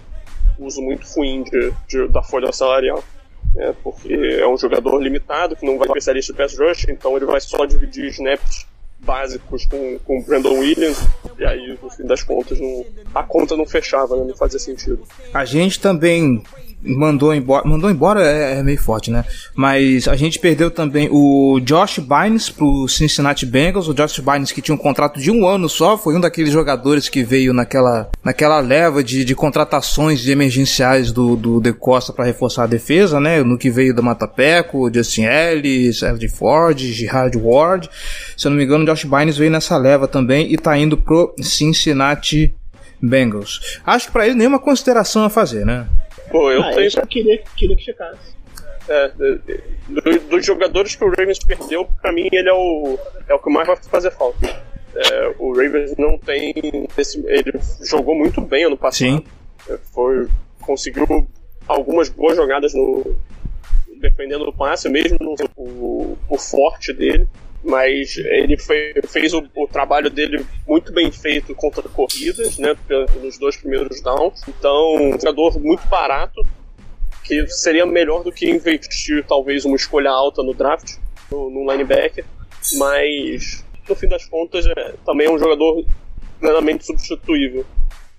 uso 0.58 0.82
muito 0.82 1.06
ruim 1.08 1.44
de, 1.44 1.74
de 1.88 2.08
da 2.08 2.24
folha 2.24 2.54
salarial. 2.54 3.04
É, 3.58 3.74
porque 3.84 4.14
é 4.14 4.48
um 4.48 4.58
jogador 4.58 5.02
limitado, 5.02 5.56
que 5.56 5.66
não 5.66 5.78
vai 5.78 5.88
ser 5.88 6.16
especialista 6.16 6.32
em 6.32 6.36
pass 6.36 6.58
rush, 6.58 6.88
então 6.88 7.18
ele 7.18 7.26
vai 7.26 7.42
só 7.42 7.66
dividir 7.66 8.06
snaps 8.06 8.69
básicos 9.00 9.66
com, 9.66 10.00
com 10.00 10.20
o 10.20 10.24
Brandon 10.24 10.60
Williams, 10.60 11.00
e 11.38 11.46
aí, 11.46 11.78
no 11.82 11.90
fim 11.90 12.04
das 12.04 12.24
contas, 12.24 12.60
não, 12.60 12.86
a 13.14 13.24
conta 13.24 13.56
não 13.56 13.66
fechava, 13.66 14.16
né? 14.16 14.26
não 14.26 14.36
fazia 14.36 14.60
sentido. 14.60 15.04
A 15.34 15.46
gente 15.46 15.80
também 15.80 16.44
mandou 16.84 17.34
embora. 17.34 17.68
Mandou 17.68 17.90
embora 17.90 18.26
é, 18.26 18.60
é, 18.60 18.64
meio 18.64 18.82
forte, 18.82 19.12
né? 19.12 19.26
Mas 19.56 20.08
a 20.08 20.16
gente 20.16 20.40
perdeu 20.40 20.72
também 20.72 21.10
o 21.12 21.60
Josh 21.60 22.00
Bynes 22.00 22.50
pro 22.50 22.88
Cincinnati 22.88 23.46
Bengals. 23.46 23.88
O 23.88 23.94
Josh 23.94 24.20
Bynes 24.20 24.52
que 24.52 24.62
tinha 24.62 24.76
um 24.76 24.78
contrato 24.78 25.20
de 25.20 25.32
um 25.32 25.48
ano 25.48 25.68
só, 25.68 25.98
foi 25.98 26.16
um 26.16 26.20
daqueles 26.20 26.52
jogadores 26.52 27.10
que 27.10 27.24
veio 27.24 27.54
naquela, 27.54 28.10
naquela 28.24 28.60
leva 28.60 29.04
de, 29.04 29.26
de 29.26 29.36
contratações 29.36 30.20
de 30.22 30.32
emergenciais 30.32 31.12
do, 31.12 31.36
do 31.36 31.60
De 31.60 31.74
Costa 31.74 32.14
para 32.14 32.26
reforçar 32.26 32.64
a 32.64 32.68
defesa, 32.68 33.20
né? 33.20 33.44
No 33.44 33.58
que 33.58 33.70
veio 33.70 33.94
da 33.94 34.02
Matapeco, 34.02 34.92
Justin 34.94 35.24
Ellis, 35.24 36.02
Eddie 36.02 36.30
Ford, 36.30 36.78
Gerard 36.80 37.38
Ward. 37.38 37.90
Se 38.38 38.48
eu 38.48 38.52
não 38.52 38.58
me 38.58 38.64
engano, 38.64 38.84
o 38.84 38.88
Josh 38.88 39.04
Bynes 39.04 39.38
veio 39.38 39.52
nessa 39.52 39.78
leva 39.78 40.08
também 40.08 40.52
e 40.52 40.58
tá 40.58 40.78
indo 40.78 40.98
pro 40.98 41.34
Cincinnati 41.42 42.54
Bengals. 43.02 43.80
Acho 43.86 44.08
que 44.08 44.12
para 44.12 44.26
ele 44.26 44.36
nenhuma 44.36 44.60
consideração 44.60 45.24
a 45.24 45.30
fazer, 45.30 45.66
né? 45.66 45.88
Pô, 46.32 46.52
eu 46.52 46.62
ah, 46.62 46.70
tenho. 46.72 46.86
Eu 46.86 46.92
só 46.92 47.06
queria, 47.06 47.42
queria 47.56 47.76
que 47.76 47.86
ficasse. 47.86 48.38
É, 48.88 49.08
do, 49.10 50.20
dos 50.30 50.46
jogadores 50.46 50.96
que 50.96 51.04
o 51.04 51.10
Ravens 51.10 51.40
perdeu, 51.40 51.88
pra 52.02 52.12
mim 52.12 52.28
ele 52.32 52.50
é 52.50 52.54
o, 52.54 52.98
é 53.28 53.34
o 53.34 53.40
que 53.40 53.50
mais 53.50 53.68
vai 53.68 53.76
fazer 53.76 54.12
falta. 54.12 54.48
É, 54.96 55.36
o 55.38 55.54
Ravens 55.54 55.96
não 55.98 56.18
tem. 56.18 56.54
Esse, 56.98 57.24
ele 57.28 57.54
jogou 57.84 58.16
muito 58.16 58.42
bem 58.42 58.66
ano 58.66 58.78
passado. 58.78 58.98
Sim. 58.98 59.24
É, 59.70 59.78
foi, 59.94 60.28
conseguiu 60.62 61.28
algumas 61.68 62.10
boas 62.10 62.36
jogadas 62.36 62.74
no, 62.74 63.16
defendendo 64.00 64.48
o 64.48 64.54
passe, 64.54 64.90
mesmo 64.90 65.18
no 65.22 65.36
o, 65.56 66.18
o 66.28 66.38
forte 66.38 66.94
dele. 66.94 67.28
Mas 67.64 68.18
ele 68.18 68.58
foi, 68.58 68.94
fez 69.08 69.34
o, 69.34 69.44
o, 69.54 69.68
trabalho 69.68 70.10
dele 70.10 70.46
muito 70.66 70.94
bem 70.94 71.12
feito 71.12 71.54
contra 71.54 71.84
corridas, 71.90 72.58
né? 72.58 72.76
Nos 73.22 73.38
dois 73.38 73.58
primeiros 73.58 74.02
downs. 74.02 74.42
Então, 74.48 74.96
um 74.96 75.12
jogador 75.20 75.60
muito 75.60 75.86
barato, 75.88 76.42
que 77.24 77.46
seria 77.48 77.86
melhor 77.86 78.24
do 78.24 78.32
que 78.32 78.50
investir 78.50 79.26
talvez 79.28 79.66
uma 79.66 79.76
escolha 79.76 80.10
alta 80.10 80.42
no 80.42 80.54
draft. 80.54 80.98
no, 81.32 81.50
no 81.50 81.72
linebacker, 81.72 82.26
mas 82.78 83.64
no 83.88 83.96
fim 83.96 84.08
das 84.08 84.26
contas 84.26 84.66
é, 84.66 84.94
também 85.06 85.28
é 85.28 85.32
um 85.32 85.40
jogador 85.40 85.86
plenamente 86.40 86.86
substituível. 86.86 87.66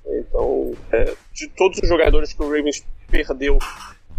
Então, 0.06 0.74
é, 0.92 1.14
de 1.32 1.48
todos 1.48 1.78
os 1.82 1.88
jogadores 1.88 2.32
que 2.32 2.42
o 2.42 2.46
Ravens 2.46 2.84
perdeu, 3.08 3.58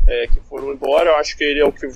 é, 0.07 0.27
que 0.27 0.39
foram 0.41 0.71
embora, 0.71 1.11
eu 1.11 1.15
acho 1.15 1.37
que 1.37 1.43
ele 1.43 1.59
é 1.59 1.65
o 1.65 1.71
que 1.71 1.87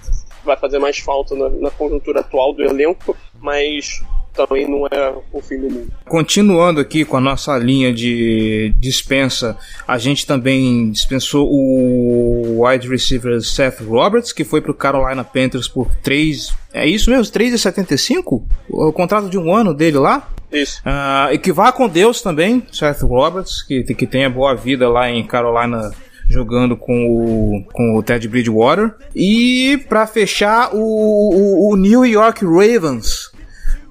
vai 0.46 0.58
fazer 0.58 0.80
mais 0.80 1.00
falta 1.00 1.36
na, 1.36 1.50
na 1.50 1.72
conjuntura 1.72 2.20
atual 2.22 2.54
do 2.54 2.64
elenco, 2.64 3.16
mas 3.42 4.02
também 4.36 4.70
não 4.70 4.86
é 4.88 5.16
o 5.32 5.42
fim 5.42 5.58
do 5.58 5.70
mundo. 5.70 5.92
Continuando 6.08 6.80
aqui 6.80 7.06
com 7.06 7.18
a 7.18 7.22
nossa 7.22 7.58
linha 7.58 7.94
de 7.94 8.74
dispensa, 8.78 9.58
a 9.88 9.98
gente 9.98 10.28
também 10.28 10.92
dispensou 10.92 11.48
o 11.50 12.66
wide 12.66 12.88
receiver 12.88 13.42
Seth 13.42 13.80
Roberts, 13.82 14.34
que 14.34 14.44
foi 14.44 14.62
para 14.62 14.72
o 14.72 14.76
Carolina 14.76 15.24
Panthers 15.24 15.68
por 15.68 15.90
3. 16.04 16.54
É 16.74 16.86
isso 16.86 17.10
mesmo? 17.10 17.34
3,75? 17.34 18.44
O 18.70 18.92
contrato 18.92 19.30
de 19.30 19.38
um 19.38 19.56
ano 19.56 19.74
dele 19.74 19.98
lá? 19.98 20.30
Isso. 20.52 20.82
Uh, 20.82 21.34
e 21.34 21.38
que 21.38 21.52
vá 21.52 21.72
com 21.72 21.88
Deus 21.88 22.22
também, 22.22 22.64
Seth 22.72 23.02
Roberts, 23.02 23.64
que, 23.64 23.84
que 23.84 24.06
tenha 24.06 24.30
boa 24.30 24.54
vida 24.54 24.88
lá 24.88 25.10
em 25.10 25.26
Carolina 25.26 25.92
jogando 26.28 26.76
com 26.76 27.08
o, 27.08 27.64
com 27.72 27.96
o 27.96 28.04
Ted 28.04 28.28
Bridgewater. 28.28 28.94
E 29.16 29.80
para 29.88 30.08
fechar, 30.08 30.74
o, 30.74 30.80
o, 30.80 31.72
o, 31.72 31.76
New 31.76 32.06
York 32.06 32.44
Ravens 32.44 33.32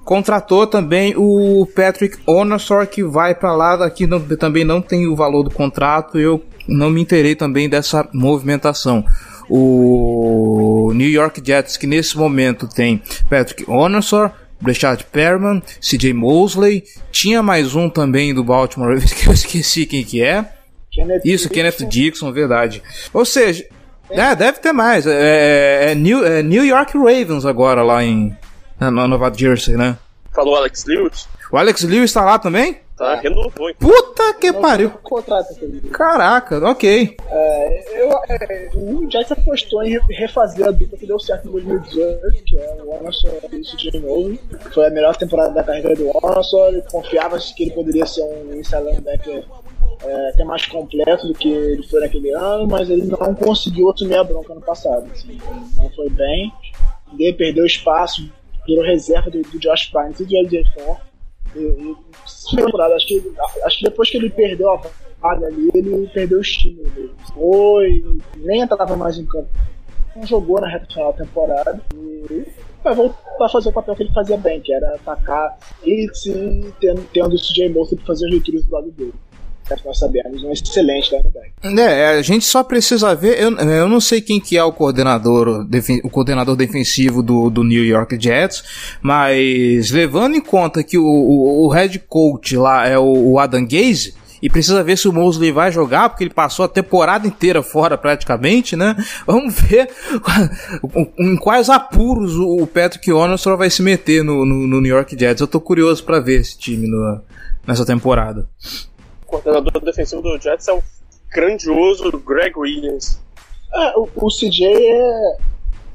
contratou 0.03 0.67
também 0.67 1.13
o 1.17 1.67
Patrick 1.75 2.17
Onorsor, 2.25 2.87
que 2.87 3.03
vai 3.03 3.33
para 3.33 3.55
lá. 3.55 3.85
Aqui 3.85 4.05
não, 4.05 4.19
também 4.19 4.63
não 4.63 4.81
tem 4.81 5.07
o 5.07 5.15
valor 5.15 5.43
do 5.43 5.51
contrato. 5.51 6.19
Eu 6.19 6.43
não 6.67 6.89
me 6.89 7.01
interei 7.01 7.35
também 7.35 7.69
dessa 7.69 8.07
movimentação. 8.13 9.03
O 9.49 10.91
New 10.93 11.09
York 11.09 11.41
Jets, 11.45 11.77
que 11.77 11.85
nesse 11.85 12.17
momento 12.17 12.67
tem 12.67 13.01
Patrick 13.29 13.69
Onorsor, 13.69 14.31
Breshad 14.59 15.03
Perman, 15.11 15.61
CJ 15.79 16.13
Mosley, 16.13 16.83
tinha 17.11 17.43
mais 17.43 17.75
um 17.75 17.89
também 17.89 18.33
do 18.33 18.43
Baltimore 18.43 18.89
Ravens 18.89 19.13
que 19.13 19.27
eu 19.27 19.33
esqueci 19.33 19.85
quem 19.85 20.03
que 20.03 20.23
é. 20.23 20.54
Kenneth 20.95 21.21
Isso, 21.25 21.49
Dixon. 21.49 21.53
Kenneth 21.53 21.89
Dixon, 21.89 22.31
verdade. 22.31 22.81
Ou 23.13 23.25
seja, 23.25 23.67
é, 24.09 24.19
é 24.19 24.35
deve 24.35 24.59
ter 24.59 24.71
mais. 24.71 25.05
É, 25.05 25.91
é, 25.91 25.95
New, 25.95 26.25
é 26.25 26.41
New 26.41 26.65
York 26.65 26.97
Ravens 26.97 27.45
agora 27.45 27.83
lá 27.83 28.03
em 28.03 28.35
na 28.79 28.91
Nova 28.91 29.31
Jersey, 29.33 29.75
né? 29.75 29.97
Falou 30.33 30.55
Alex 30.55 30.85
Lewis. 30.85 31.27
O 31.51 31.57
Alex 31.57 31.83
Lewis 31.83 32.11
tá 32.11 32.23
lá 32.23 32.37
também? 32.37 32.79
Tá, 32.97 33.15
renovou. 33.15 33.69
Hein? 33.69 33.75
Puta 33.77 34.33
que 34.35 34.53
pariu. 34.53 34.89
Contrato, 35.03 35.47
Caraca, 35.91 36.65
ok. 36.65 37.17
É, 37.29 38.01
eu, 38.01 38.09
é, 38.29 38.69
o 38.73 39.09
Jets 39.11 39.33
apostou 39.33 39.83
em 39.83 39.99
refazer 40.09 40.65
a 40.65 40.71
dupla 40.71 40.97
que 40.97 41.05
deu 41.05 41.19
certo 41.19 41.49
em 41.49 41.51
2018, 41.51 42.43
que 42.45 42.57
é 42.57 42.77
o 42.83 42.97
Anderson 42.97 43.27
e 43.51 43.55
o 43.57 43.63
CJ 43.63 43.99
Nolan. 43.99 44.37
Foi 44.73 44.87
a 44.87 44.89
melhor 44.89 45.15
temporada 45.17 45.53
da 45.53 45.63
carreira 45.63 45.93
do 45.93 46.09
Anderson. 46.23 46.67
Ele 46.67 46.81
confiava 46.89 47.37
que 47.37 47.63
ele 47.63 47.71
poderia 47.71 48.05
ser 48.05 48.21
um 48.21 48.55
inside 48.55 48.83
linebacker 48.83 49.43
é, 50.03 50.29
até 50.29 50.43
mais 50.43 50.65
completo 50.65 51.27
do 51.27 51.33
que 51.33 51.49
ele 51.49 51.83
foi 51.83 52.01
naquele 52.01 52.31
ano, 52.31 52.67
mas 52.67 52.89
ele 52.89 53.03
não 53.03 53.33
conseguiu 53.35 53.89
assumir 53.91 54.15
a 54.15 54.23
bronca 54.23 54.53
no 54.53 54.61
passado. 54.61 55.09
Assim, 55.11 55.37
não 55.77 55.89
foi 55.91 56.09
bem, 56.09 56.51
ele 57.17 57.33
perdeu 57.33 57.65
espaço, 57.65 58.29
virou 58.65 58.83
reserva 58.83 59.29
do, 59.29 59.41
do 59.41 59.59
Josh 59.59 59.91
Pines 59.91 60.19
e 60.19 60.25
do 60.25 60.35
LJ 60.35 60.65
Ford. 60.73 60.99
acho 62.95 63.07
que, 63.07 63.33
acho 63.63 63.77
que 63.77 63.83
depois 63.83 64.09
que 64.09 64.17
ele 64.17 64.29
perdeu 64.29 64.71
a 64.71 64.81
vaga 65.21 65.47
ali, 65.47 65.69
ele 65.73 66.07
perdeu 66.13 66.39
o 66.39 66.41
estímulo 66.41 66.89
dele. 66.91 67.13
Foi, 67.33 68.19
nem 68.37 68.61
entrava 68.61 68.95
mais 68.95 69.17
em 69.17 69.25
campo. 69.25 69.49
Não 70.15 70.25
jogou 70.25 70.61
na 70.61 70.69
reta 70.69 70.85
final 70.85 71.11
da 71.11 71.25
temporada 71.25 71.81
e 71.93 72.45
vai 72.83 72.95
voltar 72.95 73.17
a 73.41 73.49
fazer 73.49 73.69
o 73.69 73.73
papel 73.73 73.95
que 73.95 74.03
ele 74.03 74.13
fazia 74.13 74.37
bem, 74.37 74.61
que 74.61 74.71
era 74.71 74.95
atacar 74.95 75.57
e 75.83 76.07
sim, 76.13 76.71
tendo, 76.79 77.01
tendo 77.11 77.35
o 77.35 77.39
CJ 77.39 77.69
Mosley 77.69 77.97
para 77.97 78.07
fazer 78.07 78.27
os 78.27 78.33
retiros 78.33 78.63
do 78.65 78.73
lado 78.73 78.91
dele 78.91 79.13
nós 79.83 79.97
sabemos, 79.97 80.43
um 80.43 80.51
excelente 80.51 81.11
linebacker. 81.11 81.79
É, 81.79 82.17
a 82.17 82.21
gente 82.21 82.45
só 82.45 82.63
precisa 82.63 83.15
ver, 83.15 83.41
eu, 83.41 83.55
eu 83.57 83.89
não 83.89 83.99
sei 83.99 84.21
quem 84.21 84.39
que 84.39 84.57
é 84.57 84.63
o 84.63 84.71
coordenador, 84.71 85.65
o 86.03 86.09
coordenador 86.09 86.55
defensivo 86.55 87.23
do, 87.23 87.49
do 87.49 87.63
New 87.63 87.83
York 87.83 88.17
Jets, 88.19 88.63
mas 89.01 89.89
levando 89.91 90.35
em 90.35 90.41
conta 90.41 90.83
que 90.83 90.97
o, 90.97 91.05
o, 91.05 91.65
o 91.65 91.69
head 91.69 91.97
coach 92.07 92.55
lá 92.55 92.87
é 92.87 92.97
o, 92.97 93.31
o 93.31 93.39
Adam 93.39 93.65
Gaze, 93.65 94.13
e 94.41 94.49
precisa 94.49 94.83
ver 94.83 94.95
se 94.95 95.07
o 95.07 95.13
Mosley 95.13 95.51
vai 95.51 95.71
jogar, 95.71 96.09
porque 96.09 96.23
ele 96.23 96.33
passou 96.33 96.65
a 96.65 96.67
temporada 96.67 97.25
inteira 97.25 97.63
fora 97.63 97.97
praticamente, 97.97 98.75
né? 98.75 98.95
Vamos 99.25 99.59
ver 99.59 99.89
em 101.17 101.35
quais 101.35 101.67
apuros 101.67 102.35
o 102.35 102.67
Patrick 102.67 103.11
Onosor 103.11 103.57
vai 103.57 103.71
se 103.71 103.81
meter 103.81 104.23
no, 104.23 104.45
no, 104.45 104.67
no, 104.67 104.81
New 104.81 104.93
York 104.93 105.17
Jets. 105.17 105.41
Eu 105.41 105.47
tô 105.47 105.59
curioso 105.59 106.03
para 106.03 106.19
ver 106.19 106.41
esse 106.41 106.57
time 106.59 106.87
no, 106.87 107.21
nessa 107.65 107.85
temporada 107.85 108.47
coordenador 109.41 109.83
defensivo 109.83 110.21
do 110.21 110.39
Jets 110.39 110.67
é 110.67 110.73
o 110.73 110.81
grandioso 111.31 112.11
Greg 112.19 112.57
Williams. 112.57 113.19
É, 113.73 113.97
o, 113.97 114.09
o 114.15 114.29
CJ 114.29 114.65
é 114.65 115.37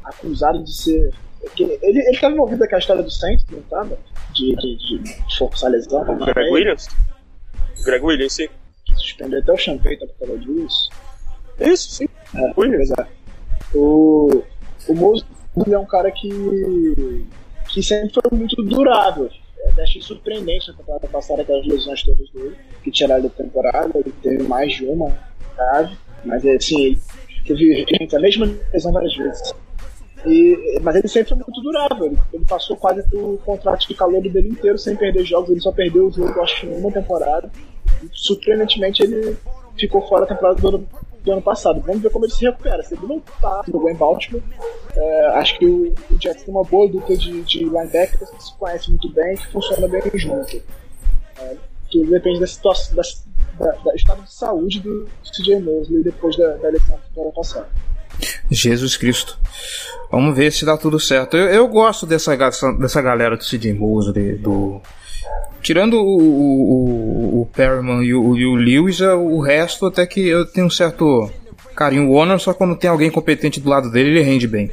acusado 0.05 0.63
de 0.63 0.75
ser. 0.75 1.15
Ele, 1.59 1.79
ele, 1.83 1.99
ele 2.01 2.19
tava 2.19 2.35
envolvido 2.35 2.69
com 2.69 2.75
a 2.75 2.79
história 2.79 3.03
do 3.03 3.11
Saints, 3.11 3.47
não 3.51 3.63
tava? 3.63 3.99
De, 4.35 4.55
de, 4.57 4.99
de 4.99 5.39
forçar 5.39 5.71
lesão. 5.71 6.05
Greg 6.05 6.51
Williams? 6.51 6.89
Greg 7.85 8.05
Williams, 8.05 8.33
sim. 8.35 8.49
Suspendeu 8.97 9.41
até 9.41 9.53
o 9.53 9.57
Champagne 9.57 9.97
por 9.97 10.27
causa 10.27 10.39
disso. 10.39 10.91
Isso, 11.59 11.91
sim. 11.91 12.09
É, 12.35 12.53
Williams. 12.57 12.91
É. 12.91 13.07
O, 13.75 14.43
o 14.89 14.95
Mosley 14.95 15.73
é 15.73 15.79
um 15.79 15.87
cara 15.87 16.11
que, 16.11 17.27
que 17.69 17.83
sempre 17.83 18.13
foi 18.13 18.39
muito 18.39 18.63
durável 18.63 19.31
até 19.71 19.83
achei 19.83 20.03
surpreendente 20.03 20.69
na 20.69 20.75
temporada 20.75 21.09
passada 21.09 21.43
aquelas 21.43 21.67
lesões 21.67 22.03
todas 22.03 22.29
dele, 22.31 22.57
que 22.83 22.91
tiraram 22.91 23.23
da 23.23 23.29
temporada, 23.29 23.91
ele 23.95 24.13
teve 24.23 24.43
mais 24.45 24.73
de 24.73 24.85
uma 24.85 25.13
grave, 25.57 25.97
mas 26.25 26.45
assim, 26.47 26.99
ele 27.47 27.87
teve 27.87 28.17
a 28.17 28.21
mesma 28.21 28.47
lesão 28.73 28.93
várias 28.93 29.17
vezes. 29.17 29.55
E, 30.27 30.79
mas 30.83 30.97
ele 30.97 31.09
sempre 31.09 31.31
foi 31.31 31.39
muito 31.39 31.63
durável, 31.63 32.07
ele, 32.07 32.19
ele 32.33 32.45
passou 32.45 32.77
quase 32.77 33.03
o 33.15 33.39
contrato 33.39 33.89
de 33.89 33.95
calor 33.95 34.21
dele 34.21 34.49
inteiro 34.49 34.77
sem 34.77 34.95
perder 34.95 35.25
jogos, 35.25 35.51
ele 35.51 35.61
só 35.61 35.73
perdeu 35.73 36.07
o 36.07 36.13
jogo, 36.13 36.41
acho 36.41 36.61
que 36.61 36.67
em 36.67 36.77
uma 36.77 36.93
temporada. 36.93 37.51
E, 38.03 38.09
surpreendentemente 38.13 39.03
ele 39.03 39.37
ficou 39.79 40.07
fora 40.07 40.27
da 40.27 40.35
temporada 40.35 40.69
ano 40.69 40.87
do 41.23 41.33
ano 41.33 41.43
passado. 41.43 41.81
Vamos 41.81 42.03
ver 42.03 42.11
como 42.11 42.25
ele 42.25 42.33
se 42.33 42.45
recupera. 42.45 42.83
Se 42.83 42.95
ele 42.95 43.07
voltar, 43.07 43.63
jogou 43.67 43.91
em 43.91 43.95
Baltimore, 43.95 44.43
é, 44.95 45.27
acho 45.35 45.59
que 45.59 45.67
o, 45.67 45.93
o 46.11 46.21
Jets 46.21 46.43
tem 46.45 46.55
uma 46.55 46.65
boa 46.65 46.89
dupla 46.89 47.17
de, 47.17 47.43
de 47.43 47.59
linebackers 47.61 48.31
que 48.31 48.43
se 48.43 48.55
conhece 48.57 48.91
muito 48.91 49.13
bem 49.13 49.37
que 49.37 49.47
funciona 49.49 49.89
bem 49.89 50.03
junto. 50.15 50.63
É, 51.39 51.57
tudo 51.91 52.11
depende 52.11 52.41
da 52.41 52.47
situação, 52.47 52.95
da, 52.95 53.03
da, 53.59 53.73
da, 53.83 53.95
estado 53.95 54.23
de 54.23 54.33
saúde 54.33 54.81
do 54.81 55.09
CJ 55.25 55.61
Mosley 55.61 56.03
depois 56.03 56.37
da, 56.37 56.57
da 56.57 56.69
lesão 56.69 56.99
do 57.15 57.23
ano 57.23 57.33
passado. 57.33 57.67
Jesus 58.51 58.97
Cristo. 58.97 59.39
Vamos 60.11 60.37
ver 60.37 60.53
se 60.53 60.65
dá 60.65 60.77
tudo 60.77 60.99
certo. 60.99 61.37
Eu, 61.37 61.47
eu 61.47 61.69
gosto 61.69 62.05
dessa, 62.07 62.37
dessa 62.37 63.01
galera 63.01 63.37
do 63.37 63.45
CJ 63.45 63.73
Mosley, 63.75 64.37
do 64.37 64.81
Tirando 65.63 65.95
o, 65.95 66.19
o, 66.19 67.41
o 67.43 67.47
Perryman 67.47 68.03
e 68.03 68.15
o, 68.15 68.37
e 68.37 68.47
o 68.47 68.55
Lewis, 68.55 69.01
é 69.01 69.13
o 69.15 69.41
resto 69.41 69.87
até 69.87 70.07
que 70.07 70.27
eu 70.27 70.47
tenho 70.47 70.67
um 70.67 70.71
certo 70.71 71.31
carinho. 71.77 72.09
O 72.09 72.15
Honor, 72.15 72.41
só 72.41 72.55
quando 72.55 72.77
tem 72.77 72.91
alguém 72.91 73.11
competente 73.11 73.61
do 73.61 73.69
lado 73.69 73.91
dele, 73.91 74.11
ele 74.11 74.23
rende 74.23 74.47
bem. 74.47 74.71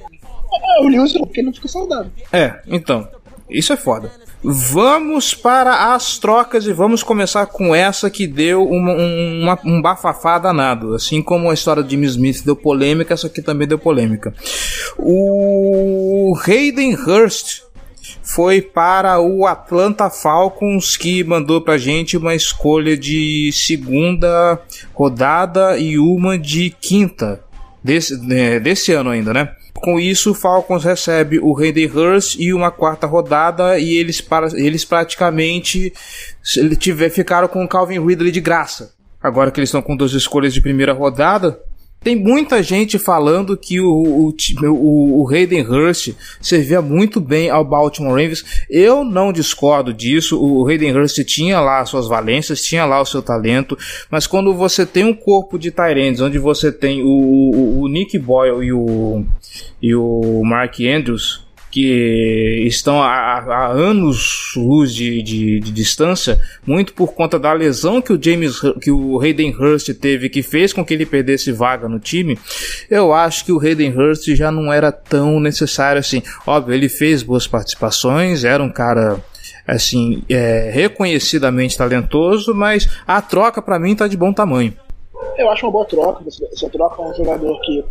É, 0.78 0.84
o 0.84 0.88
Lewis 0.88 1.14
porque 1.14 1.42
não 1.42 1.54
fica 1.54 1.68
saudável. 1.68 2.12
É, 2.32 2.60
então. 2.68 3.08
Isso 3.50 3.72
é 3.72 3.78
foda. 3.78 4.12
Vamos 4.44 5.34
para 5.34 5.94
as 5.94 6.18
trocas 6.18 6.66
e 6.68 6.74
vamos 6.74 7.02
começar 7.02 7.46
com 7.48 7.74
essa 7.74 8.10
que 8.10 8.28
deu 8.28 8.68
uma, 8.68 8.94
uma, 8.94 9.60
um 9.66 9.82
bafafá 9.82 10.38
danado. 10.38 10.94
Assim 10.94 11.22
como 11.22 11.50
a 11.50 11.54
história 11.54 11.82
de 11.82 11.92
Jimmy 11.92 12.08
Smith 12.08 12.44
deu 12.44 12.56
polêmica, 12.56 13.14
essa 13.14 13.28
aqui 13.28 13.42
também 13.42 13.68
deu 13.68 13.80
polêmica. 13.80 14.34
O 14.98 16.38
Hayden 16.46 16.94
Hurst 16.96 17.62
foi 18.22 18.62
para 18.62 19.20
o 19.20 19.46
Atlanta 19.46 20.10
Falcons, 20.10 20.98
que 20.98 21.24
mandou 21.24 21.62
pra 21.62 21.78
gente 21.78 22.18
uma 22.18 22.36
escolha 22.36 22.98
de 22.98 23.52
segunda 23.52 24.60
rodada 24.94 25.78
e 25.78 25.98
uma 25.98 26.38
de 26.38 26.70
quinta 26.70 27.44
desse, 27.84 28.18
né, 28.18 28.60
desse 28.60 28.92
ano 28.92 29.10
ainda, 29.10 29.34
né? 29.34 29.52
Com 29.74 30.00
isso, 30.00 30.32
o 30.32 30.34
Falcons 30.34 30.84
recebe 30.84 31.40
o 31.40 31.56
Hayden 31.56 31.86
Hurst 31.86 32.36
e 32.40 32.52
uma 32.52 32.72
quarta 32.72 33.06
rodada 33.06 33.78
e 33.78 33.94
eles, 33.96 34.20
para, 34.20 34.48
eles 34.60 34.84
praticamente 34.84 35.94
tiver, 36.80 37.10
ficaram 37.10 37.48
com 37.48 37.64
o 37.64 37.68
Calvin 37.68 38.04
Ridley 38.04 38.32
de 38.32 38.42
graça. 38.42 38.96
Agora 39.22 39.52
que 39.52 39.60
eles 39.60 39.70
estão 39.70 39.82
com 39.82 39.96
duas 39.96 40.14
escolhas 40.14 40.54
de 40.54 40.62
primeira 40.62 40.94
rodada, 40.94 41.60
tem 42.00 42.16
muita 42.16 42.64
gente 42.64 42.98
falando 42.98 43.58
que 43.58 43.82
o, 43.82 43.90
o, 43.90 44.34
o, 44.64 45.24
o 45.24 45.30
Hayden 45.30 45.62
Hurst 45.64 46.14
servia 46.40 46.82
muito 46.82 47.20
bem 47.20 47.50
ao 47.50 47.66
Baltimore 47.66 48.12
Ravens. 48.12 48.66
Eu 48.70 49.04
não 49.04 49.34
discordo 49.34 49.94
disso. 49.94 50.42
O 50.42 50.66
Hayden 50.68 50.96
Hurst 50.96 51.18
tinha 51.26 51.60
lá 51.60 51.84
suas 51.86 52.08
valências, 52.08 52.62
tinha 52.62 52.86
lá 52.86 53.02
o 53.02 53.06
seu 53.06 53.22
talento, 53.22 53.78
mas 54.10 54.28
quando 54.28 54.54
você 54.54 54.86
tem 54.86 55.04
um 55.04 55.14
corpo 55.14 55.58
de 55.58 55.72
Tyrands, 55.72 56.22
onde 56.22 56.38
você 56.38 56.72
tem 56.72 57.04
o, 57.04 57.08
o, 57.08 57.82
o 57.82 57.88
Nick 57.88 58.18
Boyle 58.18 58.64
e 58.64 58.72
o, 58.72 59.26
e 59.82 59.96
o 59.96 60.44
Mark 60.44 60.80
Andrews, 60.80 61.47
que 61.78 62.64
estão 62.66 63.04
há, 63.04 63.38
há 63.38 63.68
anos 63.68 64.54
luz 64.56 64.92
de, 64.96 65.22
de, 65.22 65.60
de, 65.60 65.72
distância, 65.72 66.42
muito 66.66 66.92
por 66.92 67.14
conta 67.14 67.38
da 67.38 67.54
lesão 67.54 68.02
que 68.02 68.12
o 68.12 68.20
James, 68.20 68.60
que 68.82 68.90
o 68.90 69.22
Hayden 69.22 69.56
Hurst 69.56 69.94
teve, 69.94 70.28
que 70.28 70.42
fez 70.42 70.74
com 70.74 70.84
que 70.84 70.96
ele 70.96 71.06
perdesse 71.06 71.52
vaga 71.52 71.88
no 71.88 72.00
time. 72.00 72.36
Eu 72.90 73.14
acho 73.14 73.46
que 73.46 73.52
o 73.52 73.60
Hayden 73.60 73.96
Hurst 73.96 74.28
já 74.30 74.52
não 74.52 74.74
era 74.74 74.92
tão 74.92 75.40
necessário 75.40 76.00
assim. 76.00 76.24
Óbvio, 76.48 76.74
ele 76.74 76.90
fez 76.90 77.22
boas 77.22 77.46
participações, 77.46 78.44
era 78.44 78.64
um 78.64 78.72
cara 78.72 79.24
assim 79.68 80.24
é, 80.28 80.72
reconhecidamente 80.74 81.78
talentoso, 81.78 82.56
mas 82.56 82.90
a 83.06 83.22
troca 83.22 83.62
para 83.62 83.78
mim 83.78 83.96
tá 83.96 84.08
de 84.08 84.18
bom 84.18 84.34
tamanho. 84.34 84.74
Eu 85.38 85.48
acho 85.52 85.64
uma 85.64 85.72
boa 85.72 85.86
troca. 85.86 86.24
Você, 86.24 86.70
troca 86.72 87.04
um 87.04 87.14
jogador 87.14 87.62
que 87.62 87.86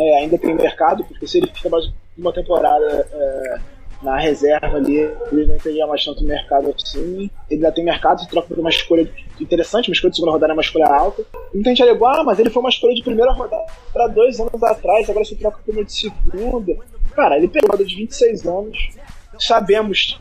é, 0.00 0.22
ainda 0.22 0.36
tem 0.36 0.56
mercado, 0.56 1.04
porque 1.04 1.24
se 1.24 1.38
ele 1.38 1.46
fica 1.54 1.68
mais 1.68 1.88
uma 2.18 2.32
temporada 2.32 3.08
é, 3.12 3.58
na 4.02 4.18
reserva 4.18 4.76
ali, 4.76 4.96
ele 4.96 5.46
não 5.46 5.58
teria 5.58 5.86
mais 5.86 6.04
tanto 6.04 6.24
mercado 6.24 6.74
assim. 6.74 7.30
Ele 7.50 7.64
ainda 7.64 7.72
tem 7.72 7.84
mercado, 7.84 8.20
você 8.20 8.28
troca 8.28 8.48
por 8.48 8.58
uma 8.58 8.70
escolha 8.70 9.10
interessante, 9.40 9.88
uma 9.88 9.94
escolha 9.94 10.10
de 10.10 10.16
segunda 10.16 10.32
rodada 10.32 10.52
é 10.52 10.54
uma 10.54 10.62
escolha 10.62 10.86
alta. 10.86 11.24
Muita 11.54 11.70
gente 11.70 11.82
alegou, 11.82 12.08
ah, 12.08 12.24
mas 12.24 12.38
ele 12.38 12.50
foi 12.50 12.60
uma 12.60 12.68
escolha 12.68 12.94
de 12.94 13.02
primeira 13.02 13.32
rodada 13.32 13.66
para 13.92 14.08
dois 14.08 14.38
anos 14.40 14.62
atrás, 14.62 15.08
agora 15.08 15.24
você 15.24 15.34
troca 15.34 15.58
por 15.64 15.74
uma 15.74 15.84
de 15.84 15.92
segunda. 15.92 16.76
Cara, 17.14 17.36
ele 17.36 17.48
pegou 17.48 17.76
de 17.76 17.96
26 17.96 18.46
anos, 18.46 18.90
sabemos 19.38 20.20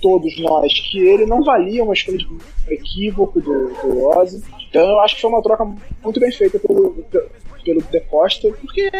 todos 0.00 0.38
nós 0.38 0.72
que 0.90 0.98
ele 0.98 1.26
não 1.26 1.42
valia 1.42 1.82
uma 1.82 1.94
escolha 1.94 2.18
de 2.18 2.28
equívoco 2.68 3.40
do, 3.40 3.68
do 3.82 4.06
Ozzy. 4.08 4.42
Então 4.68 4.88
eu 4.88 5.00
acho 5.00 5.16
que 5.16 5.22
foi 5.22 5.30
uma 5.30 5.42
troca 5.42 5.64
muito 5.64 6.20
bem 6.20 6.30
feita 6.30 6.58
pelo, 6.58 7.04
pelo 7.64 7.82
De 7.82 8.00
Costa, 8.02 8.48
porque 8.60 8.90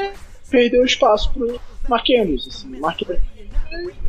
perdeu 0.50 0.84
espaço 0.84 1.32
pro 1.32 1.60
Mark 1.88 2.06
Andrews. 2.10 2.48
Assim. 2.48 2.78
Mark 2.78 3.00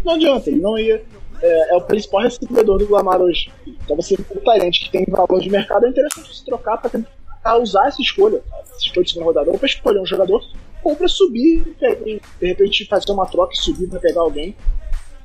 não 0.04 0.14
adianta, 0.14 0.50
ele 0.50 0.62
não 0.62 0.78
ia. 0.78 1.04
É, 1.40 1.74
é 1.74 1.76
o 1.76 1.82
principal 1.82 2.22
recebedor 2.22 2.80
do 2.80 2.92
Lamar 2.92 3.22
hoje. 3.22 3.52
Então 3.68 3.96
você 3.96 4.16
o 4.16 4.40
Tyrant 4.40 4.80
que 4.80 4.90
tem 4.90 5.06
valor 5.08 5.40
de 5.40 5.50
mercado 5.50 5.86
é 5.86 5.90
interessante 5.90 6.36
se 6.36 6.44
trocar 6.44 6.78
para 6.78 6.90
tentar 6.90 7.58
usar 7.58 7.88
essa 7.88 8.02
escolha, 8.02 8.42
essa 8.64 8.88
escolha 8.88 9.04
de 9.04 9.12
segunda 9.12 9.28
rodada, 9.28 9.52
ou 9.52 9.58
para 9.60 9.68
escolher 9.68 10.00
um 10.00 10.06
jogador, 10.06 10.42
ou 10.84 10.96
para 10.96 11.08
subir, 11.08 11.76
de 11.80 12.48
repente 12.48 12.86
fazer 12.86 13.12
uma 13.12 13.28
troca 13.28 13.54
e 13.54 13.58
subir 13.58 13.88
para 13.88 14.00
pegar 14.00 14.22
alguém. 14.22 14.56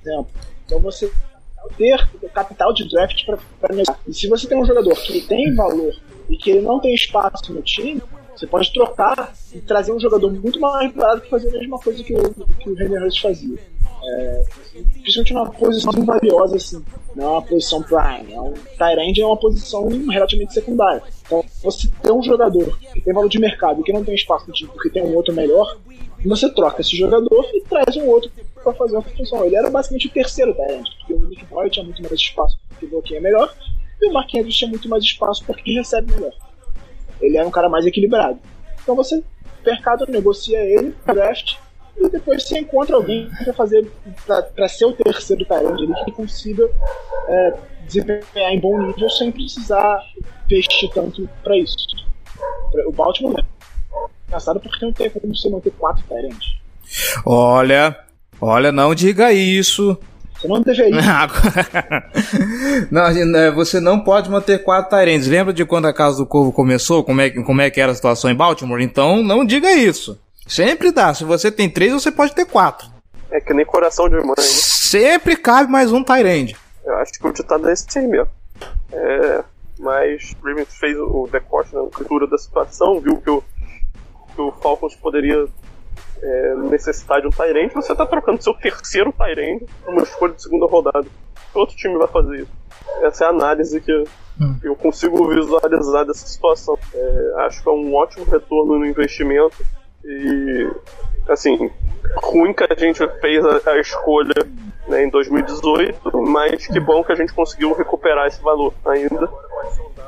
Né? 0.04 0.24
Então 0.66 0.80
você 0.80 1.10
ter 1.76 2.08
capital 2.34 2.72
de 2.72 2.88
draft 2.88 3.24
para 3.60 3.74
negar. 3.74 3.98
E 4.06 4.12
se 4.12 4.28
você 4.28 4.46
tem 4.46 4.58
um 4.58 4.64
jogador 4.64 4.94
que 4.94 5.20
tem 5.22 5.54
valor 5.54 5.94
e 6.28 6.36
que 6.36 6.50
ele 6.50 6.60
não 6.60 6.80
tem 6.80 6.94
espaço 6.94 7.52
no 7.52 7.62
time, 7.62 8.02
você 8.34 8.46
pode 8.46 8.72
trocar 8.72 9.34
e 9.54 9.60
trazer 9.60 9.92
um 9.92 10.00
jogador 10.00 10.32
muito 10.32 10.58
mais 10.58 10.92
barato 10.92 11.22
que 11.22 11.30
fazer 11.30 11.48
a 11.48 11.58
mesma 11.58 11.78
coisa 11.78 12.02
que 12.02 12.14
o, 12.14 12.30
que 12.58 12.70
o 12.70 12.80
Henry 12.80 12.98
Hurst 12.98 13.20
fazia. 13.20 13.58
É, 14.04 14.44
principalmente 15.00 15.32
uma 15.32 15.50
posição 15.52 15.92
valiosa 16.04 16.56
assim, 16.56 16.84
não 17.14 17.24
é 17.24 17.28
uma 17.28 17.42
posição 17.42 17.82
prime. 17.82 18.32
É 18.32 18.40
um 18.40 18.52
Tyrande 18.76 19.20
é 19.20 19.26
uma 19.26 19.36
posição 19.36 19.88
relativamente 20.08 20.54
secundária. 20.54 21.02
Então, 21.24 21.44
você 21.62 21.88
tem 22.02 22.12
um 22.12 22.22
jogador 22.22 22.76
que 22.78 23.00
tem 23.00 23.14
valor 23.14 23.28
de 23.28 23.38
mercado 23.38 23.80
e 23.80 23.84
que 23.84 23.92
não 23.92 24.04
tem 24.04 24.14
espaço 24.14 24.46
no 24.48 24.52
time 24.52 24.70
porque 24.72 24.90
tem 24.90 25.02
um 25.02 25.14
outro 25.14 25.32
melhor, 25.32 25.76
você 26.24 26.48
troca 26.52 26.80
esse 26.80 26.96
jogador 26.96 27.44
e 27.52 27.60
traz 27.62 27.96
um 27.96 28.06
outro 28.06 28.30
para 28.62 28.72
fazer 28.74 28.96
uma 28.96 29.02
função. 29.02 29.44
Ele 29.44 29.56
era 29.56 29.70
basicamente 29.70 30.06
o 30.06 30.10
terceiro 30.10 30.54
Tyrande, 30.54 30.90
porque 30.98 31.14
o 31.14 31.28
Nick 31.28 31.44
Boy 31.46 31.70
tinha 31.70 31.84
muito 31.84 32.02
mais 32.02 32.14
espaço 32.14 32.58
porque 32.68 32.86
o 32.86 32.90
bloqueio 32.90 33.18
é 33.18 33.20
melhor, 33.20 33.54
e 34.00 34.08
o 34.08 34.12
Mark 34.12 34.34
Andrews 34.34 34.56
tinha 34.56 34.70
muito 34.70 34.88
mais 34.88 35.04
espaço 35.04 35.44
porque 35.44 35.72
recebe 35.72 36.12
melhor. 36.12 36.32
Ele 37.22 37.36
era 37.36 37.46
um 37.46 37.50
cara 37.50 37.68
mais 37.68 37.86
equilibrado. 37.86 38.38
Então 38.82 38.94
você, 38.94 39.22
mercado, 39.64 40.04
negocia 40.08 40.58
ele, 40.60 40.94
draft, 41.06 41.56
e 41.96 42.08
depois 42.08 42.42
você 42.42 42.58
encontra 42.58 42.96
alguém 42.96 43.30
para 43.44 43.52
fazer, 43.52 43.90
para 44.26 44.68
ser 44.68 44.86
o 44.86 44.92
terceiro 44.92 45.44
Tyrande 45.44 45.84
ele 45.84 45.94
que 46.04 46.12
consiga 46.12 46.68
é, 47.28 47.54
desempenhar 47.86 48.52
em 48.52 48.60
bom 48.60 48.80
nível 48.86 49.08
sem 49.10 49.30
precisar 49.30 50.02
investir 50.50 50.90
tanto 50.92 51.28
para 51.42 51.56
isso. 51.56 51.76
O 52.86 52.92
Baltimore 52.92 53.38
é 53.38 53.44
engraçado 54.26 54.60
porque 54.60 54.84
não 54.84 54.92
tem 54.92 55.10
como 55.10 55.34
você 55.34 55.48
manter 55.48 55.70
quatro 55.72 56.02
Tyrands. 56.08 56.58
Olha, 57.24 57.96
olha, 58.40 58.72
não 58.72 58.94
diga 58.94 59.32
isso. 59.32 59.98
Você 60.42 60.48
não 60.48 60.62
é, 63.38 63.50
você 63.52 63.80
não 63.80 64.00
pode 64.00 64.28
manter 64.28 64.62
quatro 64.64 64.90
Tyrants. 64.90 65.28
Lembra 65.28 65.52
de 65.52 65.64
quando 65.64 65.86
a 65.86 65.94
Casa 65.94 66.16
do 66.18 66.26
Corvo 66.26 66.52
começou? 66.52 67.04
Como 67.04 67.20
é, 67.20 67.30
como 67.30 67.60
é 67.60 67.70
que 67.70 67.80
era 67.80 67.92
a 67.92 67.94
situação 67.94 68.28
em 68.28 68.34
Baltimore? 68.34 68.82
Então, 68.82 69.22
não 69.22 69.44
diga 69.44 69.72
isso. 69.72 70.20
Sempre 70.46 70.90
dá. 70.90 71.14
Se 71.14 71.24
você 71.24 71.50
tem 71.50 71.70
três, 71.70 71.92
você 71.92 72.10
pode 72.10 72.34
ter 72.34 72.44
quatro. 72.44 72.88
É 73.30 73.40
que 73.40 73.54
nem 73.54 73.64
coração 73.64 74.08
de 74.08 74.16
mãe. 74.16 74.34
Né? 74.36 74.42
Sempre 74.42 75.36
cabe 75.36 75.70
mais 75.70 75.92
um 75.92 76.02
Tyrande. 76.02 76.56
Eu 76.84 76.96
acho 76.96 77.12
que 77.12 77.26
o 77.26 77.32
ditado 77.32 77.68
é 77.68 77.72
esse 77.72 77.86
time, 77.86 78.18
ó. 78.18 78.26
É, 78.92 79.44
mas 79.78 80.32
o 80.32 80.46
Ravens 80.46 80.74
fez 80.74 80.96
o 80.98 81.28
decote 81.30 81.72
na 81.74 81.82
cultura 81.82 82.26
da 82.26 82.36
situação, 82.36 83.00
viu 83.00 83.16
que 83.18 83.30
o, 83.30 83.42
que 84.34 84.40
o 84.40 84.52
Falcons 84.60 84.96
poderia 84.96 85.46
é, 86.22 86.54
necessitar 86.54 87.20
de 87.20 87.26
um 87.26 87.30
Tyrande, 87.30 87.74
você 87.74 87.92
está 87.92 88.06
trocando 88.06 88.42
seu 88.42 88.54
terceiro 88.54 89.12
Tyrande 89.12 89.66
por 89.84 89.92
uma 89.92 90.02
escolha 90.02 90.34
de 90.34 90.42
segunda 90.42 90.66
rodada. 90.66 91.06
Que 91.52 91.58
outro 91.58 91.76
time 91.76 91.98
vai 91.98 92.08
fazer 92.08 92.40
isso? 92.40 92.52
Essa 93.02 93.24
é 93.24 93.26
a 93.26 93.30
análise 93.30 93.80
que 93.80 93.92
hum. 94.40 94.56
eu 94.62 94.76
consigo 94.76 95.28
visualizar 95.28 96.06
dessa 96.06 96.26
situação. 96.26 96.78
É, 96.94 97.32
acho 97.46 97.62
que 97.62 97.68
é 97.68 97.72
um 97.72 97.94
ótimo 97.94 98.24
retorno 98.24 98.78
no 98.78 98.86
investimento 98.86 99.56
e, 100.04 100.70
assim, 101.28 101.70
ruim 102.16 102.52
que 102.52 102.64
a 102.64 102.74
gente 102.78 103.06
fez 103.20 103.44
a, 103.44 103.70
a 103.70 103.80
escolha 103.80 104.46
né, 104.88 105.04
em 105.04 105.10
2018, 105.10 106.22
mas 106.22 106.66
que 106.66 106.80
bom 106.80 107.02
que 107.04 107.12
a 107.12 107.14
gente 107.14 107.32
conseguiu 107.32 107.72
recuperar 107.72 108.26
esse 108.26 108.42
valor 108.42 108.74
ainda 108.84 109.28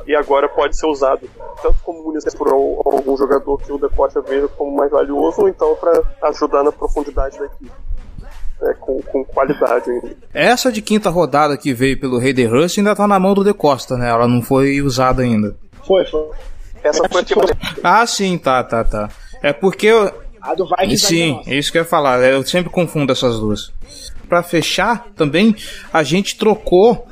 e 0.07 0.15
agora 0.15 0.49
pode 0.49 0.77
ser 0.77 0.87
usado 0.87 1.29
tanto 1.63 1.77
como 1.83 2.03
munição 2.03 2.33
por 2.37 2.49
algum 2.49 3.17
jogador 3.17 3.59
que 3.59 3.73
o 3.73 3.79
Decosta 3.79 4.21
veja 4.21 4.49
como 4.49 4.77
mais 4.77 4.91
valioso, 4.91 5.43
ou 5.43 5.49
então 5.49 5.75
para 5.77 6.03
ajudar 6.29 6.63
na 6.63 6.73
profundidade 6.73 7.39
da 7.39 7.47
equipe. 7.47 7.73
É, 8.63 8.73
com, 8.75 9.03
com, 9.03 9.25
qualidade 9.25 9.91
ainda. 9.91 10.17
Essa 10.33 10.71
de 10.71 10.81
quinta 10.81 11.11
rodada 11.11 11.57
que 11.57 11.75
veio 11.75 11.99
pelo 11.99 12.19
Rei 12.19 12.33
de 12.33 12.47
Rust 12.47 12.79
ainda 12.79 12.95
tá 12.95 13.07
na 13.07 13.19
mão 13.19 13.35
do 13.35 13.43
De 13.43 13.53
Costa, 13.53 13.97
né? 13.97 14.09
Ela 14.09 14.29
não 14.29 14.41
foi 14.41 14.81
usada 14.81 15.23
ainda. 15.23 15.57
Foi, 15.85 16.05
foi. 16.07 16.31
Essa 16.83 17.07
foi 17.09 17.25
tipo. 17.25 17.41
Ah, 17.83 18.07
sim, 18.07 18.39
tá, 18.39 18.63
tá, 18.63 18.85
tá. 18.85 19.09
É 19.43 19.53
porque 19.53 19.89
eu. 19.89 20.24
A 20.45 20.55
do 20.55 20.67
Vikings 20.67 21.07
Sim, 21.07 21.41
é 21.47 21.57
isso 21.57 21.73
que 21.73 21.79
eu 21.79 21.83
ia 21.83 21.89
falar. 21.89 22.23
Eu 22.23 22.45
sempre 22.45 22.71
confundo 22.71 23.11
essas 23.11 23.41
duas. 23.41 23.73
Para 24.29 24.43
fechar, 24.43 25.09
também 25.17 25.57
a 25.91 26.03
gente 26.03 26.37
trocou 26.37 27.09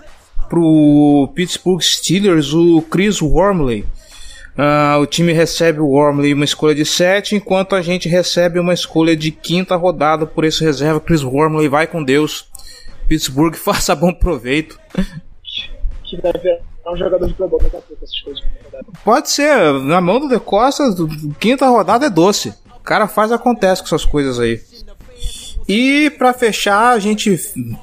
pro 0.51 1.31
Pittsburgh 1.35 1.81
Steelers 1.81 2.53
o 2.53 2.83
Chris 2.83 3.23
Wormley. 3.23 3.87
Uh, 4.53 5.01
o 5.01 5.07
time 5.07 5.33
recebe 5.33 5.81
o 5.81 5.87
Wormley 5.87 6.35
uma 6.35 6.45
escolha 6.45 6.75
de 6.75 6.85
7, 6.85 7.37
enquanto 7.37 7.75
a 7.75 7.81
gente 7.81 8.07
recebe 8.07 8.59
uma 8.59 8.75
escolha 8.75 9.17
de 9.17 9.31
quinta 9.31 9.77
rodada 9.77 10.27
por 10.27 10.45
esse 10.45 10.63
reserva. 10.63 11.01
Chris 11.01 11.23
Wormley 11.23 11.69
vai 11.69 11.87
com 11.87 12.05
Deus. 12.05 12.47
Pittsburgh 13.09 13.57
faça 13.57 13.95
bom 13.95 14.13
proveito. 14.13 14.79
Que 16.05 16.21
deve 16.21 16.39
ser 16.39 16.61
um 16.87 16.97
jogador 16.99 17.27
de 17.27 17.33
Pro 17.33 17.49
daqui 17.49 17.77
a 17.77 17.81
pouco, 17.81 18.05
essas 18.05 18.21
coisas. 18.21 18.45
Pode 19.03 19.31
ser, 19.31 19.73
na 19.85 20.03
mão 20.03 20.21
do 20.21 20.29
De 20.29 20.39
Costa, 20.39 20.85
quinta 21.41 21.67
rodada 21.67 22.05
é 22.05 22.11
doce. 22.11 22.53
O 22.83 22.85
cara 22.85 23.07
faz 23.07 23.31
acontece 23.31 23.81
com 23.81 23.87
essas 23.87 24.05
coisas 24.05 24.41
aí. 24.41 24.61
E 25.69 26.11
para 26.19 26.35
fechar, 26.35 26.91
a 26.91 26.99
gente 26.99 27.39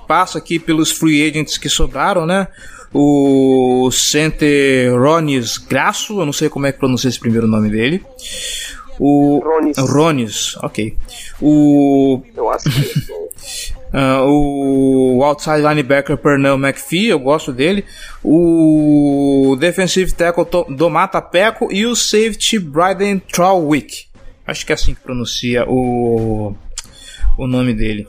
passa 0.06 0.38
aqui 0.38 0.60
pelos 0.60 0.92
free 0.92 1.26
agents 1.26 1.58
que 1.58 1.70
sobraram, 1.70 2.26
né? 2.26 2.50
O 2.94 3.90
center 3.94 4.94
Ronis 5.00 5.58
Grasso, 5.58 6.20
eu 6.20 6.26
não 6.26 6.34
sei 6.34 6.50
como 6.50 6.66
é 6.66 6.74
que 6.74 6.80
pronuncia 6.80 7.08
esse 7.08 7.20
primeiro 7.20 7.48
nome 7.48 7.70
dele. 7.70 8.04
O 9.00 9.40
Ronis, 9.40 9.78
Ronis 9.78 10.58
ok. 10.58 10.98
O 11.42 12.22
Eu 12.36 12.50
acho 12.50 12.70
que 12.70 13.30
Uh, 13.90 14.22
o 15.18 15.24
outside 15.24 15.62
linebacker 15.62 16.18
Pernell 16.18 16.56
McPhee, 16.56 17.08
eu 17.08 17.20
gosto 17.20 17.54
dele. 17.54 17.86
O 18.22 19.56
defensive 19.58 20.12
tackle 20.12 20.46
Domata 20.76 21.22
Peco 21.22 21.72
e 21.72 21.86
o 21.86 21.96
safety 21.96 22.60
Bryden 22.60 23.18
Trowick. 23.20 24.09
Acho 24.50 24.66
que 24.66 24.72
é 24.72 24.76
assim 24.76 24.94
que 24.94 25.02
pronuncia 25.02 25.66
o 25.68 26.56
o 27.38 27.48
nome 27.48 27.74
dele. 27.74 28.06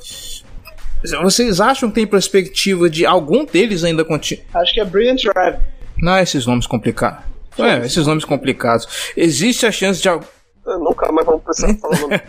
Vocês 1.23 1.61
acham 1.61 1.89
que 1.89 1.95
tem 1.95 2.07
perspectiva 2.07 2.91
de 2.91 3.07
algum 3.07 3.45
deles 3.45 3.85
ainda 3.85 4.05
continuar? 4.05 4.45
Acho 4.55 4.75
que 4.75 4.81
é 4.81 4.85
Brilliant 4.85 5.23
Drive. 5.23 5.59
Não, 5.97 6.19
esses 6.19 6.47
nomes 6.47 6.67
complicados. 6.67 7.25
É, 7.59 7.85
esses 7.87 8.07
nomes 8.07 8.25
complicados. 8.25 9.13
Existe 9.17 9.67
a 9.67 9.73
chance 9.73 10.01
de. 10.01 10.09
Nunca 10.67 11.11
mais 11.11 11.27
vamos 11.27 11.43
precisar 11.43 11.75
falar 11.81 11.97
o 11.97 12.01
nome. 12.01 12.21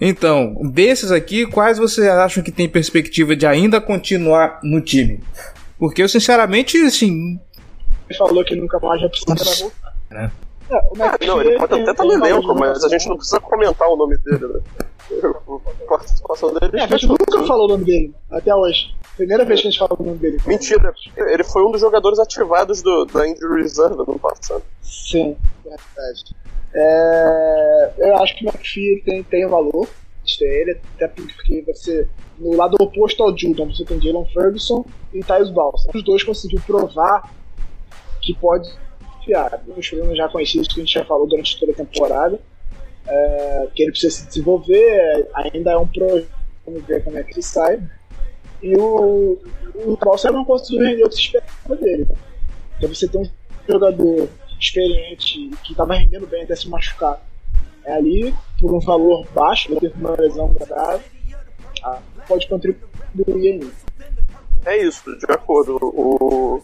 então, 0.00 0.56
desses 0.72 1.12
aqui, 1.12 1.46
quais 1.46 1.78
vocês 1.78 2.08
acham 2.08 2.42
que 2.42 2.50
tem 2.50 2.68
perspectiva 2.68 3.36
de 3.36 3.46
ainda 3.46 3.80
continuar 3.80 4.58
no 4.62 4.80
time? 4.80 5.20
Porque 5.78 6.02
eu, 6.02 6.08
sinceramente, 6.08 6.76
assim. 6.78 7.40
Ele 8.08 8.18
falou 8.18 8.44
que 8.44 8.56
nunca 8.56 8.78
mais 8.80 9.00
vai 9.00 9.08
precisar 9.08 9.62
voltar. 9.62 9.94
É. 10.10 10.30
É, 10.70 10.76
o 10.76 11.02
Ah, 11.02 11.18
não, 11.26 11.40
ele 11.40 11.58
pode 11.58 11.74
até 11.74 11.90
estar 11.90 11.94
tem 11.94 12.06
no 12.06 12.26
elenco, 12.26 12.54
mas 12.54 12.84
a 12.84 12.88
gente 12.88 13.08
não 13.08 13.16
precisa 13.16 13.40
comentar 13.40 13.88
o 13.88 13.96
nome 13.96 14.16
dele, 14.18 14.46
né? 14.46 14.60
A 15.12 15.88
participação 15.88 16.54
dele 16.54 16.78
É, 16.78 16.84
a 16.84 16.86
gente 16.86 17.08
nunca 17.08 17.44
falou 17.44 17.64
o 17.64 17.68
nome 17.68 17.84
dele, 17.84 18.14
até 18.30 18.54
hoje. 18.54 18.94
Primeira 19.16 19.44
vez 19.44 19.60
que 19.60 19.68
a 19.68 19.70
gente 19.70 19.78
fala 19.80 19.96
o 19.98 20.02
nome 20.02 20.18
dele. 20.18 20.38
Mentira, 20.46 20.94
ele 21.16 21.44
foi 21.44 21.64
um 21.64 21.72
dos 21.72 21.80
jogadores 21.80 22.18
ativados 22.18 22.80
do, 22.82 23.04
da 23.06 23.28
Injury 23.28 23.62
Reserve 23.62 23.96
no 23.96 24.02
ano 24.02 24.18
passado. 24.18 24.62
Sim, 24.80 25.36
verdade. 25.64 26.36
É, 26.72 27.92
eu 27.98 28.16
acho 28.18 28.36
que 28.36 28.46
o 28.46 28.48
McPhee 28.48 29.02
tem, 29.04 29.22
tem 29.24 29.46
valor 29.48 29.88
ter 30.38 30.44
ele, 30.44 30.80
até 30.94 31.08
porque 31.08 31.64
você, 31.66 32.06
no 32.38 32.56
lado 32.56 32.76
oposto 32.78 33.22
ao 33.22 33.36
Judon, 33.36 33.66
você 33.66 33.84
tem 33.84 34.00
Jalen 34.00 34.26
Ferguson 34.32 34.84
e 35.12 35.20
Tyus 35.24 35.50
Balsa. 35.50 35.90
Os 35.92 36.04
dois 36.04 36.22
conseguiram 36.22 36.62
provar 36.62 37.28
que 38.20 38.34
pode 38.34 38.70
fiar. 39.30 39.62
Os 39.76 39.88
problemas 39.88 40.18
já 40.18 40.28
conhecidos 40.28 40.68
que 40.68 40.80
a 40.80 40.84
gente 40.84 40.92
já 40.92 41.04
falou 41.04 41.28
durante 41.28 41.58
toda 41.58 41.72
a 41.72 41.74
temporada, 41.74 42.40
é, 43.06 43.68
que 43.74 43.82
ele 43.82 43.92
precisa 43.92 44.16
se 44.16 44.26
desenvolver, 44.26 45.28
ainda 45.34 45.72
é 45.72 45.76
um 45.76 45.86
projeto, 45.86 46.28
vamos 46.66 46.84
ver 46.84 47.04
como 47.04 47.16
é 47.18 47.22
que 47.22 47.32
ele 47.32 47.42
sai. 47.42 47.80
E 48.62 48.76
o, 48.76 49.38
o 49.74 49.96
Balsa 49.96 50.30
não 50.30 50.44
conseguiu 50.44 50.86
render 50.86 51.04
o 51.04 51.08
que 51.08 51.14
se 51.14 51.22
esperava 51.22 51.76
dele. 51.76 52.06
Então 52.76 52.88
você 52.88 53.08
tem 53.08 53.20
um 53.20 53.30
jogador 53.68 54.28
experiente 54.60 55.50
que 55.64 55.72
estava 55.72 55.94
rendendo 55.94 56.26
bem 56.26 56.42
até 56.42 56.54
se 56.54 56.68
machucar 56.68 57.22
é 57.84 57.94
ali 57.94 58.34
por 58.60 58.74
um 58.74 58.80
valor 58.80 59.26
baixo, 59.34 59.72
ele 59.72 59.80
teve 59.80 59.94
uma 59.98 60.14
lesão 60.14 60.52
grave, 60.52 61.04
ah, 61.82 61.98
pode 62.28 62.46
contribuir 62.46 62.84
ainda. 63.52 63.66
É 64.66 64.76
isso, 64.76 65.02
de 65.16 65.32
acordo. 65.32 65.78
O, 65.80 66.62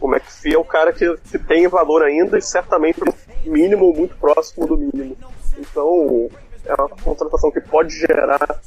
o 0.00 0.10
McPhee 0.10 0.54
é 0.54 0.58
um 0.58 0.64
cara 0.64 0.92
que, 0.92 1.16
que 1.30 1.38
tem 1.38 1.68
valor 1.68 2.02
ainda 2.02 2.38
e 2.38 2.42
certamente 2.42 3.00
mínimo 3.44 3.92
muito 3.92 4.16
próximo 4.16 4.66
do 4.66 4.76
mínimo. 4.76 5.16
Então 5.56 6.30
é 6.64 6.74
uma 6.74 6.88
contratação 6.88 7.50
que 7.50 7.60
pode 7.60 7.98
gerar 7.98 8.60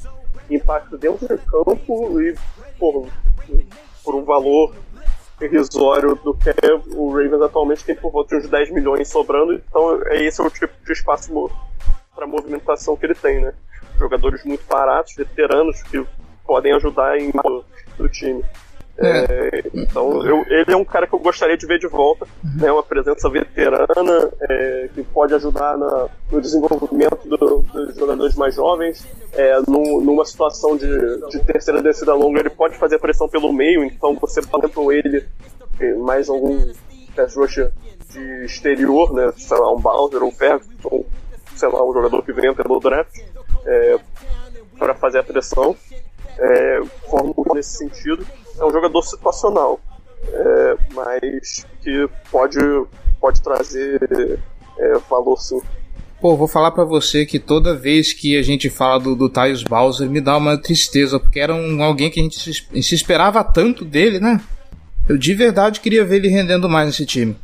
impacto 0.50 0.98
dentro 0.98 1.28
do 1.28 1.38
campo 1.38 2.20
e 2.20 2.34
por, 2.78 3.08
por 4.04 4.14
um 4.14 4.24
valor 4.24 4.74
irrisório 5.40 6.14
do 6.16 6.34
que 6.34 6.50
o 6.94 7.10
Ravens 7.10 7.42
atualmente 7.42 7.84
tem 7.84 7.96
por 7.96 8.12
volta 8.12 8.38
de 8.38 8.44
uns 8.44 8.50
10 8.50 8.70
milhões 8.70 9.08
sobrando, 9.08 9.54
então 9.54 10.00
é 10.06 10.22
esse 10.24 10.40
é 10.40 10.44
o 10.44 10.50
tipo 10.50 10.72
de 10.84 10.92
espaço 10.92 11.50
para 12.14 12.26
movimentação 12.26 12.96
que 12.96 13.06
ele 13.06 13.14
tem, 13.14 13.40
né? 13.40 13.52
Jogadores 13.98 14.44
muito 14.44 14.64
baratos, 14.66 15.14
veteranos 15.16 15.82
que 15.82 16.04
podem 16.44 16.72
ajudar 16.74 17.18
em 17.18 17.32
do 17.96 18.08
time. 18.08 18.44
É, 18.98 19.62
então 19.74 20.24
eu, 20.26 20.44
ele 20.48 20.70
é 20.72 20.76
um 20.76 20.84
cara 20.84 21.06
que 21.06 21.14
eu 21.14 21.18
gostaria 21.18 21.56
de 21.56 21.66
ver 21.66 21.78
de 21.78 21.86
volta, 21.88 22.26
né, 22.60 22.70
uma 22.70 22.82
presença 22.82 23.28
veterana 23.28 24.30
é, 24.42 24.88
que 24.94 25.02
pode 25.02 25.34
ajudar 25.34 25.76
na, 25.78 26.08
no 26.30 26.40
desenvolvimento 26.40 27.26
do- 27.26 27.62
dos 27.62 27.96
jogadores 27.96 28.34
mais 28.36 28.54
jovens. 28.54 29.04
É, 29.32 29.60
num- 29.66 30.00
numa 30.02 30.24
situação 30.26 30.76
de, 30.76 30.86
de 31.28 31.40
terceira 31.40 31.80
descida 31.82 32.14
longa, 32.14 32.40
ele 32.40 32.50
pode 32.50 32.76
fazer 32.76 32.98
pressão 32.98 33.28
pelo 33.28 33.50
meio, 33.52 33.82
então 33.82 34.14
você 34.20 34.40
bota 34.42 34.68
ele 34.92 35.24
é, 35.80 35.94
mais 35.94 36.28
algum 36.28 36.70
pass 37.16 37.34
rusher 37.34 37.72
de 38.10 38.44
exterior, 38.44 39.12
né, 39.14 39.32
sei 39.38 39.56
lá, 39.56 39.72
um 39.72 39.80
Bowser 39.80 40.22
ou 40.22 40.28
um 40.28 40.32
Ferguson, 40.32 41.04
sei 41.56 41.68
lá, 41.70 41.82
um 41.82 41.94
jogador 41.94 42.22
que 42.22 42.32
venha 42.32 42.54
pelo 42.54 42.78
draft, 42.78 43.18
é, 43.64 43.96
para 44.78 44.94
fazer 44.94 45.18
a 45.20 45.22
pressão 45.24 45.74
é, 46.38 46.80
nesse 47.54 47.78
sentido. 47.78 48.24
É 48.58 48.64
um 48.64 48.70
jogador 48.70 49.02
situacional, 49.02 49.80
é, 50.28 50.76
mas 50.94 51.66
que 51.82 52.08
pode, 52.30 52.58
pode 53.20 53.42
trazer 53.42 54.38
é, 54.78 54.98
valor 55.10 55.36
sim. 55.36 55.60
Pô, 56.20 56.36
vou 56.36 56.46
falar 56.46 56.70
pra 56.70 56.84
você 56.84 57.26
que 57.26 57.40
toda 57.40 57.74
vez 57.74 58.12
que 58.12 58.36
a 58.36 58.42
gente 58.42 58.70
fala 58.70 59.00
do, 59.00 59.16
do 59.16 59.28
Tyus 59.28 59.64
Bowser 59.64 60.08
me 60.08 60.20
dá 60.20 60.36
uma 60.36 60.56
tristeza, 60.56 61.18
porque 61.18 61.40
era 61.40 61.52
um, 61.52 61.82
alguém 61.82 62.10
que 62.10 62.20
a 62.20 62.22
gente 62.22 62.38
se, 62.38 62.52
se 62.82 62.94
esperava 62.94 63.42
tanto 63.42 63.84
dele, 63.84 64.20
né? 64.20 64.40
Eu 65.08 65.18
de 65.18 65.34
verdade 65.34 65.80
queria 65.80 66.04
ver 66.04 66.16
ele 66.16 66.28
rendendo 66.28 66.68
mais 66.68 66.86
nesse 66.86 67.04
time. 67.04 67.36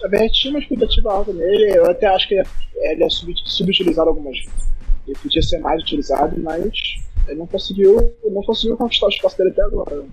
Também 0.00 0.20
a 0.20 0.22
gente 0.24 0.40
tinha 0.40 0.52
uma 0.52 0.58
expectativa 0.60 1.12
alta 1.12 1.32
nele, 1.32 1.78
eu 1.78 1.88
até 1.88 2.06
acho 2.08 2.26
que 2.28 2.34
ele 2.34 3.04
é 3.04 3.08
sub- 3.08 3.32
subutilizado 3.44 4.08
algumas 4.10 4.36
vezes. 4.36 4.68
Ele 5.06 5.16
podia 5.22 5.42
ser 5.42 5.58
mais 5.60 5.80
utilizado, 5.82 6.34
mas 6.42 6.72
ele 7.26 7.38
não 7.38 7.46
conseguiu, 7.46 8.14
não 8.24 8.42
conseguiu 8.42 8.76
conquistar 8.76 9.06
o 9.06 9.10
espaço 9.10 9.38
dele 9.38 9.50
até 9.50 9.62
agora. 9.62 10.04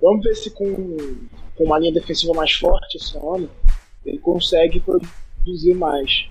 Vamos 0.00 0.24
ver 0.24 0.34
se 0.34 0.50
com, 0.50 0.74
com 1.56 1.64
uma 1.64 1.78
linha 1.78 1.92
defensiva 1.92 2.32
mais 2.34 2.52
forte 2.52 2.96
esse 2.96 3.16
ano 3.16 3.48
ele 4.04 4.18
consegue 4.18 4.80
produzir 4.80 5.74
mais. 5.74 6.28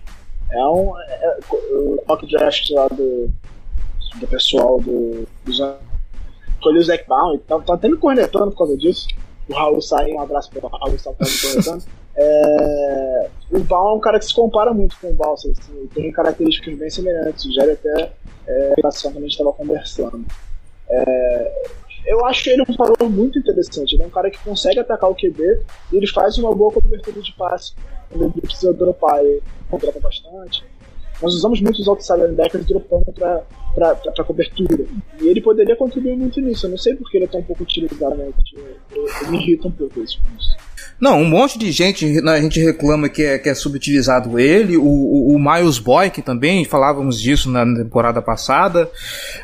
É 0.51 0.65
um 0.65 0.97
é, 0.99 1.25
é, 1.25 1.39
o 1.51 2.03
mock 2.07 2.27
draft 2.27 2.69
lá 2.69 2.87
do, 2.87 3.31
do 4.19 4.27
pessoal 4.27 4.79
do, 4.79 5.27
dos 5.43 5.59
escolheu 6.63 6.79
o 6.79 6.83
Zac 6.83 7.05
Brown, 7.07 7.37
tá, 7.39 7.59
tá 7.59 7.73
até 7.73 7.89
me 7.89 7.97
cornetando 7.97 8.51
por 8.51 8.59
causa 8.59 8.77
disso. 8.77 9.07
O 9.49 9.53
Raul 9.53 9.81
sai, 9.81 10.11
um 10.11 10.21
abraço 10.21 10.49
pro 10.49 10.67
Raul, 10.67 10.95
está 10.95 11.11
me 11.11 11.17
cornetando. 11.17 11.83
É, 12.15 13.29
o 13.51 13.59
Baum 13.59 13.89
é 13.89 13.93
um 13.95 13.99
cara 13.99 14.19
que 14.19 14.25
se 14.25 14.33
compara 14.33 14.73
muito 14.73 14.95
com 14.99 15.09
o 15.09 15.13
Balsa, 15.13 15.49
assim, 15.49 15.75
ele 15.75 15.87
tem 15.87 16.11
características 16.11 16.77
bem 16.77 16.89
semelhantes, 16.89 17.53
já 17.53 17.63
até 17.63 18.11
é, 18.47 18.73
relação 18.77 19.11
que 19.11 19.17
a 19.17 19.21
gente 19.21 19.31
estava 19.31 19.51
conversando. 19.51 20.23
É, 20.89 21.67
eu 22.05 22.25
acho 22.25 22.49
ele 22.49 22.63
um 22.67 22.75
valor 22.75 23.09
muito 23.09 23.39
interessante. 23.39 23.95
Ele 23.95 24.03
é 24.03 24.05
um 24.05 24.09
cara 24.09 24.29
que 24.29 24.37
consegue 24.39 24.79
atacar 24.79 25.09
o 25.09 25.15
QB 25.15 25.61
e 25.91 25.97
ele 25.97 26.07
faz 26.07 26.37
uma 26.37 26.53
boa 26.53 26.71
cobertura 26.71 27.21
de 27.21 27.33
passe 27.33 27.73
quando 28.09 28.25
ele 28.25 28.41
precisa 28.41 28.73
dropar. 28.73 29.19
Ele 29.19 29.41
dropa 29.79 29.99
bastante. 29.99 30.63
Nós 31.21 31.33
usamos 31.35 31.61
muito 31.61 31.79
os 31.81 31.87
outside 31.87 32.19
linebackers 32.21 32.65
dropando 32.65 33.05
para 33.13 34.23
cobertura. 34.25 34.85
E 35.21 35.27
ele 35.27 35.41
poderia 35.41 35.75
contribuir 35.75 36.17
muito 36.17 36.41
nisso. 36.41 36.65
Eu 36.65 36.71
não 36.71 36.77
sei 36.77 36.95
porque 36.95 37.17
ele 37.17 37.25
é 37.25 37.27
tão 37.29 37.41
pouco 37.43 37.63
utilizado, 37.63 38.15
né? 38.15 38.29
Eu, 38.93 39.31
me 39.31 39.37
irrita 39.37 39.67
um 39.67 39.71
pouco 39.71 40.01
isso. 40.01 40.19
Não, 40.99 41.19
um 41.21 41.25
monte 41.25 41.57
de 41.57 41.71
gente, 41.71 42.21
né, 42.21 42.33
a 42.33 42.41
gente 42.41 42.59
reclama 42.59 43.09
que 43.09 43.23
é, 43.23 43.37
que 43.37 43.49
é 43.49 43.53
subutilizado 43.55 44.39
ele, 44.39 44.77
o, 44.77 44.83
o, 44.85 45.35
o 45.35 45.39
Miles 45.39 45.79
Boyk 45.79 46.21
também, 46.21 46.63
falávamos 46.65 47.19
disso 47.19 47.49
na 47.49 47.65
temporada 47.65 48.21
passada. 48.21 48.89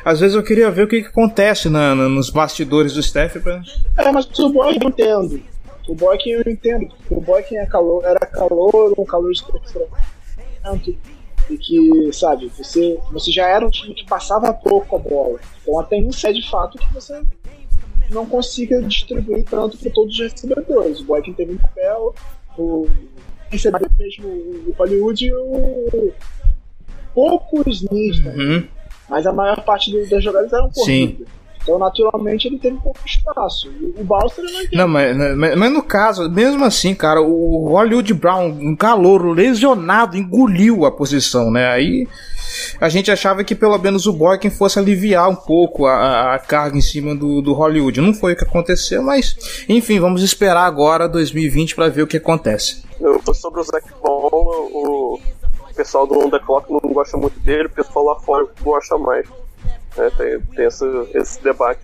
Às 0.04 0.20
vezes 0.20 0.36
eu 0.36 0.42
queria 0.42 0.70
ver 0.70 0.84
o 0.84 0.88
que, 0.88 1.02
que 1.02 1.08
acontece 1.08 1.68
na, 1.68 1.94
na- 1.94 2.08
nos 2.08 2.30
bastidores 2.30 2.94
do 2.94 3.02
Steph. 3.02 3.36
Pra... 3.42 3.60
É, 3.98 4.10
mas 4.12 4.26
o 4.38 4.48
Boykin 4.48 4.78
eu 4.82 4.88
entendo. 4.88 5.42
O 5.88 5.94
Boykin 5.94 6.30
eu 6.30 6.42
entendo. 6.46 6.86
porque 6.86 7.14
O 7.14 7.20
Boykin 7.20 7.56
é 7.56 7.66
calor, 7.66 8.04
era 8.04 8.20
calor, 8.20 8.94
um 8.96 9.04
calor 9.04 9.30
extremamente 9.32 10.98
e 11.50 11.58
que, 11.58 12.12
sabe, 12.12 12.50
você, 12.56 12.98
você 13.10 13.30
já 13.32 13.46
era 13.46 13.66
um 13.66 13.70
time 13.70 13.94
que 13.94 14.06
passava 14.06 14.52
pouco 14.52 14.96
a 14.96 14.98
bola. 14.98 15.40
Então 15.60 15.78
até 15.78 15.98
isso 15.98 16.26
é 16.26 16.32
de 16.32 16.48
fato 16.48 16.78
que 16.78 16.94
você 16.94 17.20
não 18.10 18.26
consiga 18.26 18.80
distribuir 18.82 19.44
tanto 19.44 19.76
para 19.76 19.90
todos 19.90 20.14
os 20.14 20.20
recebedores. 20.20 21.00
O 21.00 21.04
Boykin 21.04 21.32
teve 21.32 21.52
um 21.52 21.58
papel, 21.58 22.14
o 22.56 22.88
recebedor 23.50 23.90
mesmo 23.98 24.28
o 24.28 24.74
Hollywood 24.78 25.26
e 25.26 25.34
o 25.34 26.12
poucos 27.14 27.82
Smith, 27.82 28.24
né? 28.24 28.34
Uhum. 28.36 28.68
mas 29.08 29.26
a 29.26 29.32
maior 29.32 29.60
parte 29.64 29.92
das 30.08 30.22
jogadas 30.22 30.52
eram 30.52 30.72
Sim. 30.72 31.18
Então, 31.62 31.78
naturalmente, 31.78 32.46
ele 32.48 32.58
teve 32.58 32.76
pouco 32.78 32.98
espaço. 33.04 33.70
O 33.98 34.02
Balster 34.04 34.44
não 34.44 34.52
tem 34.52 34.68
Não, 34.78 34.88
mas, 34.88 35.16
mas, 35.36 35.56
mas 35.56 35.72
no 35.72 35.82
caso, 35.82 36.28
mesmo 36.30 36.64
assim, 36.64 36.94
cara, 36.94 37.20
o 37.20 37.68
Hollywood 37.68 38.14
Brown, 38.14 38.46
um 38.60 38.74
calouro 38.74 39.32
lesionado, 39.32 40.16
engoliu 40.16 40.84
a 40.86 40.90
posição, 40.90 41.50
né? 41.50 41.68
Aí 41.68 42.08
a 42.80 42.88
gente 42.88 43.10
achava 43.10 43.44
que 43.44 43.54
pelo 43.54 43.76
menos 43.78 44.06
o 44.06 44.12
Boykin 44.12 44.50
fosse 44.50 44.78
aliviar 44.78 45.28
um 45.28 45.36
pouco 45.36 45.86
a- 45.86 46.34
a, 46.34 46.38
carga 46.38 46.76
em 46.76 46.80
cima 46.80 47.14
do, 47.14 47.40
do 47.42 47.52
Hollywood. 47.52 48.00
Não 48.00 48.14
foi 48.14 48.32
o 48.32 48.36
que 48.36 48.44
aconteceu, 48.44 49.02
mas 49.02 49.36
enfim, 49.68 50.00
vamos 50.00 50.22
esperar 50.22 50.64
agora 50.64 51.08
2020 51.08 51.74
para 51.76 51.88
ver 51.88 52.02
o 52.02 52.06
que 52.06 52.16
acontece. 52.16 52.82
Sobre 53.34 53.60
o 53.60 53.64
Zac 53.64 53.84
Ball, 54.02 54.68
o 54.72 55.20
pessoal 55.74 56.06
do 56.06 56.18
On 56.18 56.28
The 56.28 56.38
Clock 56.40 56.70
não 56.70 56.92
gosta 56.92 57.16
muito 57.16 57.38
dele, 57.40 57.66
o 57.66 57.70
pessoal 57.70 58.04
lá 58.06 58.20
fora 58.20 58.46
gosta 58.62 58.98
mais. 58.98 59.26
Né? 60.00 60.10
Tem, 60.16 60.40
tem 60.40 60.66
esse, 60.66 60.84
esse 61.14 61.42
debate. 61.42 61.80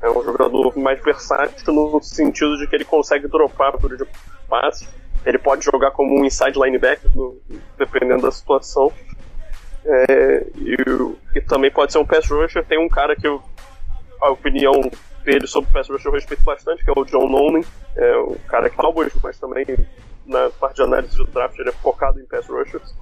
É 0.00 0.08
um 0.08 0.22
jogador 0.22 0.76
mais 0.78 1.02
versátil 1.02 1.72
no 1.72 2.00
sentido 2.02 2.56
de 2.56 2.66
que 2.68 2.76
ele 2.76 2.84
consegue 2.84 3.26
dropar 3.26 3.72
por 3.78 3.96
de 3.96 4.04
passe. 4.48 4.88
Ele 5.26 5.38
pode 5.38 5.64
jogar 5.64 5.90
como 5.90 6.18
um 6.20 6.24
inside 6.24 6.56
linebacker, 6.58 7.10
no- 7.16 7.36
dependendo 7.76 8.22
da 8.22 8.30
situação. 8.30 8.92
É, 9.84 10.46
e, 10.56 10.76
o- 10.90 11.18
e 11.34 11.40
também 11.40 11.70
pode 11.70 11.92
ser 11.92 11.98
um 11.98 12.04
pass 12.06 12.28
rusher. 12.30 12.64
Tem 12.64 12.78
um 12.78 12.88
cara 12.88 13.16
que 13.16 13.26
eu, 13.26 13.42
a 14.22 14.30
opinião 14.30 14.72
dele 15.24 15.46
sobre 15.46 15.68
o 15.68 15.72
pass 15.72 15.88
rusher 15.88 16.06
eu 16.08 16.12
respeito 16.14 16.42
bastante, 16.44 16.84
que 16.84 16.90
é 16.90 16.92
o 16.94 17.04
John 17.04 17.28
Nolan. 17.28 17.62
É 17.96 18.16
um 18.18 18.36
cara 18.46 18.70
que 18.70 18.78
é 18.78 18.82
Cowboys, 18.82 19.12
mas 19.22 19.38
também 19.38 19.66
na 20.24 20.50
parte 20.50 20.76
de 20.76 20.82
análise 20.82 21.16
do 21.16 21.24
draft 21.26 21.58
ele 21.58 21.70
é 21.70 21.72
focado 21.72 22.20
em 22.20 22.24
pass 22.26 22.46
rushers. 22.46 22.94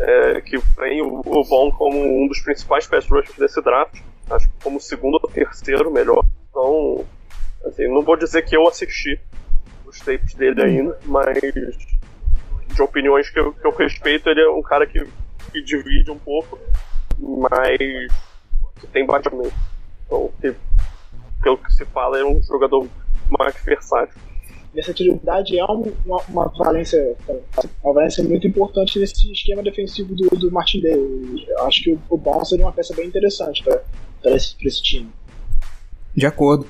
É, 0.00 0.40
que 0.40 0.58
tem 0.76 1.02
o, 1.02 1.22
o 1.24 1.44
Von 1.44 1.72
como 1.72 1.98
um 1.98 2.28
dos 2.28 2.40
principais 2.40 2.86
pass 2.86 3.06
rushers 3.08 3.36
desse 3.36 3.60
draft. 3.62 4.00
Acho 4.30 4.48
que 4.48 4.62
como 4.62 4.80
segundo 4.80 5.18
ou 5.22 5.30
terceiro 5.30 5.90
melhor. 5.90 6.24
Então, 6.50 7.04
assim, 7.64 7.88
não 7.88 8.02
vou 8.02 8.16
dizer 8.16 8.42
que 8.42 8.56
eu 8.56 8.66
assisti 8.68 9.18
os 9.86 9.98
tapes 10.00 10.34
dele 10.34 10.62
ainda, 10.62 10.98
mas 11.04 11.38
de 12.74 12.82
opiniões 12.82 13.30
que 13.30 13.40
eu, 13.40 13.52
que 13.52 13.66
eu 13.66 13.74
respeito, 13.74 14.28
ele 14.28 14.40
é 14.40 14.50
um 14.50 14.62
cara 14.62 14.86
que, 14.86 15.04
que 15.50 15.62
divide 15.62 16.10
um 16.10 16.18
pouco, 16.18 16.58
mas 17.18 17.78
que 18.80 18.86
tem 18.92 19.06
batimento. 19.06 19.54
Então, 20.06 20.30
que, 20.40 20.54
pelo 21.42 21.58
que 21.58 21.72
se 21.72 21.84
fala, 21.86 22.18
é 22.18 22.24
um 22.24 22.42
jogador 22.42 22.86
mais 23.38 23.56
versátil. 23.64 24.27
Versatilidade 24.78 25.58
é 25.58 25.64
uma, 25.64 26.22
uma, 26.28 26.52
valência, 26.56 27.16
uma 27.82 27.92
valência 27.92 28.22
muito 28.22 28.46
importante 28.46 28.96
nesse 29.00 29.32
esquema 29.32 29.60
defensivo 29.60 30.14
do, 30.14 30.28
do 30.36 30.52
Martin 30.52 30.80
Day. 30.80 30.94
Eu 31.48 31.66
acho 31.66 31.82
que 31.82 31.92
o, 31.92 32.00
o 32.08 32.16
Brown 32.16 32.44
seria 32.44 32.64
uma 32.64 32.70
peça 32.70 32.94
bem 32.94 33.08
interessante 33.08 33.64
para 33.64 34.36
esse, 34.36 34.54
esse 34.62 34.80
time. 34.80 35.08
De 36.14 36.26
acordo. 36.26 36.64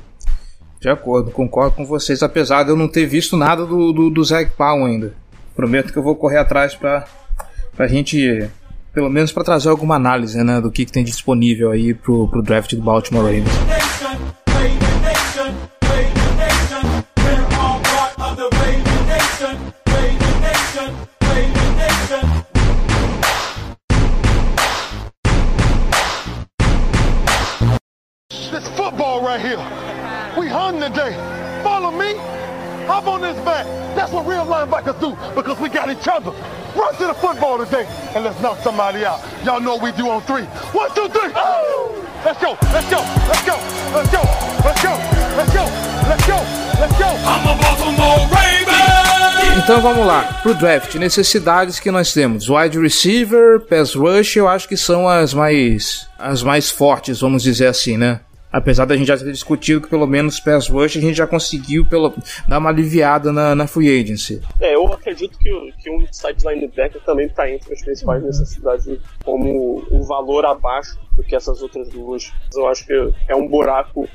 De 0.81 0.89
acordo, 0.89 1.31
concordo 1.33 1.77
com 1.77 1.85
vocês, 1.85 2.23
apesar 2.23 2.63
de 2.63 2.71
eu 2.71 2.77
não 2.77 2.89
ter 2.89 3.05
visto 3.05 3.37
nada 3.37 3.67
do, 3.67 3.93
do, 3.93 4.09
do 4.09 4.25
Zach 4.25 4.51
Powell 4.57 4.87
ainda. 4.87 5.13
Prometo 5.55 5.93
que 5.93 5.99
eu 5.99 6.03
vou 6.03 6.17
correr 6.17 6.39
atrás 6.39 6.75
para 6.75 7.07
a 7.77 7.87
gente, 7.87 8.49
pelo 8.95 9.11
menos 9.11 9.33
para 9.33 9.45
trazer 9.45 9.69
alguma 9.69 9.97
análise 9.97 10.43
né, 10.43 10.63
do 10.63 10.71
que, 10.71 10.87
que 10.87 10.93
tem 10.93 11.05
disponível 11.05 11.73
aí 11.73 11.93
pro, 11.93 12.27
pro 12.29 12.43
draft 12.43 12.73
do 12.75 12.81
Baltimore 12.81 13.25
Ravens. 13.25 13.49
Right 29.29 29.45
here. 29.45 29.61
We 30.41 30.49
hung 30.49 30.81
today. 30.81 31.13
Follow 31.63 31.91
me. 31.91 32.17
Hop 32.89 33.07
on 33.07 33.21
this 33.21 33.37
back. 33.45 33.67
That's 33.95 34.11
what 34.11 34.27
real 34.27 34.47
linebackers 34.47 34.99
do 35.05 35.13
because 35.37 35.61
we 35.61 35.69
got 35.69 35.91
each 35.91 36.09
other. 36.09 36.33
Run 36.75 36.95
to 36.97 37.07
the 37.09 37.15
football 37.15 37.59
today 37.63 37.85
and 38.15 38.25
let's 38.25 38.41
knock 38.41 38.59
somebody 38.61 39.05
out. 39.05 39.21
Y'all 39.45 39.61
know 39.61 39.77
what 39.77 39.85
we 39.85 39.93
do 39.93 40.09
on 40.09 40.23
three. 40.23 40.45
One, 40.73 40.89
two, 40.95 41.09
three. 41.09 41.31
Oh! 41.37 41.93
Let's 42.25 42.41
go. 42.41 42.57
Let's 42.73 42.89
go. 42.89 43.01
Let's 43.29 43.45
go. 43.45 43.57
Let's 43.93 44.11
go. 44.17 44.23
Let's 44.65 44.83
go. 44.83 44.95
Let's 45.37 45.53
go. 45.53 45.65
Let's 46.09 46.27
go. 46.27 46.39
Let's 46.81 46.97
go. 46.97 47.09
I'm 47.29 47.45
a 47.53 47.55
Baltimore 47.61 48.25
Raven. 48.33 48.69
Então 49.59 49.83
vamos 49.83 50.07
lá, 50.07 50.23
pro 50.43 50.55
draft, 50.55 50.95
necessidades 50.95 51.81
que 51.81 51.91
nós 51.91 52.13
temos. 52.13 52.49
Wide 52.49 52.79
receiver, 52.79 53.61
pass 53.61 53.95
rush, 53.95 54.37
eu 54.37 54.49
acho 54.49 54.69
que 54.69 54.77
são 54.77 55.07
as 55.09 55.35
mais 55.35 56.09
as 56.19 56.43
mais 56.43 56.71
fortes, 56.71 57.21
vamos 57.21 57.43
dizer 57.43 57.67
assim, 57.67 57.99
né? 57.99 58.21
Apesar 58.51 58.87
da 58.87 58.97
gente 58.97 59.09
já 59.09 59.17
ter 59.17 59.31
discutido 59.31 59.83
que 59.83 59.89
pelo 59.89 60.07
menos 60.07 60.41
pass 60.41 60.69
rush 60.69 60.97
a 60.97 61.01
gente 61.01 61.15
já 61.15 61.27
conseguiu 61.27 61.85
pelo, 61.85 62.15
dar 62.49 62.59
uma 62.59 62.71
aliviada 62.71 63.31
na, 63.31 63.55
na 63.55 63.67
free 63.67 64.01
agency. 64.01 64.41
É, 64.59 64.75
eu 64.75 64.91
acredito 64.91 65.39
que, 65.39 65.51
que 65.83 65.91
um 65.91 66.07
side 66.11 66.47
linebacker 66.47 67.03
também 67.05 67.27
está 67.27 67.51
entre 67.51 67.75
as 67.75 67.83
principais 67.83 68.23
necessidades 68.23 68.99
como 69.23 69.85
um 69.91 70.03
valor 70.03 70.47
abaixo 70.47 70.99
do 71.15 71.23
que 71.23 71.37
essas 71.37 71.61
outras 71.61 71.89
duas. 71.91 72.33
Eu 72.55 72.67
acho 72.69 72.87
que 72.87 73.13
é 73.29 73.37
um 73.37 73.47
buraco 73.47 74.09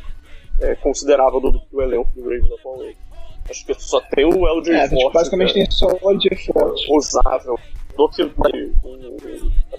é, 0.59 0.75
considerável 0.75 1.39
do, 1.39 1.51
do 1.51 1.81
elenco 1.81 2.09
do 2.15 2.23
Ravens 2.23 2.51
atualmente. 2.51 2.97
Acho 3.49 3.65
que 3.65 3.73
só 3.75 3.99
tem 4.01 4.25
o 4.25 4.47
LJ 4.47 4.73
é, 4.73 4.89
Forte. 4.89 5.13
Basicamente 5.13 5.53
tem 5.53 5.69
só 5.69 5.87
o 6.01 6.09
LJ 6.09 6.35
Forte. 6.51 6.91
Usável. 6.91 7.59
Do 7.95 8.09
que 8.09 8.23
vai 8.23 8.51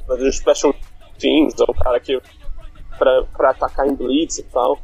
fazer 0.06 0.32
special 0.32 0.74
teams, 1.18 1.54
é 1.58 1.64
o 1.64 1.74
cara 1.74 1.98
que 1.98 2.20
para 2.98 3.50
atacar 3.50 3.86
em 3.86 3.94
blitz 3.94 4.38
e 4.38 4.42
tal. 4.44 4.78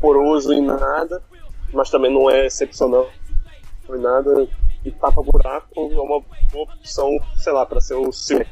Poroso 0.00 0.52
em 0.52 0.62
nada, 0.62 1.22
mas 1.72 1.90
também 1.90 2.12
não 2.12 2.30
é 2.30 2.46
excepcional 2.46 3.08
em 3.90 3.98
nada. 4.00 4.48
E 4.84 4.92
tapa 4.92 5.22
buraco 5.22 5.68
é 5.76 5.80
uma 5.80 6.20
boa 6.52 6.64
opção, 6.64 7.18
sei 7.36 7.52
lá, 7.52 7.66
para 7.66 7.80
ser 7.80 7.94
o 7.94 8.12
Silver, 8.12 8.48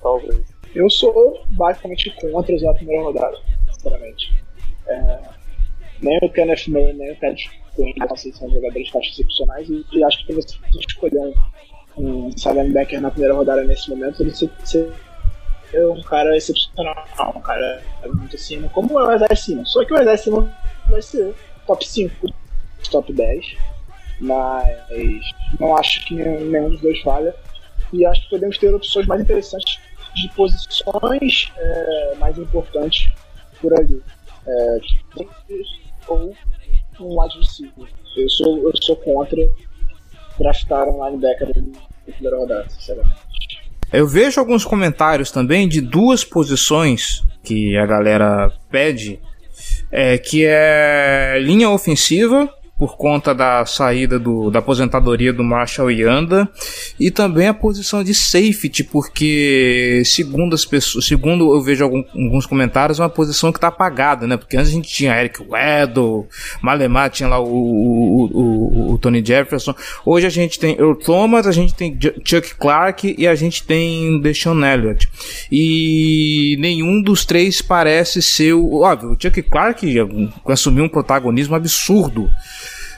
talvez. 0.00 0.44
Eu 0.74 0.88
sou 0.88 1.44
basicamente 1.50 2.14
contra 2.20 2.54
usar 2.54 2.70
a 2.70 2.74
primeira 2.74 3.02
rodada, 3.02 3.36
sinceramente. 3.72 4.44
É, 4.86 5.20
nem 6.00 6.18
o 6.22 6.30
Kenneth 6.30 6.68
Murray, 6.68 6.92
nem 6.92 7.12
o 7.12 7.16
Ted 7.16 7.50
Quinn, 7.74 7.92
são 8.16 8.50
jogadores 8.50 8.90
que 8.90 8.98
excepcionais, 8.98 9.68
e, 9.68 9.84
e 9.92 10.04
acho 10.04 10.18
que 10.18 10.26
para 10.26 10.42
você 10.42 10.56
escolher 10.88 11.34
um, 11.96 12.28
um 12.28 12.30
linebacker 12.30 13.00
na 13.00 13.10
primeira 13.10 13.34
rodada 13.34 13.64
nesse 13.64 13.90
momento, 13.90 14.22
ele 14.22 14.34
se, 14.34 14.50
se 14.64 14.92
é 15.74 15.86
um 15.86 16.02
cara 16.02 16.36
excepcional, 16.36 17.06
um 17.34 17.40
cara 17.40 17.82
muito 18.06 18.36
acima, 18.36 18.68
como 18.68 18.98
é 19.00 19.08
o 19.08 19.14
Isaiah 19.14 19.36
Simmons. 19.36 19.72
Só 19.72 19.84
que 19.84 19.92
o 19.92 20.00
Isaiah 20.00 20.16
Simmons 20.16 20.50
vai 20.88 21.02
ser 21.02 21.34
top 21.66 21.86
5, 21.86 22.26
top 22.90 23.12
10, 23.12 23.56
mas 24.20 25.20
não 25.58 25.76
acho 25.76 26.04
que 26.06 26.14
nenhum 26.14 26.70
dos 26.70 26.80
dois 26.80 27.00
falha. 27.00 27.34
E 27.92 28.04
acho 28.04 28.22
que 28.22 28.30
podemos 28.30 28.58
ter 28.58 28.74
opções 28.74 29.06
mais 29.06 29.20
interessantes 29.20 29.78
de 30.14 30.28
posições 30.30 31.52
é, 31.56 32.14
mais 32.16 32.38
importantes 32.38 33.08
por 33.60 33.72
ali. 33.78 34.02
É, 34.46 34.78
ou 36.08 36.34
um 37.00 37.20
wide 37.20 37.38
receiver. 37.38 37.88
Eu 38.16 38.28
sou, 38.28 38.58
eu 38.68 38.72
sou 38.82 38.96
contra 38.96 39.40
draftar 40.38 40.88
um 40.88 41.04
linebacker 41.04 41.48
na 41.56 42.12
primeira 42.12 42.36
rodada, 42.36 42.68
sinceramente. 42.68 43.33
Eu 43.94 44.08
vejo 44.08 44.40
alguns 44.40 44.64
comentários 44.64 45.30
também 45.30 45.68
de 45.68 45.80
duas 45.80 46.24
posições 46.24 47.22
que 47.44 47.76
a 47.76 47.86
galera 47.86 48.52
pede, 48.68 49.20
é, 49.88 50.18
que 50.18 50.44
é 50.44 51.38
linha 51.40 51.70
ofensiva 51.70 52.52
por 52.84 52.98
conta 52.98 53.34
da 53.34 53.64
saída 53.64 54.18
do, 54.18 54.50
da 54.50 54.58
aposentadoria 54.58 55.32
do 55.32 55.42
Marshall 55.42 55.90
Yanda 55.90 56.46
e 57.00 57.10
também 57.10 57.48
a 57.48 57.54
posição 57.54 58.04
de 58.04 58.14
safety, 58.14 58.84
porque 58.84 60.02
segundo 60.04 60.52
as 60.52 60.66
pessoas, 60.66 61.06
segundo 61.06 61.54
eu 61.54 61.62
vejo 61.62 61.82
algum, 61.82 62.04
alguns 62.14 62.44
comentários, 62.44 63.00
é 63.00 63.02
uma 63.02 63.08
posição 63.08 63.50
que 63.50 63.56
está 63.56 63.68
apagada, 63.68 64.26
né? 64.26 64.36
Porque 64.36 64.58
antes 64.58 64.68
a 64.68 64.74
gente 64.74 64.92
tinha 64.92 65.18
Eric 65.18 65.42
Weddle, 65.48 66.28
Malemar 66.60 67.08
tinha 67.08 67.26
lá 67.26 67.40
o, 67.40 67.46
o, 67.46 68.24
o, 68.26 68.92
o, 68.92 68.98
Tony 68.98 69.24
Jefferson. 69.24 69.74
Hoje 70.04 70.26
a 70.26 70.30
gente 70.30 70.58
tem 70.58 70.76
Earl 70.78 70.96
Thomas, 70.96 71.46
a 71.46 71.52
gente 71.52 71.72
tem 71.74 71.98
Chuck 72.22 72.54
Clark 72.56 73.14
e 73.16 73.26
a 73.26 73.34
gente 73.34 73.62
tem 73.62 74.20
Deshaun 74.20 74.62
Elliott. 74.62 75.08
E 75.50 76.54
nenhum 76.60 77.00
dos 77.00 77.24
três 77.24 77.62
parece 77.62 78.20
ser 78.20 78.52
o. 78.52 78.82
Óbvio, 78.82 79.12
o 79.12 79.16
Chuck 79.18 79.40
Clark 79.40 79.86
assumiu 80.46 80.84
um 80.84 80.88
protagonismo 80.88 81.54
absurdo 81.54 82.30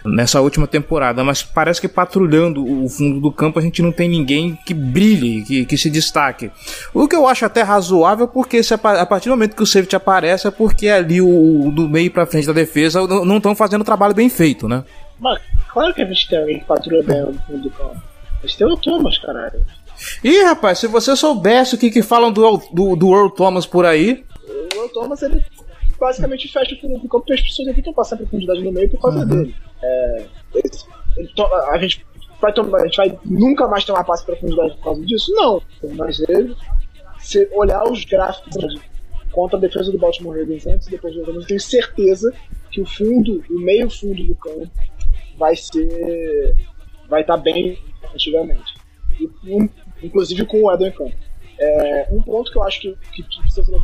nessa 0.07 0.41
última 0.41 0.67
temporada, 0.67 1.23
mas 1.25 1.43
parece 1.43 1.81
que 1.81 1.89
patrulhando 1.89 2.65
o 2.65 2.89
fundo 2.89 3.21
do 3.21 3.33
campo 3.33 3.59
a 3.59 3.63
gente 3.63 3.83
não 3.83 3.93
tem 3.93 4.09
ninguém 4.09 4.59
que 4.65 4.73
brilhe, 4.73 5.45
que, 5.45 5.65
que 5.65 5.77
se 5.77 5.91
destaque. 5.91 6.51
O 6.95 7.07
que 7.09 7.17
eu 7.17 7.27
acho 7.27 7.45
até 7.45 7.63
razoável, 7.63 8.29
porque 8.29 8.63
se 8.63 8.75
a, 8.75 8.77
a 8.77 9.07
partir 9.07 9.29
do 9.29 9.33
momento 9.33 9.57
que 9.57 9.63
o 9.63 9.67
safety 9.67 9.97
aparece 9.97 10.47
é 10.47 10.51
porque 10.51 10.89
ali 10.89 11.21
o, 11.21 11.71
do 11.75 11.89
meio 11.89 12.11
para 12.11 12.27
frente 12.27 12.47
da 12.47 12.53
defesa 12.53 13.07
não 13.07 13.37
estão 13.37 13.55
fazendo 13.55 13.83
o 13.83 13.85
trabalho 13.85 14.15
bem 14.15 14.29
feito, 14.29 14.69
né? 14.69 14.85
Mas 15.19 15.41
claro 15.73 15.95
que 15.95 16.03
a 16.03 16.07
gente 16.07 16.29
tem 16.29 16.39
alguém 16.39 16.59
que 16.59 16.65
patrulha 16.65 17.03
bem 17.03 17.23
o 17.23 17.35
fundo 17.47 17.63
do 17.63 17.71
campo. 17.71 18.03
A 18.43 18.47
gente 18.47 18.59
tem 18.59 18.67
o 18.67 18.77
Thomas, 18.77 19.19
caralho. 19.19 19.65
Ih, 20.23 20.43
rapaz, 20.43 20.79
se 20.79 20.87
você 20.87 21.17
soubesse 21.17 21.75
o 21.75 21.79
que, 21.79 21.91
que 21.91 22.03
falam 22.03 22.31
do, 22.31 22.59
do, 22.73 22.97
do 22.97 23.15
Earl 23.15 23.31
Thomas 23.31 23.67
por 23.67 23.87
aí. 23.87 24.25
O 24.47 24.77
Earl 24.77 24.89
Thomas, 24.89 25.23
ele 25.23 25.43
basicamente 25.99 26.53
fecha 26.53 26.75
o 26.75 26.79
fundo 26.79 26.99
do 26.99 27.09
campo 27.09 27.21
porque 27.21 27.35
as 27.35 27.41
pessoas 27.41 27.69
evitam 27.69 27.93
passar 27.93 28.17
profundidade 28.17 28.63
no 28.63 28.73
meio 28.73 28.89
por 28.91 29.01
causa 29.01 29.21
uhum. 29.21 29.27
dele. 29.27 29.55
É, 29.87 30.27
a 31.71 31.79
gente 31.79 32.05
vai 32.41 32.53
tomar, 32.53 32.83
a 32.83 32.85
gente 32.85 32.97
vai 32.97 33.19
nunca 33.25 33.67
mais 33.67 33.85
tomar 33.85 34.05
passe 34.05 34.25
profundidade 34.25 34.75
por 34.77 34.85
causa 34.85 35.07
disso? 35.07 35.33
Não. 35.35 35.63
Mas 35.95 36.21
ele, 36.21 36.55
se 37.19 37.49
olhar 37.53 37.85
os 37.85 38.05
gráficos 38.05 38.81
contra 39.33 39.59
a 39.59 39.61
defesa 39.61 39.91
do 39.91 39.99
Baltimore 39.99 40.39
Ravens 40.39 40.67
antes 40.67 40.87
e 40.87 40.91
depois 40.91 41.15
do 41.15 41.25
jogo, 41.25 41.41
eu 41.41 41.47
tenho 41.47 41.61
certeza 41.61 42.33
que 42.71 42.81
o 42.81 42.87
fundo, 42.87 43.43
o 43.51 43.61
meio 43.61 43.89
fundo 43.91 44.25
do 44.25 44.35
campo 44.35 44.71
vai 45.39 45.57
ser. 45.57 46.55
vai 47.09 47.23
estar 47.23 47.37
tá 47.37 47.43
bem 47.43 47.79
antigamente. 48.15 48.75
E, 49.21 49.29
um, 49.51 49.69
inclusive 50.03 50.45
com 50.47 50.63
o 50.63 50.73
Eden 50.73 50.93
Campo. 50.93 51.15
É, 51.59 52.09
um 52.11 52.21
ponto 52.21 52.53
que 52.53 52.59
eu 52.59 52.63
acho 52.65 52.81
que, 52.81 52.95
que 53.15 53.23
precisa 53.23 53.65
ser 53.65 53.81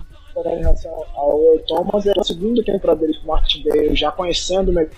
em 0.47 0.59
relação 0.61 0.93
ao 1.15 1.59
Thomas 1.67 2.07
é 2.07 2.13
a 2.19 2.23
segunda 2.23 2.63
temporada 2.63 3.01
dele 3.01 3.19
com 3.19 3.25
o 3.25 3.27
Martin 3.29 3.63
Day, 3.63 3.95
já 3.95 4.11
conhecendo 4.11 4.73
melhor 4.73 4.91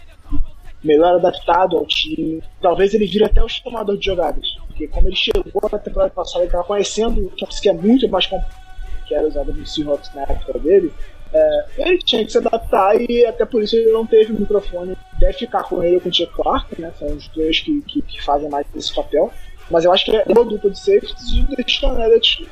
adaptado 1.17 1.77
ao 1.77 1.87
time. 1.87 2.43
Talvez 2.61 2.95
ele 2.95 3.07
vire 3.07 3.25
até 3.25 3.43
o 3.43 3.49
chamador 3.49 3.97
de 3.97 4.07
jogadas. 4.07 4.47
Porque 4.67 4.89
como 4.89 5.09
ele 5.09 5.17
chegou 5.17 5.69
na 5.71 5.79
temporada 5.79 6.13
passada, 6.13 6.41
ele 6.41 6.47
estava 6.47 6.65
conhecendo 6.65 7.27
o 7.27 7.31
que 7.31 7.69
é 7.69 7.73
muito 7.73 8.09
mais 8.09 8.27
complexo 8.27 8.65
que 9.07 9.15
era 9.15 9.27
usado 9.27 9.53
no 9.53 9.67
Seahawks 9.67 10.11
na 10.15 10.23
época 10.23 10.59
dele. 10.59 10.93
É, 11.33 11.65
ele 11.79 11.99
tinha 11.99 12.25
que 12.25 12.31
se 12.31 12.39
adaptar 12.39 13.01
e 13.01 13.27
até 13.27 13.45
por 13.45 13.63
isso 13.63 13.77
ele 13.77 13.93
não 13.93 14.07
teve 14.07 14.33
o 14.33 14.41
microfone. 14.41 14.97
Deve 15.19 15.33
ficar 15.33 15.65
com 15.65 15.83
ele 15.83 16.01
com 16.01 16.09
o 16.09 16.15
Chuck 16.15 16.33
Clark, 16.33 16.81
né? 16.81 16.93
São 16.99 17.09
os 17.09 17.29
dois 17.29 17.61
que, 17.61 17.81
que, 17.83 18.03
que, 18.03 18.23
fazem 18.23 18.49
mais 18.49 18.67
esse 18.75 18.95
papel. 18.95 19.33
Mas 19.71 19.85
eu 19.85 19.93
acho 19.93 20.05
que 20.05 20.17
é 20.17 20.25
uma 20.29 20.45
dupla 20.45 20.71
de 20.71 20.79
safeties 20.79 21.33
e 21.33 21.87
o 21.87 22.03
Elliott. 22.03 22.49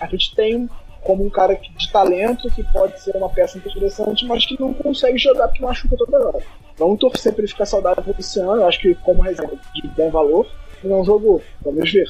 A 0.00 0.06
gente 0.06 0.34
tem 0.34 0.68
como 1.02 1.24
um 1.24 1.30
cara 1.30 1.54
de 1.54 1.92
talento 1.92 2.50
que 2.50 2.64
pode 2.64 3.00
ser 3.00 3.16
uma 3.16 3.28
peça 3.28 3.58
interessante, 3.58 4.26
mas 4.26 4.46
que 4.46 4.58
não 4.60 4.74
consegue 4.74 5.18
jogar 5.18 5.48
porque 5.48 5.62
machuca 5.62 5.96
toda 5.96 6.28
hora. 6.28 6.42
Vamos 6.78 6.98
torcer 6.98 7.32
para 7.32 7.42
ele 7.42 7.48
ficar 7.48 7.66
saudável 7.66 8.14
esse 8.18 8.38
ano, 8.38 8.56
eu 8.56 8.66
acho 8.66 8.80
que 8.80 8.94
como 8.96 9.22
reserva 9.22 9.56
de 9.74 9.88
bom 9.88 10.10
valor, 10.10 10.46
não 10.84 11.04
jogou. 11.04 11.42
Vamos 11.62 11.90
ver. 11.90 12.06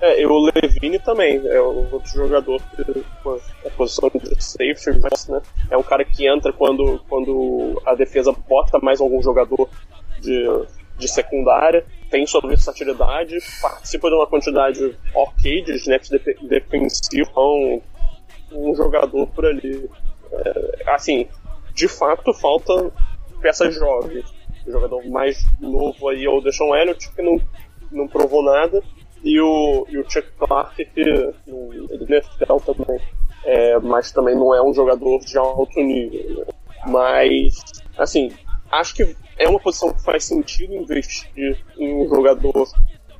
É, 0.00 0.22
e 0.22 0.26
o 0.26 0.38
Levine 0.38 0.98
também 0.98 1.46
é 1.46 1.60
outro 1.60 2.10
jogador 2.10 2.60
que 2.74 3.04
a 3.66 3.70
posição 3.70 4.10
de 4.14 4.42
safety, 4.42 4.98
mas, 4.98 5.28
né, 5.28 5.42
é 5.70 5.76
um 5.76 5.82
cara 5.82 6.04
que 6.04 6.26
entra 6.26 6.52
quando, 6.54 6.98
quando 7.06 7.80
a 7.84 7.94
defesa 7.94 8.32
bota 8.32 8.78
mais 8.80 8.98
algum 9.00 9.22
jogador 9.22 9.68
de, 10.18 10.46
de 10.96 11.06
secundária, 11.06 11.84
tem 12.10 12.26
sua 12.26 12.40
versatilidade, 12.40 13.36
participa 13.60 14.08
de 14.08 14.14
uma 14.14 14.26
quantidade 14.26 14.96
ok 15.14 15.62
de 15.64 15.72
snaps 15.72 16.08
defensivos, 16.42 17.28
então 17.28 17.82
um 18.52 18.74
jogador 18.74 19.26
por 19.28 19.44
ali. 19.44 19.88
É, 20.32 20.92
assim, 20.92 21.28
de 21.74 21.88
fato 21.88 22.32
falta 22.32 22.90
peças 23.40 23.74
jovens. 23.74 24.24
O 24.66 24.70
jogador 24.70 25.04
mais 25.08 25.42
novo 25.60 26.08
aí 26.08 26.24
é 26.24 26.30
o 26.30 26.40
Deshaun 26.40 26.74
Elliott, 26.74 27.10
que 27.12 27.22
não, 27.22 27.40
não 27.90 28.06
provou 28.06 28.42
nada, 28.42 28.82
e 29.22 29.40
o, 29.40 29.86
e 29.88 29.98
o 29.98 30.10
Chuck 30.10 30.28
Clark, 30.38 30.84
que 30.84 31.04
no, 31.46 31.72
ele 31.90 32.06
NFL 32.08 32.56
também, 32.64 33.00
é, 33.44 33.78
mas 33.78 34.12
também 34.12 34.34
não 34.34 34.54
é 34.54 34.62
um 34.62 34.72
jogador 34.72 35.20
de 35.20 35.36
alto 35.38 35.80
nível. 35.80 36.38
Né? 36.38 36.44
Mas, 36.86 37.62
assim, 37.98 38.30
acho 38.70 38.94
que 38.94 39.16
é 39.38 39.48
uma 39.48 39.60
posição 39.60 39.92
que 39.92 40.02
faz 40.02 40.24
sentido 40.24 40.74
investir 40.74 41.58
em 41.78 41.94
um 41.94 42.08
jogador 42.08 42.68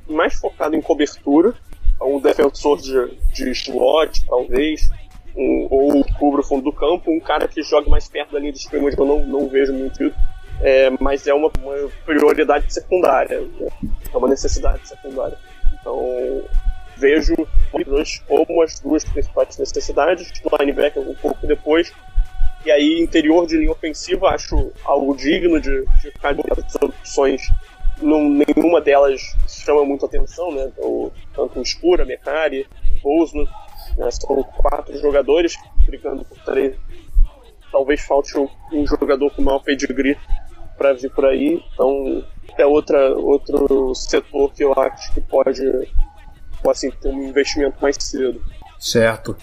mais 0.07 0.35
focado 0.35 0.75
em 0.75 0.81
cobertura, 0.81 1.53
um 2.01 2.19
defensor 2.19 2.79
de, 2.81 3.15
de 3.33 3.51
slot, 3.51 4.25
talvez, 4.25 4.89
um, 5.35 5.67
ou 5.69 6.03
cubra 6.19 6.41
o 6.41 6.43
fundo 6.43 6.63
do 6.63 6.73
campo, 6.73 7.11
um 7.11 7.19
cara 7.19 7.47
que 7.47 7.61
joga 7.63 7.89
mais 7.89 8.07
perto 8.07 8.33
da 8.33 8.39
linha 8.39 8.51
de 8.51 8.59
scrimmage, 8.59 8.97
eu 8.97 9.05
não, 9.05 9.25
não 9.25 9.47
vejo 9.47 9.73
muito 9.73 10.13
é, 10.61 10.91
mas 10.99 11.25
é 11.25 11.33
uma, 11.33 11.51
uma 11.59 11.89
prioridade 12.05 12.71
secundária, 12.71 13.43
é 14.13 14.17
uma 14.17 14.27
necessidade 14.27 14.87
secundária. 14.87 15.37
Então, 15.73 16.43
vejo 16.97 17.35
como 18.27 18.61
as 18.61 18.79
duas 18.79 19.03
principais 19.03 19.57
necessidades, 19.57 20.31
linebacker 20.59 21.01
um 21.01 21.15
pouco 21.15 21.47
depois, 21.47 21.91
e 22.63 22.69
aí 22.69 23.01
interior 23.01 23.47
de 23.47 23.57
linha 23.57 23.71
ofensiva 23.71 24.29
acho 24.29 24.71
algo 24.85 25.15
digno 25.15 25.59
de, 25.59 25.83
de 25.83 26.11
ficar 26.11 26.33
de 26.33 26.41
opções. 26.79 27.41
Não, 27.99 28.21
nenhuma 28.29 28.79
delas 28.81 29.21
chama 29.47 29.83
muito 29.83 30.05
atenção, 30.05 30.51
né? 30.51 30.71
O, 30.77 31.11
tanto 31.35 31.59
o 31.59 31.61
Escura, 31.61 32.05
Mecari, 32.05 32.67
Bosno, 33.01 33.47
né? 33.97 34.09
são 34.11 34.43
quatro 34.43 34.97
jogadores 34.99 35.55
brigando 35.85 36.25
por 36.25 36.37
três. 36.39 36.75
Talvez 37.71 38.01
falte 38.01 38.37
um, 38.37 38.47
um 38.73 38.85
jogador 38.85 39.31
com 39.31 39.41
maior 39.41 39.59
pedigree 39.59 40.17
para 40.77 40.93
vir 40.93 41.09
por 41.11 41.25
aí. 41.25 41.63
Então 41.73 42.23
é 42.57 42.65
outra, 42.65 43.13
outro 43.15 43.93
setor 43.95 44.51
que 44.53 44.63
eu 44.63 44.73
acho 44.77 45.13
que 45.13 45.21
pode 45.21 45.61
assim, 46.69 46.91
ter 46.91 47.09
um 47.09 47.23
investimento 47.23 47.77
mais 47.81 47.95
cedo. 47.99 48.41
Certo. 48.79 49.37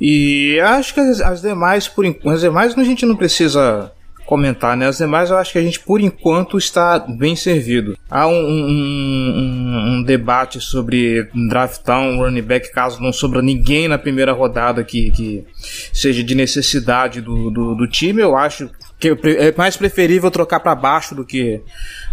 E 0.00 0.58
acho 0.60 0.94
que 0.94 1.00
as, 1.00 1.20
as 1.20 1.42
demais, 1.42 1.88
por 1.88 2.04
as 2.06 2.40
demais 2.40 2.78
a 2.78 2.84
gente 2.84 3.04
não 3.04 3.16
precisa 3.16 3.92
comentar, 4.24 4.76
né? 4.76 4.86
As 4.86 4.98
demais 4.98 5.30
eu 5.30 5.36
acho 5.36 5.52
que 5.52 5.58
a 5.58 5.62
gente 5.62 5.80
por 5.80 6.00
enquanto 6.00 6.58
está 6.58 6.98
bem 6.98 7.36
servido. 7.36 7.96
Há 8.10 8.26
um, 8.26 8.32
um, 8.32 8.68
um, 8.68 9.98
um 9.98 10.02
debate 10.02 10.60
sobre 10.60 11.28
draftar 11.48 12.00
um 12.00 12.18
running 12.18 12.42
back 12.42 12.72
caso 12.72 13.02
não 13.02 13.12
sobra 13.12 13.42
ninguém 13.42 13.88
na 13.88 13.98
primeira 13.98 14.32
rodada 14.32 14.82
que, 14.82 15.10
que 15.10 15.46
seja 15.92 16.22
de 16.22 16.34
necessidade 16.34 17.20
do, 17.20 17.50
do, 17.50 17.74
do 17.74 17.88
time. 17.88 18.22
Eu 18.22 18.36
acho 18.36 18.70
que 18.98 19.08
é 19.08 19.54
mais 19.56 19.76
preferível 19.76 20.30
trocar 20.30 20.60
para 20.60 20.74
baixo 20.74 21.14
do 21.14 21.24
que, 21.24 21.60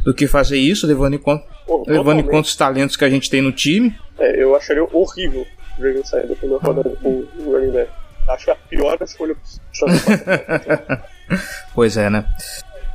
do 0.03 0.13
que 0.13 0.27
fazer 0.27 0.57
isso, 0.57 0.85
levando 0.85 1.13
em 1.13 1.19
conta, 1.19 1.45
Pô, 1.65 1.83
levando 1.87 2.19
em 2.19 2.23
conta 2.23 2.47
os 2.47 2.55
talentos 2.55 2.95
que 2.95 3.05
a 3.05 3.09
gente 3.09 3.29
tem 3.29 3.41
no 3.41 3.51
time. 3.51 3.95
É, 4.19 4.43
eu 4.43 4.55
acharia 4.55 4.83
horrível 4.91 5.45
o 5.79 5.81
Ravens 5.81 6.09
sair 6.09 6.27
da 6.27 6.35
primeira 6.35 6.63
rodada 6.63 6.89
com 7.01 7.25
o 7.37 7.51
running 7.51 7.71
back. 7.71 7.89
Acho 8.29 8.51
a 8.51 8.55
pior 8.55 8.97
escolha 9.01 9.35
possível. 9.35 9.61
pois 11.73 11.97
é, 11.97 12.09
né? 12.09 12.25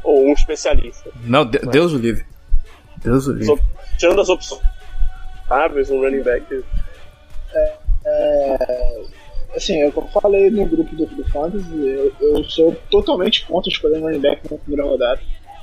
Ou 0.02 0.28
um 0.28 0.32
especialista. 0.32 1.10
Não, 1.24 1.44
de, 1.44 1.58
Deus 1.58 1.92
o 1.92 1.98
livre. 1.98 2.24
Deus 3.02 3.26
o 3.26 3.32
livre. 3.32 3.62
Tirando 3.98 4.20
as 4.20 4.28
opções. 4.28 4.62
Talvez 5.48 5.90
um 5.90 6.00
running 6.00 6.22
back. 6.22 6.64
É, 7.54 7.74
é, 8.04 9.02
assim, 9.54 9.80
eu 9.80 9.92
falei 10.12 10.50
no 10.50 10.66
grupo 10.66 10.94
do, 10.94 11.06
do 11.06 11.24
Fantasy, 11.30 11.66
eu, 11.72 12.12
eu 12.20 12.44
sou 12.44 12.74
totalmente 12.90 13.46
contra 13.46 13.70
escolher 13.70 13.98
um 13.98 14.02
running 14.02 14.20
back 14.20 14.40
na 14.50 14.58
primeira 14.58 14.88
rodada. 14.88 15.20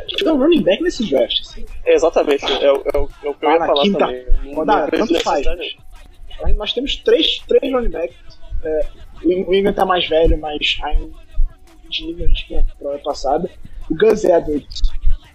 Tiver 0.08 0.32
um 0.32 0.38
running 0.38 0.64
back 0.64 0.82
nesse 0.82 1.10
draft, 1.10 1.42
assim. 1.42 1.66
É, 1.86 1.94
exatamente, 1.94 2.46
é, 2.46 2.66
é, 2.66 2.68
é, 2.68 2.98
o 2.98 3.08
que 3.08 3.46
eu 3.46 3.52
ia 3.52 3.60
falar 3.60 3.84
quinta, 3.84 4.00
também. 4.00 4.56
Rodada, 4.56 4.92
tanto 4.92 5.20
faz. 5.22 5.46
Nós 6.58 6.74
temos 6.74 6.96
três, 6.98 7.40
três 7.48 7.72
running 7.72 7.92
backs. 7.92 8.16
É, 8.64 8.86
o 9.24 9.54
Ingram 9.54 9.74
tá 9.74 9.86
mais 9.86 10.08
velho, 10.08 10.38
mas 10.38 10.78
ainda 10.84 11.23
de 11.94 12.24
a 12.24 12.28
gente 12.28 12.48
tinha 12.48 12.60
ano 12.60 13.00
passada. 13.04 13.50
O 13.90 13.96
Gus 13.96 14.24
Edwards 14.24 14.82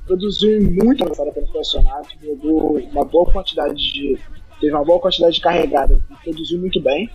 produziu 0.06 0.60
muito 0.62 1.04
na 1.04 1.10
passada 1.10 1.32
pelo 1.32 1.46
funcionário, 1.48 2.08
jogou 2.22 2.78
uma 2.78 3.04
boa 3.04 3.30
quantidade 3.30 3.74
de. 3.74 4.18
teve 4.60 4.72
uma 4.72 4.84
boa 4.84 4.98
quantidade 4.98 5.36
de 5.36 5.40
carregada, 5.40 6.00
produziu 6.24 6.58
muito 6.58 6.80
bem. 6.80 7.08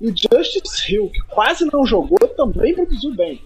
E 0.00 0.06
o 0.06 0.14
Justice 0.16 0.90
Hill, 0.90 1.10
que 1.10 1.20
quase 1.28 1.68
não 1.70 1.84
jogou, 1.84 2.18
também 2.36 2.74
produziu 2.74 3.14
bem. 3.14 3.40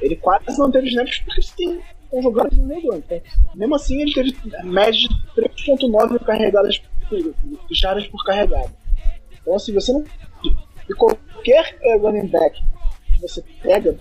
Ele 0.00 0.16
quase 0.16 0.58
não 0.58 0.70
teve 0.70 0.88
snaps 0.88 1.20
porque 1.20 1.40
tem 1.56 1.80
um 2.12 2.22
jogador 2.22 2.54
no 2.56 2.64
meio. 2.64 2.94
Então, 2.94 3.20
mesmo 3.54 3.74
assim, 3.76 4.00
ele 4.00 4.12
teve 4.12 4.36
média 4.64 4.92
de 4.92 5.08
3.9 5.36 6.18
carregadas 6.24 6.78
por, 7.08 7.34
puxadas 7.68 8.06
por 8.08 8.24
carregada. 8.24 8.72
Então, 9.40 9.54
assim, 9.54 9.72
você 9.72 9.92
não. 9.92 10.04
E 10.88 10.94
qualquer 10.94 11.78
eh, 11.82 11.96
running 11.98 12.26
back 12.26 12.60
que 13.14 13.20
você 13.20 13.44
pega 13.62 13.96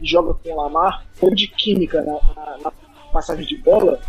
e 0.00 0.06
joga 0.06 0.34
com 0.34 0.50
o 0.50 0.56
Lamar, 0.56 1.04
ou 1.20 1.34
de 1.34 1.48
química 1.48 2.02
na, 2.02 2.12
na, 2.34 2.58
na 2.58 2.72
passagem 3.12 3.46
de 3.46 3.56
bola, 3.58 4.00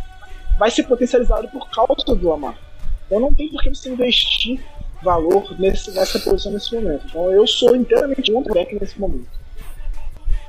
vai 0.58 0.70
ser 0.72 0.84
potencializado 0.84 1.48
por 1.50 1.70
causa 1.70 2.16
do 2.16 2.30
Lamar. 2.30 2.58
Então 3.06 3.20
não 3.20 3.34
tem 3.34 3.50
por 3.50 3.62
que 3.62 3.70
você 3.70 3.90
investir 3.90 4.64
valor 5.04 5.60
nesse, 5.60 5.92
nessa 5.92 6.20
posição 6.20 6.52
nesse 6.52 6.74
momento. 6.74 7.06
Então 7.08 7.32
eu 7.32 7.46
sou 7.48 7.76
inteiramente 7.76 8.32
contra 8.32 8.52
o 8.52 8.56
back 8.56 8.74
nesse 8.80 9.00
momento. 9.00 9.42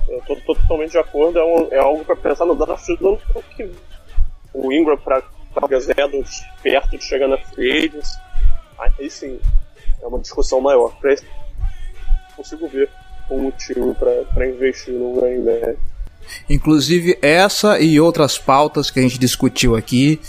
Eu 0.08 0.20
tô, 0.26 0.36
tô 0.36 0.54
totalmente 0.54 0.90
de 0.90 0.98
acordo, 0.98 1.38
é, 1.38 1.44
um, 1.44 1.68
é 1.72 1.78
algo 1.78 2.04
para 2.04 2.16
pensar 2.16 2.44
no 2.44 2.54
draft 2.54 2.86
do 2.98 3.08
ano 3.08 3.20
que 3.56 3.70
o 4.52 4.72
Ingram 4.72 4.98
para 4.98 5.22
Gazedo 5.68 6.22
perto 6.62 6.98
de 6.98 7.04
chegar 7.04 7.28
na 7.28 7.38
free 7.38 7.90
aí 8.78 9.10
sim 9.10 9.38
é 10.02 10.06
uma 10.06 10.18
discussão 10.18 10.60
maior. 10.60 10.94
Pra 11.00 11.14
consigo 12.36 12.68
ver 12.68 12.90
um 13.30 13.42
motivo 13.42 13.94
para 13.94 14.46
investir 14.46 14.94
no 14.94 15.20
running 15.20 15.44
back. 15.44 15.78
Inclusive 16.48 17.18
essa 17.20 17.80
e 17.80 18.00
outras 18.00 18.38
pautas 18.38 18.90
que 18.90 19.00
a 19.00 19.02
gente 19.02 19.18
discutiu 19.18 19.74
aqui 19.74 20.20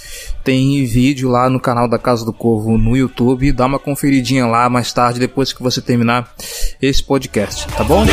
tem 0.44 0.84
vídeo 0.86 1.30
lá 1.30 1.50
no 1.50 1.60
canal 1.60 1.88
da 1.88 2.00
Casa 2.00 2.26
do 2.26 2.34
Corvo 2.34 2.78
no 2.78 2.98
YouTube. 2.98 3.52
Dá 3.52 3.66
uma 3.66 3.80
conferidinha 3.80 4.46
lá 4.46 4.70
mais 4.70 4.92
tarde, 4.92 5.20
depois 5.20 5.54
que 5.54 5.62
você 5.62 5.82
terminar 5.82 6.34
esse 6.82 7.04
podcast, 7.04 7.68
tá 7.68 7.84
bom? 7.84 8.04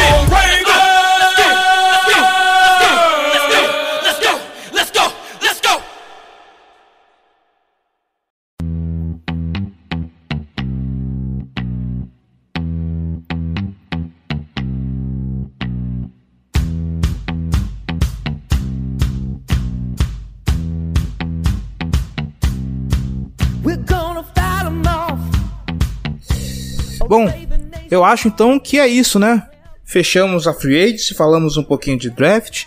Bom, 27.11 27.27
eu 27.91 28.05
acho 28.05 28.29
então 28.29 28.57
que 28.57 28.79
é 28.79 28.87
isso, 28.87 29.19
né? 29.19 29.45
Fechamos 29.85 30.47
a 30.47 30.55
Free 30.55 30.81
Agency, 30.81 31.13
falamos 31.13 31.57
um 31.57 31.65
pouquinho 31.65 31.99
de 31.99 32.09
draft. 32.09 32.67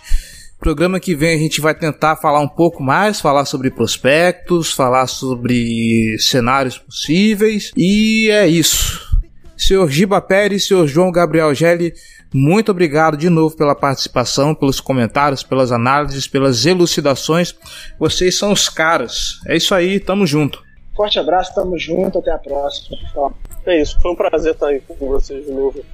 Programa 0.60 1.00
que 1.00 1.14
vem 1.14 1.34
a 1.34 1.38
gente 1.38 1.62
vai 1.62 1.74
tentar 1.74 2.16
falar 2.16 2.40
um 2.40 2.48
pouco 2.48 2.82
mais, 2.82 3.22
falar 3.22 3.46
sobre 3.46 3.70
prospectos, 3.70 4.70
falar 4.70 5.06
sobre 5.06 6.18
cenários 6.18 6.76
possíveis. 6.76 7.72
E 7.74 8.28
é 8.30 8.46
isso. 8.46 9.18
Senhor 9.56 9.90
Giba 9.90 10.20
Pérez, 10.20 10.66
senhor 10.66 10.86
João 10.86 11.10
Gabriel 11.10 11.54
Gelli, 11.54 11.94
muito 12.30 12.70
obrigado 12.70 13.16
de 13.16 13.30
novo 13.30 13.56
pela 13.56 13.74
participação, 13.74 14.54
pelos 14.54 14.78
comentários, 14.78 15.42
pelas 15.42 15.72
análises, 15.72 16.28
pelas 16.28 16.66
elucidações. 16.66 17.54
Vocês 17.98 18.36
são 18.36 18.52
os 18.52 18.68
caras. 18.68 19.40
É 19.46 19.56
isso 19.56 19.74
aí, 19.74 19.98
tamo 19.98 20.26
junto. 20.26 20.62
Forte 20.94 21.18
abraço, 21.18 21.54
tamo 21.54 21.78
junto, 21.78 22.18
até 22.18 22.30
a 22.30 22.38
próxima. 22.38 22.96
É 23.66 23.80
isso, 23.80 24.00
foi 24.00 24.12
um 24.12 24.16
prazer 24.16 24.52
estar 24.52 24.68
aí 24.68 24.80
com 24.80 25.08
vocês 25.08 25.44
de 25.44 25.50
novo, 25.50 25.84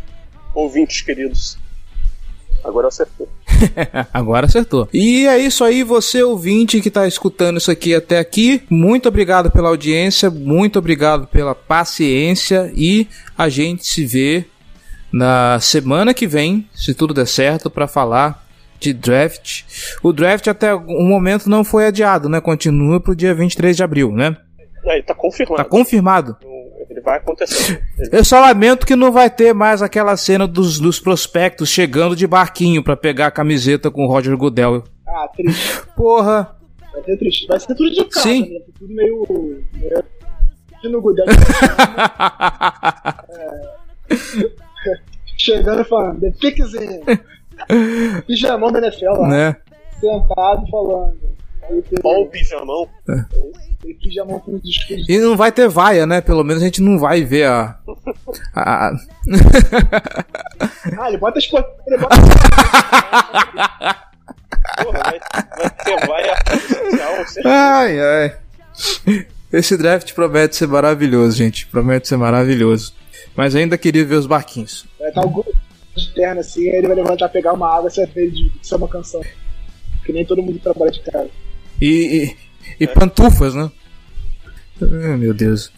ouvintes 0.55 1.01
queridos. 1.01 1.59
Agora 2.63 2.85
eu 2.85 2.89
acertei. 2.89 3.27
Agora 4.13 4.47
acertou. 4.47 4.89
E 4.93 5.27
é 5.27 5.39
isso 5.39 5.65
aí, 5.65 5.83
você 5.83 6.23
ouvinte 6.23 6.81
que 6.81 6.91
tá 6.91 7.07
escutando 7.07 7.57
isso 7.57 7.71
aqui 7.71 7.95
até 7.95 8.19
aqui. 8.19 8.63
Muito 8.69 9.09
obrigado 9.09 9.51
pela 9.51 9.69
audiência, 9.69 10.31
muito 10.31 10.79
obrigado 10.79 11.27
pela 11.27 11.55
paciência 11.55 12.71
e 12.77 13.09
a 13.37 13.49
gente 13.49 13.87
se 13.87 14.05
vê 14.05 14.45
na 15.13 15.59
semana 15.61 16.13
que 16.13 16.27
vem, 16.27 16.69
se 16.75 16.93
tudo 16.93 17.15
der 17.15 17.27
certo, 17.27 17.71
para 17.71 17.89
falar 17.89 18.47
de 18.79 18.93
draft. 18.93 19.63
O 20.03 20.13
draft 20.13 20.47
até 20.49 20.75
o 20.75 21.03
momento 21.03 21.49
não 21.49 21.65
foi 21.65 21.87
adiado, 21.87 22.29
né? 22.29 22.41
Continua 22.41 23.01
pro 23.01 23.17
dia 23.17 23.35
23 23.35 23.77
de 23.77 23.83
abril, 23.83 24.13
né? 24.13 24.37
É, 24.85 24.95
ele 24.95 25.03
tá 25.03 25.15
confirmado. 25.15 25.57
Tá 25.63 25.65
confirmado. 25.69 26.37
Ele 26.89 27.01
vai 27.01 27.19
acontecer. 27.19 27.83
Ele- 27.99 28.09
Eu 28.19 28.25
só 28.25 28.41
lamento 28.41 28.87
que 28.87 28.97
não 28.97 29.13
vai 29.13 29.29
ter 29.31 29.53
mais 29.55 29.83
aquela 29.83 30.17
cena 30.17 30.47
dos, 30.47 30.79
dos 30.79 30.99
prospectos 30.99 31.69
chegando 31.69 32.17
de 32.17 32.27
barquinho 32.27 32.83
pra 32.83 32.97
pegar 32.97 33.27
a 33.29 33.31
camiseta 33.31 33.91
com 33.91 34.05
o 34.05 34.09
Roger 34.09 34.37
Goodell. 34.37 34.83
Ah, 35.07 35.29
triste. 35.35 35.83
Porra, 35.97 36.57
Vai 36.93 37.05
ser 37.05 37.17
triste. 37.19 37.47
Vai 37.47 37.61
ser 37.61 37.75
tudo 37.75 37.91
de 37.91 38.05
casa, 38.07 38.21
Sim. 38.29 38.53
né? 38.53 38.61
Tudo 38.79 38.93
meio. 38.95 39.27
meio... 39.75 40.05
no 40.93 41.01
Gudel. 41.01 41.27
É. 43.29 44.95
Chegando 45.39 45.83
e 45.83 45.85
falando, 45.85 46.21
The 46.21 46.31
Pickzinho. 46.41 47.01
Pijamão 48.27 48.73
da 48.73 48.79
NFL 48.81 49.05
lá. 49.13 49.29
né? 49.29 49.57
Sentado 50.01 50.67
falando. 50.71 51.19
Aí 51.71 51.83
tem, 51.83 51.99
Ó 52.03 52.21
o 52.23 52.27
pijamão. 52.27 52.89
pijamão 54.01 54.41
com. 54.41 54.61
E 55.09 55.19
não 55.19 55.37
vai 55.37 55.53
ter 55.53 55.69
vaia, 55.69 56.07
né? 56.07 56.21
Pelo 56.21 56.43
menos 56.45 56.63
a 56.63 56.67
gente 56.67 56.83
não 56.83 56.99
vai 56.99 57.23
ver 57.25 57.47
a. 57.47 57.79
a- 58.55 58.93
Ah, 60.99 61.09
ele 61.09 61.19
bota 61.19 61.39
as 61.39 61.47
bota 61.47 61.69
Porra, 64.83 65.01
vai, 65.05 65.21
vai 65.59 65.71
ter 65.85 66.07
vaia 66.07 66.37
social. 67.27 67.53
Ai, 67.53 68.01
ai. 68.01 68.37
Esse 69.53 69.77
draft 69.77 70.13
promete 70.15 70.57
ser 70.57 70.67
maravilhoso, 70.69 71.37
gente. 71.37 71.67
Promete 71.67 72.09
ser 72.09 72.17
maravilhoso. 72.17 72.95
Mas 73.37 73.55
ainda 73.55 73.77
queria 73.79 74.05
ver 74.05 74.15
os 74.17 74.27
barquinhos. 74.27 74.87
Vai 74.99 75.09
estar 75.09 75.23
o 75.23 75.45
de 75.97 76.15
terno 76.15 76.41
assim, 76.41 76.69
aí 76.71 76.77
ele 76.77 76.87
vai 76.87 76.97
levantar 76.97 77.29
pegar 77.29 77.53
uma 77.53 77.69
água 77.69 77.89
e 77.89 77.93
você 77.93 78.05
vai 78.07 78.15
ver 78.15 78.31
de 78.31 78.51
ser 78.63 78.77
uma 78.77 78.89
canção. 78.89 79.21
Que 80.05 80.13
nem 80.13 80.25
todo 80.25 80.43
mundo 80.43 80.59
trabalha 80.61 80.91
de 80.91 81.01
casa. 81.01 81.29
E, 81.81 82.37
e, 82.79 82.85
e 82.85 82.87
pantufas, 82.87 83.55
né? 83.55 83.71
Ai, 84.83 85.17
meu 85.17 85.35
Deus. 85.35 85.73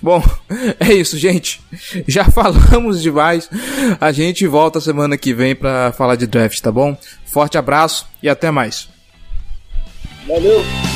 Bom, 0.00 0.22
é 0.78 0.92
isso, 0.92 1.18
gente. 1.18 1.60
Já 2.06 2.24
falamos 2.30 3.02
demais. 3.02 3.48
A 4.00 4.12
gente 4.12 4.46
volta 4.46 4.80
semana 4.80 5.16
que 5.16 5.34
vem 5.34 5.54
pra 5.54 5.92
falar 5.92 6.16
de 6.16 6.26
draft, 6.26 6.60
tá 6.60 6.70
bom? 6.70 6.96
Forte 7.26 7.58
abraço 7.58 8.06
e 8.22 8.28
até 8.28 8.50
mais. 8.50 8.88
Valeu! 10.26 10.95